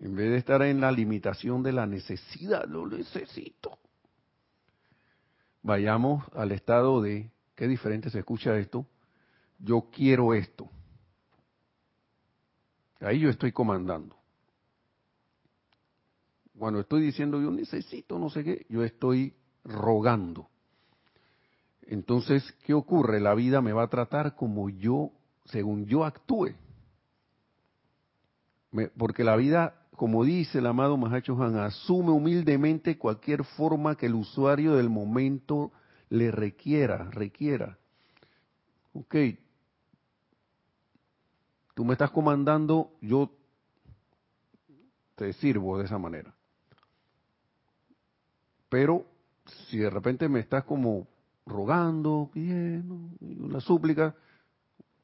En 0.00 0.14
vez 0.14 0.30
de 0.30 0.36
estar 0.36 0.62
en 0.62 0.80
la 0.80 0.92
limitación 0.92 1.62
de 1.62 1.72
la 1.72 1.86
necesidad, 1.86 2.66
lo 2.66 2.86
necesito. 2.86 3.78
Vayamos 5.62 6.24
al 6.34 6.52
estado 6.52 7.02
de, 7.02 7.30
qué 7.54 7.66
diferente 7.66 8.10
se 8.10 8.20
escucha 8.20 8.56
esto, 8.56 8.86
yo 9.58 9.88
quiero 9.92 10.34
esto. 10.34 10.70
Ahí 13.00 13.20
yo 13.20 13.28
estoy 13.28 13.52
comandando. 13.52 14.16
Cuando 16.58 16.80
estoy 16.80 17.02
diciendo 17.02 17.40
yo 17.40 17.50
necesito 17.50 18.18
no 18.18 18.30
sé 18.30 18.42
qué, 18.42 18.66
yo 18.68 18.82
estoy 18.82 19.34
rogando. 19.64 20.48
Entonces, 21.82 22.52
¿qué 22.64 22.74
ocurre? 22.74 23.20
La 23.20 23.34
vida 23.34 23.62
me 23.62 23.72
va 23.72 23.84
a 23.84 23.88
tratar 23.88 24.34
como 24.34 24.68
yo, 24.68 25.10
según 25.46 25.86
yo 25.86 26.04
actúe. 26.04 26.54
porque 28.96 29.24
la 29.24 29.36
vida, 29.36 29.77
como 29.98 30.24
dice 30.24 30.60
el 30.60 30.66
amado 30.66 30.96
Mahacho 30.96 31.36
Han, 31.42 31.56
asume 31.56 32.12
humildemente 32.12 32.96
cualquier 32.96 33.42
forma 33.44 33.96
que 33.96 34.06
el 34.06 34.14
usuario 34.14 34.76
del 34.76 34.88
momento 34.88 35.72
le 36.08 36.30
requiera, 36.30 37.10
requiera. 37.10 37.76
Ok, 38.94 39.16
tú 41.74 41.84
me 41.84 41.94
estás 41.94 42.12
comandando, 42.12 42.92
yo 43.02 43.32
te 45.16 45.32
sirvo 45.32 45.78
de 45.78 45.86
esa 45.86 45.98
manera. 45.98 46.32
Pero 48.68 49.04
si 49.68 49.78
de 49.78 49.90
repente 49.90 50.28
me 50.28 50.38
estás 50.38 50.62
como 50.62 51.08
rogando, 51.44 52.30
pidiendo, 52.32 52.96
una 53.20 53.60
súplica, 53.60 54.14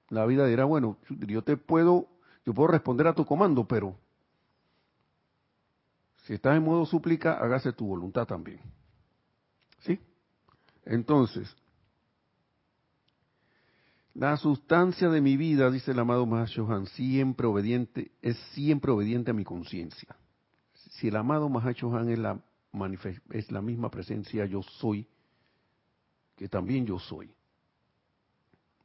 la 0.09 0.25
vida 0.25 0.47
dirá, 0.47 0.65
bueno, 0.67 0.99
yo 1.09 1.43
te 1.43 1.57
puedo, 1.57 2.07
yo 2.47 2.55
puedo 2.55 2.69
responder 2.69 3.09
a 3.09 3.15
tu 3.15 3.27
comando, 3.27 3.67
pero 3.67 4.04
si 6.25 6.35
estás 6.35 6.57
en 6.57 6.65
modo 6.65 6.87
súplica, 6.87 7.35
hágase 7.35 7.73
tu 7.73 7.87
voluntad 7.87 8.27
también. 8.27 8.61
¿Sí? 9.81 10.01
Entonces, 10.85 11.55
la 14.15 14.37
sustancia 14.39 15.11
de 15.11 15.21
mi 15.21 15.37
vida, 15.37 15.71
dice 15.71 15.91
el 15.91 15.99
amado 15.99 16.25
Mahashohan, 16.25 16.87
siempre 16.87 17.47
obediente, 17.47 18.13
es 18.23 18.39
siempre 18.53 18.91
obediente 18.91 19.33
a 19.33 19.35
mi 19.35 19.45
conciencia. 19.45 20.17
Si 20.93 21.09
el 21.09 21.17
amado 21.17 21.51
Mahashohan 21.51 22.09
es 22.09 22.19
la, 22.19 22.41
es 23.31 23.53
la 23.53 23.61
misma 23.61 23.91
presencia 23.91 24.47
yo 24.47 24.63
soy, 24.63 25.07
que 26.37 26.49
también 26.49 26.87
yo 26.87 26.99
soy. 26.99 27.31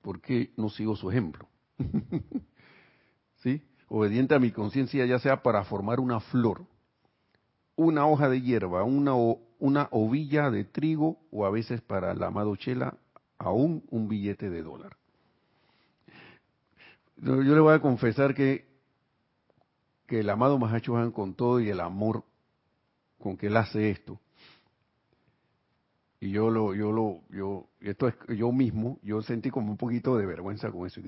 ¿Por 0.02 0.20
qué 0.20 0.52
no 0.58 0.70
sigo 0.70 0.96
su 0.98 1.10
ejemplo? 1.10 1.48
¿Sí? 3.44 3.62
Obediente 3.88 4.36
a 4.36 4.40
mi 4.40 4.52
conciencia, 4.52 5.06
ya 5.06 5.20
sea 5.20 5.42
para 5.42 5.64
formar 5.64 6.02
una 6.02 6.20
flor, 6.20 6.66
una 7.80 8.06
hoja 8.06 8.28
de 8.28 8.42
hierba, 8.42 8.84
una, 8.84 9.14
una 9.58 9.88
ovilla 9.92 10.52
de 10.52 10.66
trigo 10.66 11.18
o 11.32 11.46
a 11.46 11.50
veces 11.50 11.82
para 11.82 12.12
el 12.12 12.22
amado 12.22 12.56
Chela, 12.58 12.98
aún 13.38 13.84
un 13.90 14.10
billete 14.10 14.50
de 14.50 14.62
dólar. 14.62 14.98
Yo, 17.18 17.36
le 17.36 17.60
voy 17.60 17.74
a 17.74 17.82
confesar 17.82 18.36
que, 18.36 18.68
que 20.08 20.20
el 20.20 20.30
amado 20.30 20.60
Mahacho 20.60 20.98
Han, 20.98 21.12
con 21.12 21.36
todo 21.36 21.62
y 21.62 21.70
el 21.70 21.80
amor 21.80 22.26
con 23.18 23.38
que 23.38 23.48
él 23.48 23.56
hace 23.56 23.90
esto, 23.90 24.20
y 26.20 26.32
yo 26.32 26.50
lo, 26.50 26.74
yo 26.74 26.92
lo, 26.92 27.22
yo, 27.30 27.70
esto 27.80 28.10
es 28.10 28.16
yo 28.38 28.52
mismo, 28.52 29.00
yo 29.04 29.22
sentí 29.22 29.50
como 29.50 29.72
un 29.72 29.78
poquito 29.78 30.18
de 30.18 30.26
vergüenza 30.26 30.70
con 30.70 30.86
eso. 30.86 31.00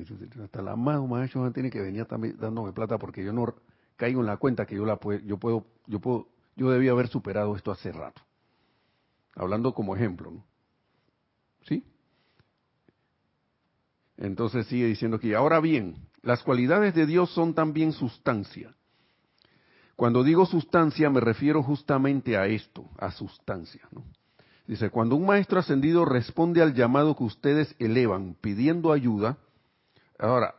Hasta 0.42 0.62
la 0.62 0.78
más 0.78 1.06
maestro 1.06 1.52
tiene 1.52 1.70
que 1.70 1.82
venir 1.82 2.06
también 2.06 2.38
dándome 2.40 2.72
plata 2.72 2.98
porque 2.98 3.26
yo 3.26 3.34
no 3.34 3.54
caigo 3.98 4.22
en 4.22 4.28
la 4.28 4.38
cuenta 4.38 4.66
que 4.66 4.76
yo 4.76 4.86
la 4.86 4.96
puedo, 4.96 5.20
yo 5.20 5.38
puedo, 5.38 5.66
yo 5.86 6.00
puedo, 6.00 6.30
yo 6.62 6.70
debía 6.70 6.92
haber 6.92 7.08
superado 7.08 7.56
esto 7.56 7.72
hace 7.72 7.92
rato. 7.92 8.22
Hablando 9.36 9.74
como 9.74 9.96
ejemplo, 9.96 10.30
¿no? 10.30 10.46
¿Sí? 11.64 11.84
Entonces 14.18 14.68
sigue 14.68 14.86
diciendo 14.86 15.20
que 15.20 15.36
ahora 15.36 15.60
bien, 15.60 16.08
las 16.22 16.44
cualidades 16.44 16.94
de 16.94 17.08
Dios 17.08 17.34
son 17.34 17.56
también 17.56 17.94
sustancia. 17.94 18.76
Cuando 19.96 20.24
digo 20.24 20.46
sustancia 20.46 21.10
me 21.10 21.20
refiero 21.20 21.64
justamente 21.64 22.38
a 22.38 22.46
esto, 22.46 22.88
a 23.00 23.12
sustancia. 23.12 23.82
Dice, 24.68 24.92
cuando 24.92 25.16
un 25.16 25.26
maestro 25.26 25.60
ascendido 25.60 26.06
responde 26.06 26.62
al 26.62 26.76
llamado 26.76 27.16
que 27.16 27.24
ustedes 27.24 27.76
elevan 27.80 28.36
pidiendo 28.40 28.92
ayuda, 28.92 29.38
ahora 30.20 30.54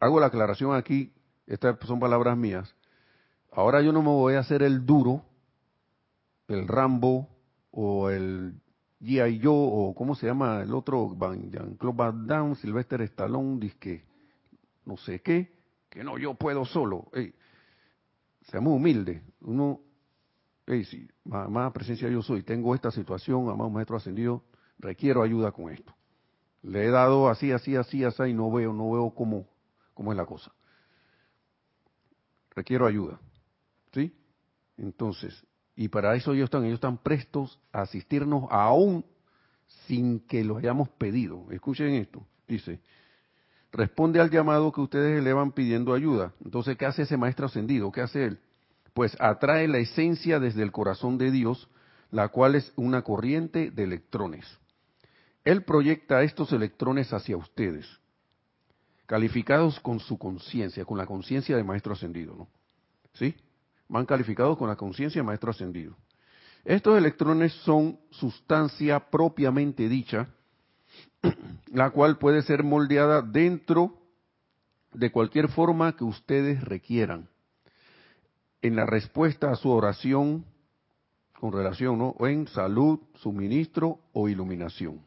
hago 0.00 0.18
la 0.18 0.26
aclaración 0.26 0.74
aquí, 0.74 1.12
estas 1.46 1.78
son 1.86 2.00
palabras 2.00 2.36
mías, 2.36 2.74
ahora 3.52 3.80
yo 3.82 3.92
no 3.92 4.02
me 4.02 4.08
voy 4.08 4.34
a 4.34 4.40
hacer 4.40 4.64
el 4.64 4.84
duro, 4.84 5.22
el 6.48 6.68
Rambo 6.68 7.28
o 7.70 8.10
el 8.10 8.60
G.I. 9.00 9.40
Joe 9.42 9.68
o 9.70 9.94
cómo 9.94 10.14
se 10.14 10.26
llama 10.26 10.62
el 10.62 10.74
otro, 10.74 11.16
Jean-Claude 11.18 11.96
Van 11.96 12.26
Damme, 12.26 12.54
Sylvester 12.56 13.02
Stallone, 13.02 13.58
dice 13.60 14.04
no 14.84 14.96
sé 14.96 15.20
qué, 15.20 15.54
que 15.88 16.04
no, 16.04 16.18
yo 16.18 16.34
puedo 16.34 16.64
solo. 16.64 17.08
Ey, 17.12 17.34
seamos 18.42 18.74
humildes, 18.74 19.22
uno 19.40 19.80
hey, 20.66 20.84
si 20.84 21.08
más 21.24 21.72
presencia 21.72 22.08
yo 22.08 22.22
soy, 22.22 22.42
tengo 22.42 22.74
esta 22.74 22.90
situación, 22.90 23.48
amado 23.48 23.70
maestro 23.70 23.96
ascendido, 23.96 24.44
requiero 24.78 25.22
ayuda 25.22 25.52
con 25.52 25.70
esto. 25.70 25.94
Le 26.62 26.86
he 26.86 26.90
dado 26.90 27.28
así, 27.28 27.52
así, 27.52 27.76
así, 27.76 28.04
así, 28.04 28.22
y 28.24 28.34
no 28.34 28.50
veo, 28.50 28.72
no 28.72 28.90
veo 28.92 29.10
cómo, 29.10 29.46
cómo 29.92 30.12
es 30.12 30.16
la 30.16 30.24
cosa. 30.24 30.52
Requiero 32.54 32.86
ayuda. 32.86 33.20
¿Sí? 33.92 34.16
Entonces, 34.78 35.44
y 35.76 35.88
para 35.88 36.14
eso 36.14 36.32
ellos 36.32 36.44
están, 36.44 36.64
ellos 36.64 36.76
están 36.76 36.98
prestos 36.98 37.58
a 37.72 37.82
asistirnos 37.82 38.44
aún 38.50 39.04
sin 39.86 40.20
que 40.20 40.44
lo 40.44 40.58
hayamos 40.58 40.88
pedido. 40.90 41.46
Escuchen 41.50 41.94
esto. 41.94 42.24
Dice, 42.46 42.80
responde 43.72 44.20
al 44.20 44.30
llamado 44.30 44.70
que 44.72 44.80
ustedes 44.80 45.18
elevan 45.18 45.52
pidiendo 45.52 45.94
ayuda. 45.94 46.32
Entonces, 46.44 46.76
¿qué 46.76 46.86
hace 46.86 47.02
ese 47.02 47.16
maestro 47.16 47.46
ascendido? 47.46 47.90
¿Qué 47.90 48.02
hace 48.02 48.24
él? 48.24 48.38
pues 48.94 49.16
atrae 49.20 49.68
la 49.68 49.78
esencia 49.78 50.38
desde 50.38 50.62
el 50.62 50.72
corazón 50.72 51.18
de 51.18 51.32
Dios, 51.32 51.68
la 52.10 52.28
cual 52.28 52.54
es 52.54 52.72
una 52.76 53.02
corriente 53.02 53.70
de 53.72 53.82
electrones. 53.82 54.46
Él 55.44 55.64
proyecta 55.64 56.22
estos 56.22 56.52
electrones 56.52 57.12
hacia 57.12 57.36
ustedes, 57.36 57.86
calificados 59.06 59.80
con 59.80 59.98
su 59.98 60.16
conciencia, 60.16 60.84
con 60.84 60.96
la 60.96 61.06
conciencia 61.06 61.56
de 61.56 61.64
Maestro 61.64 61.92
Ascendido, 61.92 62.34
¿no? 62.36 62.48
¿Sí? 63.14 63.34
Van 63.88 64.06
calificados 64.06 64.56
con 64.56 64.68
la 64.68 64.76
conciencia 64.76 65.20
de 65.20 65.26
Maestro 65.26 65.50
Ascendido. 65.50 65.96
Estos 66.64 66.96
electrones 66.96 67.52
son 67.64 67.98
sustancia 68.10 69.10
propiamente 69.10 69.88
dicha, 69.88 70.28
la 71.72 71.90
cual 71.90 72.18
puede 72.18 72.42
ser 72.42 72.62
moldeada 72.62 73.20
dentro 73.20 73.98
de 74.94 75.10
cualquier 75.10 75.48
forma 75.48 75.94
que 75.96 76.04
ustedes 76.04 76.62
requieran. 76.62 77.28
En 78.62 78.76
la 78.76 78.86
respuesta 78.86 79.50
a 79.50 79.56
su 79.56 79.70
oración 79.70 80.46
con 81.38 81.52
relación, 81.52 81.98
¿no? 81.98 82.14
en 82.26 82.48
salud, 82.48 83.00
suministro 83.16 83.98
o 84.14 84.30
iluminación. 84.30 85.04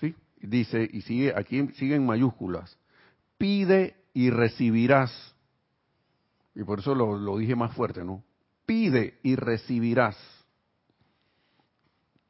¿Sí? 0.00 0.16
Dice, 0.40 0.88
y 0.92 1.02
sigue, 1.02 1.32
aquí 1.36 1.64
sigue 1.74 1.94
en 1.94 2.04
mayúsculas, 2.04 2.76
pide 3.38 3.94
y 4.14 4.30
recibirás. 4.30 5.35
Y 6.56 6.64
por 6.64 6.80
eso 6.80 6.94
lo, 6.94 7.36
dije 7.36 7.54
más 7.54 7.74
fuerte, 7.74 8.02
¿no? 8.02 8.24
Pide 8.64 9.20
y 9.22 9.36
recibirás. 9.36 10.16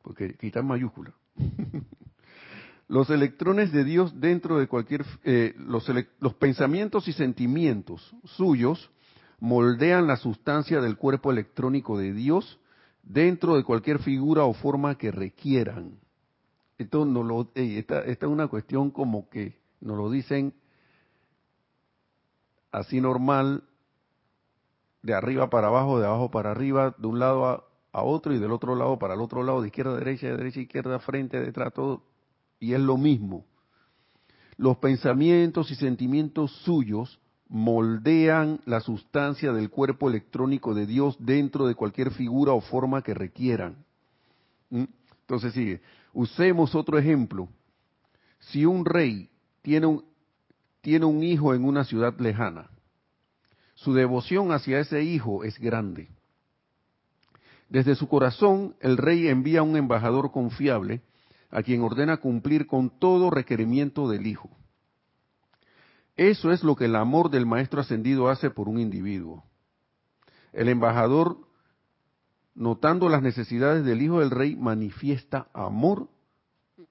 Porque 0.02 0.34
quita 0.34 0.58
en 0.60 0.66
mayúscula. 0.66 1.14
los 2.88 3.08
electrones 3.08 3.70
de 3.70 3.84
Dios 3.84 4.20
dentro 4.20 4.58
de 4.58 4.66
cualquier, 4.66 5.04
eh, 5.22 5.54
los, 5.58 5.88
los 6.18 6.34
pensamientos 6.34 7.06
y 7.06 7.12
sentimientos 7.12 8.14
suyos 8.24 8.90
moldean 9.38 10.08
la 10.08 10.16
sustancia 10.16 10.80
del 10.80 10.96
cuerpo 10.96 11.30
electrónico 11.30 11.96
de 11.96 12.12
Dios 12.12 12.58
dentro 13.04 13.54
de 13.56 13.62
cualquier 13.62 14.00
figura 14.00 14.44
o 14.44 14.54
forma 14.54 14.98
que 14.98 15.12
requieran. 15.12 16.00
Esto 16.78 17.04
no 17.04 17.22
lo, 17.22 17.52
esta, 17.54 18.00
esta, 18.00 18.26
es 18.26 18.32
una 18.32 18.48
cuestión 18.48 18.90
como 18.90 19.28
que 19.28 19.60
nos 19.80 19.96
lo 19.96 20.10
dicen 20.10 20.52
así 22.72 23.00
normal, 23.00 23.62
de 25.06 25.14
arriba 25.14 25.48
para 25.48 25.68
abajo, 25.68 26.00
de 26.00 26.06
abajo 26.06 26.30
para 26.30 26.50
arriba, 26.50 26.94
de 26.98 27.06
un 27.06 27.20
lado 27.20 27.46
a, 27.46 27.64
a 27.92 28.02
otro 28.02 28.34
y 28.34 28.38
del 28.38 28.50
otro 28.50 28.74
lado 28.74 28.98
para 28.98 29.14
el 29.14 29.20
otro 29.20 29.44
lado, 29.44 29.62
de 29.62 29.68
izquierda 29.68 29.92
a 29.92 29.98
derecha, 29.98 30.26
de 30.26 30.36
derecha 30.36 30.58
a 30.58 30.62
izquierda, 30.64 30.98
frente, 30.98 31.40
detrás, 31.40 31.72
todo, 31.72 32.02
y 32.58 32.74
es 32.74 32.80
lo 32.80 32.96
mismo. 32.96 33.46
Los 34.56 34.78
pensamientos 34.78 35.70
y 35.70 35.76
sentimientos 35.76 36.50
suyos 36.64 37.20
moldean 37.48 38.60
la 38.64 38.80
sustancia 38.80 39.52
del 39.52 39.70
cuerpo 39.70 40.08
electrónico 40.08 40.74
de 40.74 40.86
Dios 40.86 41.16
dentro 41.20 41.68
de 41.68 41.76
cualquier 41.76 42.10
figura 42.10 42.52
o 42.52 42.60
forma 42.60 43.02
que 43.02 43.14
requieran. 43.14 43.76
¿Mm? 44.70 44.84
Entonces 45.20 45.52
sigue, 45.52 45.80
usemos 46.12 46.74
otro 46.74 46.98
ejemplo. 46.98 47.48
Si 48.40 48.66
un 48.66 48.84
rey 48.84 49.30
tiene 49.62 49.86
un, 49.86 50.04
tiene 50.80 51.04
un 51.04 51.22
hijo 51.22 51.54
en 51.54 51.64
una 51.64 51.84
ciudad 51.84 52.18
lejana, 52.18 52.70
su 53.76 53.92
devoción 53.94 54.52
hacia 54.52 54.80
ese 54.80 55.02
hijo 55.02 55.44
es 55.44 55.58
grande. 55.58 56.08
Desde 57.68 57.94
su 57.94 58.08
corazón, 58.08 58.74
el 58.80 58.96
rey 58.96 59.28
envía 59.28 59.62
un 59.62 59.76
embajador 59.76 60.32
confiable 60.32 61.02
a 61.50 61.62
quien 61.62 61.82
ordena 61.82 62.16
cumplir 62.16 62.66
con 62.66 62.90
todo 62.98 63.30
requerimiento 63.30 64.08
del 64.08 64.26
hijo. 64.26 64.50
Eso 66.16 66.50
es 66.50 66.64
lo 66.64 66.74
que 66.74 66.86
el 66.86 66.96
amor 66.96 67.30
del 67.30 67.44
Maestro 67.44 67.80
Ascendido 67.80 68.28
hace 68.28 68.50
por 68.50 68.68
un 68.68 68.80
individuo. 68.80 69.44
El 70.52 70.68
embajador, 70.68 71.36
notando 72.54 73.10
las 73.10 73.20
necesidades 73.20 73.84
del 73.84 74.00
Hijo 74.00 74.20
del 74.20 74.30
Rey, 74.30 74.56
manifiesta 74.56 75.48
amor 75.52 76.08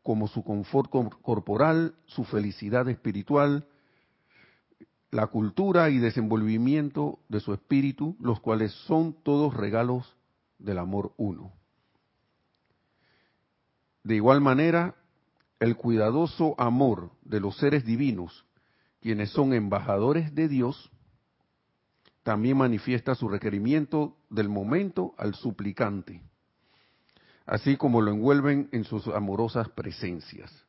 como 0.03 0.27
su 0.27 0.43
confort 0.43 0.91
corporal, 0.91 1.95
su 2.05 2.25
felicidad 2.25 2.87
espiritual, 2.89 3.65
la 5.15 5.27
cultura 5.27 5.89
y 5.89 5.97
desenvolvimiento 5.97 7.19
de 7.29 7.39
su 7.39 7.53
espíritu, 7.53 8.17
los 8.19 8.41
cuales 8.41 8.73
son 8.85 9.15
todos 9.23 9.53
regalos 9.53 10.13
del 10.59 10.77
amor 10.77 11.13
uno. 11.15 11.53
De 14.03 14.15
igual 14.15 14.41
manera, 14.41 14.95
el 15.61 15.77
cuidadoso 15.77 16.53
amor 16.57 17.11
de 17.23 17.39
los 17.39 17.55
seres 17.57 17.85
divinos 17.85 18.45
quienes 18.99 19.29
son 19.29 19.53
embajadores 19.53 20.35
de 20.35 20.49
Dios, 20.49 20.91
también 22.23 22.57
manifiesta 22.57 23.15
su 23.15 23.29
requerimiento 23.29 24.17
del 24.29 24.49
momento 24.49 25.13
al 25.17 25.33
suplicante, 25.35 26.23
así 27.45 27.77
como 27.77 28.01
lo 28.01 28.11
envuelven 28.11 28.67
en 28.73 28.83
sus 28.83 29.07
amorosas 29.07 29.69
presencias. 29.69 30.64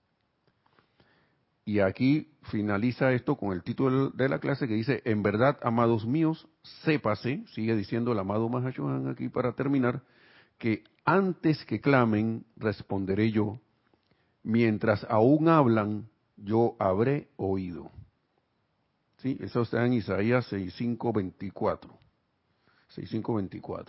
Y 1.67 1.81
aquí 1.81 2.29
finaliza 2.45 3.13
esto 3.13 3.35
con 3.35 3.53
el 3.53 3.65
título 3.65 4.11
de 4.11 4.29
la 4.29 4.39
clase 4.39 4.69
que 4.69 4.75
dice, 4.75 5.03
en 5.05 5.25
verdad, 5.25 5.59
amados 5.63 6.07
míos, 6.07 6.47
sépase, 6.85 7.45
sigue 7.49 7.75
diciendo 7.75 8.13
el 8.13 8.21
amado 8.21 8.49
Mahashohan 8.49 9.09
aquí 9.09 9.29
para 9.29 9.53
terminar, 9.53 10.01
que 10.59 10.85
antes 11.05 11.65
que 11.65 11.81
clamen, 11.81 12.47
responderé 12.57 13.33
yo, 13.33 13.59
mientras 14.45 15.05
aún 15.11 15.49
hablan, 15.49 16.09
yo 16.37 16.77
habré 16.79 17.27
oído. 17.37 17.91
¿Sí? 19.17 19.37
Eso 19.41 19.63
está 19.63 19.85
en 19.85 19.95
Isaías 19.95 20.51
6.5.24. 20.53 21.91
6.5.24. 22.95 23.87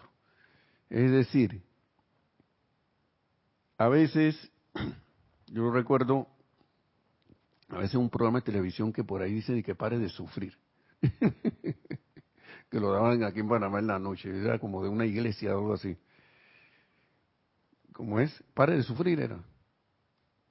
Es 0.89 1.11
decir, 1.11 1.61
a 3.78 3.88
veces, 3.88 4.51
yo 5.47 5.69
recuerdo, 5.69 6.28
a 7.70 7.80
veces 7.80 7.95
un 7.95 8.09
programa 8.09 8.39
de 8.39 8.45
televisión 8.45 8.93
que 8.93 9.03
por 9.03 9.22
ahí 9.22 9.34
dice 9.34 9.61
que 9.63 9.76
pare 9.76 9.99
de 9.99 10.09
sufrir. 10.09 10.57
que 12.70 12.80
lo 12.80 12.91
daban 12.91 13.24
aquí 13.24 13.39
en 13.39 13.49
Panamá 13.49 13.80
en 13.80 13.88
la 13.88 13.99
noche, 13.99 14.30
era 14.30 14.59
como 14.59 14.84
de 14.84 14.89
una 14.89 15.05
iglesia 15.05 15.55
o 15.55 15.59
algo 15.59 15.74
así. 15.74 15.97
¿Cómo 17.93 18.20
es? 18.20 18.43
Pare 18.53 18.76
de 18.76 18.84
sufrir 18.84 19.20
era. 19.20 19.39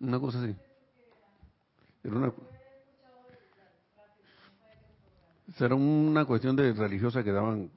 Una 0.00 0.18
cosa 0.18 0.42
así. 0.42 0.54
Era 2.02 2.16
una 2.16 2.32
era 5.64 5.74
una 5.74 6.24
cuestión 6.24 6.56
de 6.56 6.72
religiosa 6.72 7.22
que 7.22 7.32
daban, 7.32 7.70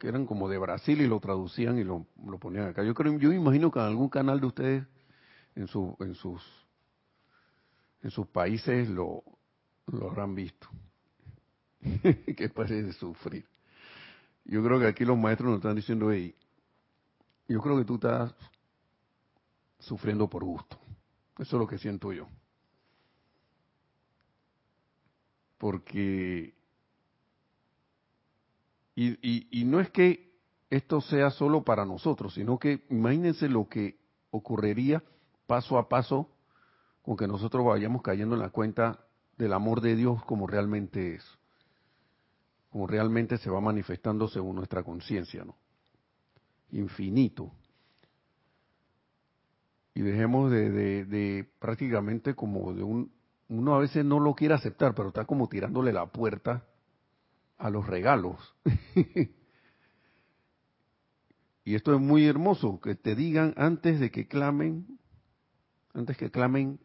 que 0.00 0.08
eran 0.08 0.26
como 0.26 0.48
de 0.48 0.58
Brasil 0.58 1.00
y 1.00 1.06
lo 1.06 1.20
traducían 1.20 1.78
y 1.78 1.84
lo, 1.84 2.06
ponían 2.40 2.68
acá. 2.68 2.82
Yo 2.82 2.94
creo, 2.94 3.18
yo 3.18 3.32
imagino 3.32 3.70
que 3.70 3.78
algún 3.78 4.08
canal 4.08 4.40
de 4.40 4.46
ustedes, 4.46 4.86
en 5.54 5.68
su, 5.68 5.96
en 6.00 6.14
sus, 6.14 6.42
en 8.04 8.10
sus 8.10 8.26
países 8.28 8.88
lo, 8.88 9.24
lo 9.86 10.10
habrán 10.10 10.34
visto. 10.34 10.68
que 12.36 12.48
parece 12.50 12.92
sufrir. 12.92 13.44
Yo 14.44 14.62
creo 14.62 14.78
que 14.78 14.86
aquí 14.86 15.04
los 15.04 15.18
maestros 15.18 15.48
nos 15.50 15.58
están 15.58 15.74
diciendo, 15.74 16.12
hey, 16.12 16.34
yo 17.48 17.60
creo 17.60 17.78
que 17.78 17.84
tú 17.84 17.94
estás 17.94 18.34
sufriendo 19.78 20.28
por 20.28 20.44
gusto. 20.44 20.78
Eso 21.38 21.56
es 21.56 21.60
lo 21.60 21.66
que 21.66 21.78
siento 21.78 22.12
yo. 22.12 22.28
Porque 25.58 26.54
y, 28.96 29.64
no 29.64 29.80
es 29.80 29.90
que 29.90 30.34
esto 30.70 31.00
sea 31.00 31.30
solo 31.30 31.64
para 31.64 31.84
nosotros, 31.84 32.34
sino 32.34 32.58
que 32.58 32.84
imagínense 32.90 33.48
lo 33.48 33.68
que 33.68 33.98
ocurriría 34.30 35.02
paso 35.46 35.78
a 35.78 35.88
paso 35.88 36.28
con 37.04 37.16
que 37.16 37.28
nosotros 37.28 37.64
vayamos 37.66 38.00
cayendo 38.00 38.34
en 38.34 38.40
la 38.40 38.48
cuenta 38.48 38.98
del 39.36 39.52
amor 39.52 39.82
de 39.82 39.94
Dios 39.94 40.24
como 40.24 40.46
realmente 40.46 41.16
es, 41.16 41.38
como 42.70 42.86
realmente 42.86 43.36
se 43.36 43.50
va 43.50 43.60
manifestando 43.60 44.26
según 44.26 44.56
nuestra 44.56 44.82
conciencia, 44.82 45.44
¿no? 45.44 45.54
Infinito. 46.72 47.52
Y 49.92 50.00
dejemos 50.00 50.50
de, 50.50 51.04
de, 51.04 51.46
prácticamente 51.58 52.34
como 52.34 52.72
de 52.72 52.82
un, 52.82 53.12
uno 53.48 53.74
a 53.74 53.78
veces 53.78 54.02
no 54.02 54.18
lo 54.18 54.34
quiere 54.34 54.54
aceptar, 54.54 54.94
pero 54.94 55.08
está 55.08 55.26
como 55.26 55.46
tirándole 55.48 55.92
la 55.92 56.06
puerta 56.06 56.64
a 57.58 57.68
los 57.68 57.86
regalos. 57.86 58.56
y 61.64 61.74
esto 61.74 61.94
es 61.94 62.00
muy 62.00 62.26
hermoso, 62.26 62.80
que 62.80 62.94
te 62.94 63.14
digan 63.14 63.52
antes 63.58 64.00
de 64.00 64.10
que 64.10 64.26
clamen, 64.26 64.98
antes 65.92 66.16
que 66.16 66.30
clamen, 66.30 66.80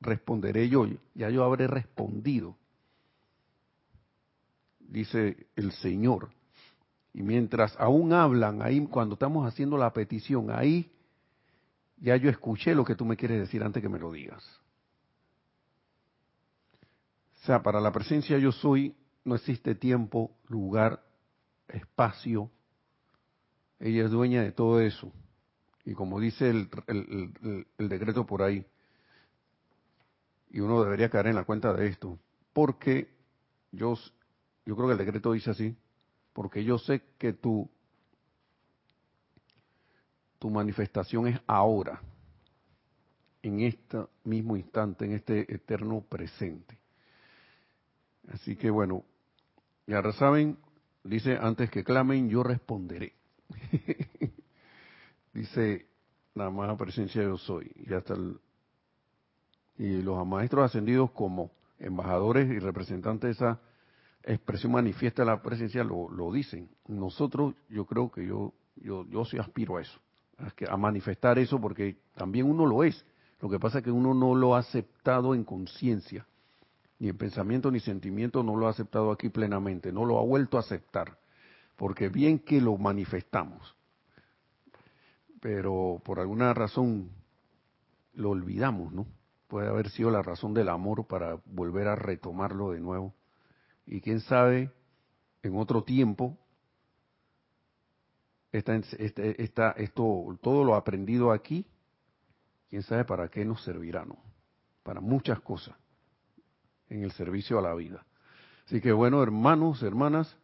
responderé 0.00 0.68
yo, 0.68 0.86
ya 1.14 1.30
yo 1.30 1.44
habré 1.44 1.66
respondido, 1.66 2.56
dice 4.78 5.46
el 5.56 5.72
Señor. 5.72 6.30
Y 7.12 7.22
mientras 7.22 7.74
aún 7.78 8.12
hablan, 8.12 8.62
ahí 8.62 8.86
cuando 8.86 9.14
estamos 9.14 9.46
haciendo 9.46 9.76
la 9.76 9.92
petición, 9.92 10.50
ahí 10.50 10.90
ya 11.98 12.16
yo 12.16 12.30
escuché 12.30 12.74
lo 12.74 12.84
que 12.84 12.94
tú 12.94 13.04
me 13.04 13.16
quieres 13.16 13.40
decir 13.40 13.62
antes 13.62 13.82
que 13.82 13.88
me 13.88 13.98
lo 13.98 14.12
digas. 14.12 14.44
O 17.42 17.46
sea, 17.46 17.62
para 17.62 17.80
la 17.80 17.90
presencia 17.92 18.38
yo 18.38 18.52
soy, 18.52 18.94
no 19.24 19.34
existe 19.34 19.74
tiempo, 19.74 20.30
lugar, 20.48 21.02
espacio. 21.68 22.50
Ella 23.78 24.04
es 24.04 24.10
dueña 24.10 24.42
de 24.42 24.52
todo 24.52 24.80
eso. 24.80 25.12
Y 25.84 25.94
como 25.94 26.20
dice 26.20 26.50
el, 26.50 26.68
el, 27.78 27.88
decreto 27.88 28.26
por 28.26 28.42
ahí, 28.42 28.64
y 30.50 30.60
uno 30.60 30.82
debería 30.82 31.10
caer 31.10 31.28
en 31.28 31.36
la 31.36 31.44
cuenta 31.44 31.72
de 31.72 31.88
esto, 31.88 32.18
porque 32.52 33.08
yo, 33.72 33.96
yo 34.66 34.76
creo 34.76 34.88
que 34.88 34.92
el 34.92 34.98
decreto 34.98 35.32
dice 35.32 35.50
así, 35.50 35.76
porque 36.32 36.64
yo 36.64 36.78
sé 36.78 37.02
que 37.18 37.32
tú 37.32 37.70
tu 40.40 40.48
manifestación 40.48 41.28
es 41.28 41.38
ahora, 41.46 42.00
en 43.42 43.60
este 43.60 43.98
mismo 44.24 44.56
instante, 44.56 45.04
en 45.04 45.12
este 45.12 45.40
eterno 45.54 46.00
presente. 46.00 46.78
Así 48.32 48.56
que 48.56 48.70
bueno, 48.70 49.04
ya 49.86 50.02
saben, 50.12 50.56
dice, 51.04 51.36
antes 51.40 51.70
que 51.70 51.84
clamen, 51.84 52.30
yo 52.30 52.42
responderé. 52.42 53.12
dice 55.34 55.86
la 56.34 56.48
más 56.50 56.74
presencia 56.78 57.22
yo 57.22 57.36
soy. 57.36 57.70
Y 57.76 57.92
hasta 57.92 58.14
y 59.80 60.02
los 60.02 60.26
maestros 60.26 60.66
ascendidos 60.66 61.10
como 61.12 61.52
embajadores 61.78 62.50
y 62.50 62.58
representantes 62.58 63.22
de 63.22 63.30
esa 63.30 63.60
expresión 64.22 64.72
manifiesta 64.72 65.24
la 65.24 65.40
presencia 65.40 65.82
lo, 65.82 66.10
lo 66.10 66.30
dicen. 66.30 66.68
Nosotros, 66.86 67.54
yo 67.70 67.86
creo 67.86 68.10
que 68.10 68.26
yo, 68.26 68.52
yo, 68.76 69.06
yo 69.06 69.24
sí 69.24 69.38
aspiro 69.38 69.78
a 69.78 69.80
eso, 69.80 69.98
a, 70.36 70.74
a 70.74 70.76
manifestar 70.76 71.38
eso 71.38 71.58
porque 71.58 71.96
también 72.14 72.44
uno 72.44 72.66
lo 72.66 72.84
es. 72.84 73.02
Lo 73.40 73.48
que 73.48 73.58
pasa 73.58 73.78
es 73.78 73.84
que 73.84 73.90
uno 73.90 74.12
no 74.12 74.34
lo 74.34 74.54
ha 74.54 74.58
aceptado 74.58 75.34
en 75.34 75.44
conciencia, 75.44 76.26
ni 76.98 77.08
en 77.08 77.16
pensamiento 77.16 77.70
ni 77.70 77.80
sentimiento 77.80 78.42
no 78.42 78.56
lo 78.56 78.66
ha 78.66 78.70
aceptado 78.70 79.10
aquí 79.10 79.30
plenamente, 79.30 79.92
no 79.92 80.04
lo 80.04 80.18
ha 80.18 80.22
vuelto 80.22 80.58
a 80.58 80.60
aceptar, 80.60 81.16
porque 81.76 82.10
bien 82.10 82.38
que 82.38 82.60
lo 82.60 82.76
manifestamos, 82.76 83.74
pero 85.40 86.02
por 86.04 86.20
alguna 86.20 86.52
razón 86.52 87.08
lo 88.12 88.28
olvidamos, 88.28 88.92
¿no? 88.92 89.06
Puede 89.50 89.68
haber 89.68 89.90
sido 89.90 90.10
la 90.12 90.22
razón 90.22 90.54
del 90.54 90.68
amor 90.68 91.08
para 91.08 91.40
volver 91.44 91.88
a 91.88 91.96
retomarlo 91.96 92.70
de 92.70 92.78
nuevo. 92.80 93.12
Y 93.84 94.00
quién 94.00 94.20
sabe, 94.20 94.70
en 95.42 95.58
otro 95.58 95.82
tiempo, 95.82 96.38
esta, 98.52 98.76
esta, 98.76 99.72
esto, 99.72 100.38
todo 100.40 100.62
lo 100.64 100.76
aprendido 100.76 101.32
aquí 101.32 101.66
quién 102.68 102.84
sabe 102.84 103.04
para 103.04 103.28
qué 103.28 103.44
nos 103.44 103.62
servirá, 103.64 104.04
¿no? 104.04 104.16
Para 104.84 105.00
muchas 105.00 105.40
cosas 105.40 105.74
en 106.88 107.02
el 107.02 107.10
servicio 107.12 107.58
a 107.58 107.62
la 107.62 107.74
vida. 107.74 108.06
Así 108.66 108.80
que 108.80 108.92
bueno, 108.92 109.20
hermanos, 109.22 109.82
hermanas, 109.82 110.36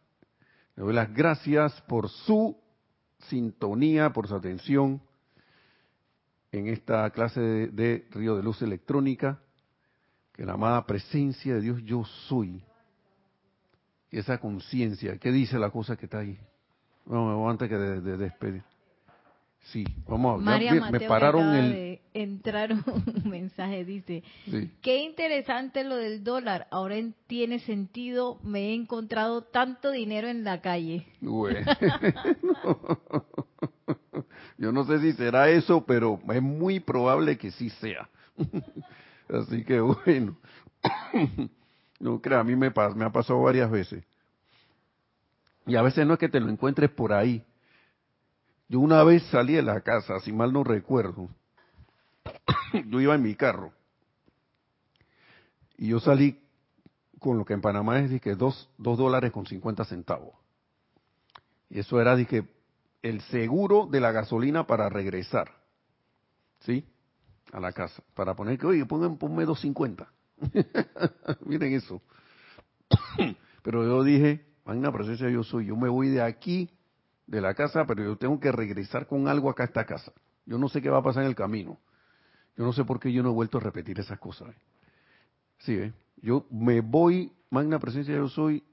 le 0.75 0.83
doy 0.83 0.93
las 0.93 1.13
gracias 1.13 1.81
por 1.83 2.09
su 2.09 2.57
sintonía, 3.29 4.11
por 4.11 4.27
su 4.27 4.35
atención 4.35 5.01
en 6.57 6.67
esta 6.67 7.09
clase 7.11 7.39
de, 7.39 8.05
Río 8.11 8.35
de 8.35 8.43
Luz 8.43 8.61
Electrónica, 8.61 9.39
que 10.33 10.45
la 10.45 10.53
amada 10.53 10.85
presencia 10.85 11.55
de 11.55 11.61
Dios 11.61 11.81
yo 11.83 12.03
soy, 12.27 12.63
y 14.11 14.17
esa 14.17 14.39
conciencia, 14.39 15.17
¿qué 15.17 15.31
dice 15.31 15.59
la 15.59 15.69
cosa 15.69 15.95
que 15.95 16.05
está 16.05 16.19
ahí? 16.19 16.37
Bueno, 17.05 17.49
antes 17.49 17.69
que 17.69 17.75
de 17.75 18.17
despedir. 18.17 18.63
Sí, 19.71 19.83
vamos 20.07 20.47
a 20.47 20.57
ver. 20.57 20.91
Me, 20.91 20.99
pararon 21.01 21.53
el. 21.53 21.71
De 21.71 22.01
entrar 22.13 22.71
un 22.71 22.83
mensaje, 23.29 23.83
dice: 23.83 24.23
Qué 24.81 25.03
interesante 25.03 25.83
lo 25.83 25.97
del 25.97 26.23
dólar. 26.23 26.67
Ahora 26.71 26.95
tiene 27.27 27.59
sentido. 27.59 28.39
Me 28.43 28.69
he 28.69 28.73
encontrado 28.73 29.41
tanto 29.41 29.91
dinero 29.91 30.29
en 30.29 30.45
la 30.45 30.61
calle. 30.61 31.05
Yo 34.57 34.71
no 34.71 34.85
sé 34.85 34.99
si 34.99 35.13
será 35.13 35.49
eso, 35.49 35.85
pero 35.85 36.19
es 36.33 36.41
muy 36.41 36.79
probable 36.79 37.37
que 37.37 37.51
sí 37.51 37.69
sea. 37.69 38.09
Así 39.29 39.63
que 39.63 39.79
bueno. 39.79 40.37
No 41.99 42.21
crea, 42.21 42.41
a 42.41 42.43
mí 42.43 42.55
me, 42.55 42.71
me 42.95 43.05
ha 43.05 43.09
pasado 43.11 43.41
varias 43.41 43.71
veces. 43.71 44.03
Y 45.65 45.75
a 45.75 45.81
veces 45.81 46.05
no 46.05 46.13
es 46.13 46.19
que 46.19 46.29
te 46.29 46.39
lo 46.39 46.47
encuentres 46.47 46.91
por 46.91 47.11
ahí, 47.11 47.43
yo 48.69 48.79
una 48.79 49.03
vez 49.03 49.23
salí 49.31 49.53
de 49.53 49.61
la 49.61 49.81
casa, 49.81 50.19
si 50.19 50.33
mal 50.33 50.51
no 50.51 50.63
recuerdo, 50.63 51.29
yo 52.87 53.01
iba 53.01 53.15
en 53.15 53.23
mi 53.23 53.33
carro 53.35 53.71
y 55.77 55.89
yo 55.89 55.99
salí 55.99 56.41
con 57.19 57.37
lo 57.37 57.45
que 57.45 57.53
en 57.53 57.61
Panamá 57.61 57.99
es 57.99 58.21
que 58.21 58.35
dos, 58.35 58.69
dos 58.77 58.97
dólares 58.97 59.31
con 59.31 59.45
cincuenta 59.45 59.85
centavos. 59.85 60.33
Y 61.69 61.79
eso 61.79 61.99
era 62.01 62.15
dije, 62.15 62.45
el 63.09 63.21
seguro 63.21 63.87
de 63.89 64.01
la 64.01 64.11
gasolina 64.11 64.67
para 64.67 64.89
regresar, 64.89 65.51
¿sí? 66.59 66.85
A 67.53 67.59
la 67.59 67.71
casa, 67.71 68.03
para 68.13 68.35
poner 68.35 68.57
que, 68.57 68.67
oye, 68.67 68.85
pongan, 68.85 69.17
ponme 69.17 69.45
dos 69.45 69.61
cincuenta. 69.61 70.11
Miren 71.45 71.73
eso. 71.73 72.01
Pero 73.63 73.83
yo 73.83 74.03
dije, 74.03 74.45
una 74.65 74.91
presencia 74.91 75.29
yo 75.29 75.43
soy, 75.43 75.67
yo 75.67 75.75
me 75.75 75.89
voy 75.89 76.09
de 76.09 76.21
aquí 76.21 76.69
de 77.25 77.41
la 77.41 77.53
casa, 77.53 77.85
pero 77.85 78.03
yo 78.03 78.17
tengo 78.17 78.39
que 78.39 78.51
regresar 78.53 79.05
con 79.05 79.27
algo 79.27 79.49
acá 79.49 79.63
a 79.63 79.65
esta 79.65 79.85
casa. 79.85 80.13
Yo 80.45 80.57
no 80.57 80.69
sé 80.69 80.81
qué 80.81 80.89
va 80.89 80.99
a 80.99 81.03
pasar 81.03 81.23
en 81.23 81.29
el 81.29 81.35
camino. 81.35 81.77
Yo 82.55 82.63
no 82.63 82.71
sé 82.71 82.85
por 82.85 82.99
qué 82.99 83.11
yo 83.11 83.21
no 83.21 83.31
he 83.31 83.33
vuelto 83.33 83.57
a 83.57 83.61
repetir 83.61 83.99
esas 83.99 84.17
cosas. 84.17 84.55
Sí, 85.59 85.73
¿eh? 85.73 85.93
yo 86.21 86.47
me 86.49 86.79
voy, 86.79 87.33
magna 87.49 87.79
presencia 87.79 88.15
yo 88.15 88.29
soy, 88.29 88.63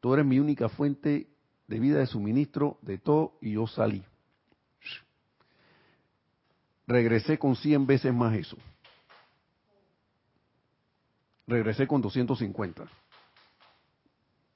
tú 0.00 0.12
eres 0.12 0.26
mi 0.26 0.40
única 0.40 0.68
fuente 0.68 1.31
de 1.66 1.80
vida, 1.80 1.98
de 1.98 2.06
suministro, 2.06 2.78
de 2.82 2.98
todo, 2.98 3.34
y 3.40 3.52
yo 3.52 3.66
salí. 3.66 4.02
Regresé 6.86 7.38
con 7.38 7.56
100 7.56 7.86
veces 7.86 8.12
más 8.12 8.34
eso. 8.34 8.56
Regresé 11.46 11.86
con 11.86 12.00
250. 12.02 12.84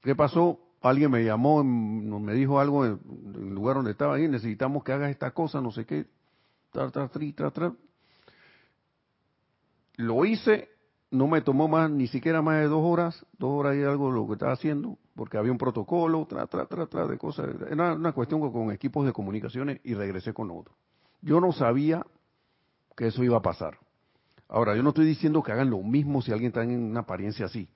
¿Qué 0.02 0.14
pasó? 0.14 0.60
alguien 0.88 1.10
me 1.10 1.24
llamó, 1.24 1.64
me 1.64 2.34
dijo 2.34 2.60
algo 2.60 2.84
en 2.84 3.00
el 3.34 3.54
lugar 3.54 3.76
donde 3.76 3.92
estaba 3.92 4.16
ahí, 4.16 4.28
necesitamos 4.28 4.84
que 4.84 4.92
hagas 4.92 5.10
esta 5.10 5.32
cosa, 5.32 5.60
no 5.60 5.70
sé 5.70 5.84
qué, 5.84 6.06
tra, 6.70 6.90
tra, 6.90 7.08
tra, 7.08 7.72
Lo 9.96 10.24
hice, 10.24 10.68
no 11.10 11.28
me 11.28 11.40
tomó 11.40 11.68
más, 11.68 11.90
ni 11.90 12.08
siquiera 12.08 12.42
más 12.42 12.60
de 12.60 12.66
dos 12.66 12.82
horas, 12.82 13.24
dos 13.38 13.50
horas 13.50 13.76
y 13.76 13.82
algo 13.82 14.10
lo 14.10 14.26
que 14.26 14.34
estaba 14.34 14.52
haciendo, 14.52 14.98
porque 15.14 15.38
había 15.38 15.52
un 15.52 15.58
protocolo, 15.58 16.26
tra, 16.26 16.46
tra, 16.46 16.66
tra, 16.66 16.86
tra, 16.86 17.06
de 17.06 17.16
cosas. 17.16 17.48
Era 17.70 17.94
una 17.94 18.12
cuestión 18.12 18.40
con, 18.50 18.72
equipos 18.72 19.06
de 19.06 19.12
comunicaciones 19.12 19.80
y 19.84 19.94
regresé 19.94 20.32
con 20.32 20.50
otro. 20.50 20.74
Yo 21.22 21.40
no 21.40 21.52
sabía 21.52 22.04
que 22.96 23.08
eso 23.08 23.22
iba 23.22 23.36
a 23.36 23.42
pasar. 23.42 23.78
Ahora, 24.48 24.76
yo 24.76 24.82
no 24.82 24.90
estoy 24.90 25.06
diciendo 25.06 25.42
que 25.42 25.52
hagan 25.52 25.70
lo 25.70 25.82
mismo 25.82 26.22
si 26.22 26.32
alguien 26.32 26.48
está 26.48 26.62
en 26.62 26.90
una 26.90 27.00
apariencia 27.00 27.46
así. 27.46 27.68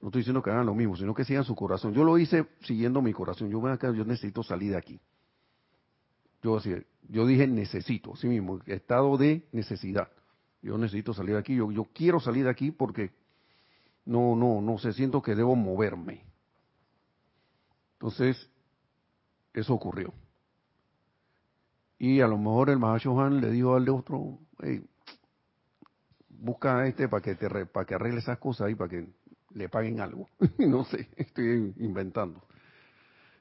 No 0.00 0.08
estoy 0.08 0.20
diciendo 0.20 0.42
que 0.42 0.50
hagan 0.50 0.66
lo 0.66 0.74
mismo, 0.74 0.96
sino 0.96 1.14
que 1.14 1.24
sigan 1.24 1.44
su 1.44 1.56
corazón. 1.56 1.92
Yo 1.92 2.04
lo 2.04 2.18
hice 2.18 2.46
siguiendo 2.60 3.02
mi 3.02 3.12
corazón. 3.12 3.50
Yo, 3.50 3.60
yo 3.92 4.04
necesito 4.04 4.42
salir 4.42 4.72
de 4.72 4.78
aquí. 4.78 5.00
Yo, 6.42 6.58
yo 7.08 7.26
dije 7.26 7.48
necesito, 7.48 8.14
sí 8.14 8.28
mismo, 8.28 8.60
estado 8.66 9.16
de 9.16 9.44
necesidad. 9.50 10.08
Yo 10.62 10.76
necesito 10.78 11.14
salir 11.14 11.34
de 11.34 11.40
aquí. 11.40 11.54
Yo, 11.54 11.70
yo 11.70 11.84
quiero 11.92 12.20
salir 12.20 12.44
de 12.44 12.50
aquí 12.50 12.70
porque 12.70 13.10
no, 14.04 14.34
no, 14.34 14.60
no 14.60 14.78
sé, 14.78 14.92
siento 14.92 15.22
que 15.22 15.34
debo 15.34 15.54
moverme. 15.54 16.24
Entonces, 17.94 18.50
eso 19.52 19.74
ocurrió. 19.74 20.12
Y 21.98 22.20
a 22.20 22.28
lo 22.28 22.38
mejor 22.38 22.70
el 22.70 22.78
Mahashohan 22.78 23.40
le 23.40 23.50
dijo 23.50 23.74
al 23.74 23.88
otro, 23.88 24.38
hey, 24.62 24.84
busca 26.28 26.78
a 26.78 26.86
este 26.86 27.08
para 27.08 27.22
que 27.22 27.34
te 27.34 27.66
para 27.66 27.84
que 27.84 27.94
arregle 27.94 28.20
esas 28.20 28.38
cosas 28.38 28.68
ahí, 28.68 28.74
para 28.74 28.90
que 28.90 29.08
le 29.52 29.68
paguen 29.68 30.00
algo. 30.00 30.28
no 30.58 30.84
sé, 30.84 31.08
estoy 31.16 31.74
inventando. 31.78 32.42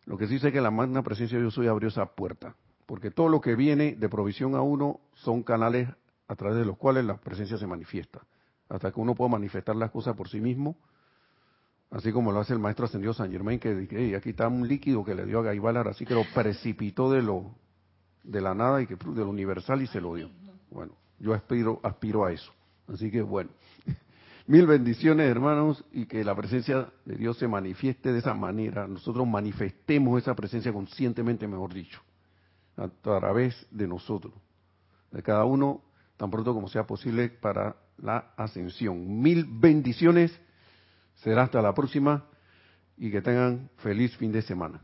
Lo 0.06 0.18
que 0.18 0.28
sí 0.28 0.40
sé 0.40 0.52
que 0.52 0.62
la 0.62 0.72
magna 0.72 1.04
presencia 1.04 1.38
de 1.38 1.44
yo 1.44 1.52
soy 1.52 1.68
abrió 1.68 1.90
esa 1.90 2.06
puerta, 2.08 2.56
porque 2.86 3.12
todo 3.12 3.30
lo 3.30 3.42
que 3.42 3.56
viene 3.56 3.96
de 3.96 4.10
provisión 4.10 4.56
a 4.56 4.62
uno 4.62 5.02
son 5.14 5.44
canales 5.44 5.90
a 6.28 6.36
través 6.36 6.58
de 6.58 6.66
los 6.66 6.78
cuales 6.78 7.06
la 7.06 7.18
presencia 7.18 7.58
se 7.58 7.68
manifiesta. 7.68 8.22
Hasta 8.70 8.92
que 8.92 9.00
uno 9.00 9.16
pueda 9.16 9.32
manifestar 9.32 9.76
las 9.76 9.92
cosas 9.92 10.16
por 10.16 10.30
sí 10.30 10.42
mismo, 10.42 10.76
así 11.92 12.12
como 12.12 12.32
lo 12.32 12.40
hace 12.40 12.54
el 12.54 12.60
maestro 12.60 12.86
ascendido 12.86 13.14
San 13.14 13.32
Germain, 13.32 13.60
que 13.60 13.74
dice, 13.74 14.16
aquí 14.16 14.32
está 14.32 14.48
un 14.48 14.68
líquido 14.68 15.06
que 15.06 15.16
le 15.16 15.26
dio 15.26 15.40
a 15.40 15.44
Gaibalar, 15.44 15.88
así 15.88 16.06
que 16.06 16.14
lo 16.14 16.24
precipitó 16.34 17.12
de 17.12 17.22
lo 17.22 17.52
de 18.24 18.42
la 18.42 18.54
nada 18.54 18.82
y 18.82 18.88
que 18.88 18.96
de 18.96 19.22
lo 19.22 19.30
universal 19.30 19.82
y 19.82 19.88
se 19.88 20.02
lo 20.02 20.16
dio. 20.16 20.30
Bueno, 20.70 20.94
yo 21.20 21.34
aspiro, 21.34 21.80
aspiro 21.82 22.26
a 22.26 22.34
eso. 22.34 22.52
Así 22.88 23.10
que 23.10 23.22
bueno, 23.22 23.50
Mil 24.48 24.66
bendiciones, 24.66 25.30
hermanos, 25.30 25.84
y 25.92 26.06
que 26.06 26.24
la 26.24 26.34
presencia 26.34 26.88
de 27.04 27.18
Dios 27.18 27.38
se 27.38 27.50
manifieste 27.50 28.14
de 28.14 28.20
esa 28.20 28.34
manera. 28.34 28.88
Nosotros 28.88 29.28
manifestemos 29.28 30.22
esa 30.22 30.36
presencia 30.36 30.72
conscientemente, 30.72 31.46
mejor 31.50 31.74
dicho, 31.74 32.00
a 32.78 32.88
través 32.88 33.68
de 33.72 33.90
nosotros, 33.90 34.34
de 35.12 35.22
cada 35.22 35.44
uno, 35.44 35.82
tan 36.18 36.32
pronto 36.32 36.54
como 36.54 36.68
sea 36.68 36.86
posible 36.86 37.30
para 37.30 37.76
la 37.98 38.34
ascensión. 38.36 39.22
Mil 39.22 39.46
bendiciones. 39.48 40.38
Será 41.16 41.44
hasta 41.44 41.62
la 41.62 41.74
próxima 41.74 42.26
y 42.98 43.12
que 43.12 43.22
tengan 43.22 43.70
feliz 43.78 44.16
fin 44.18 44.32
de 44.32 44.42
semana. 44.42 44.82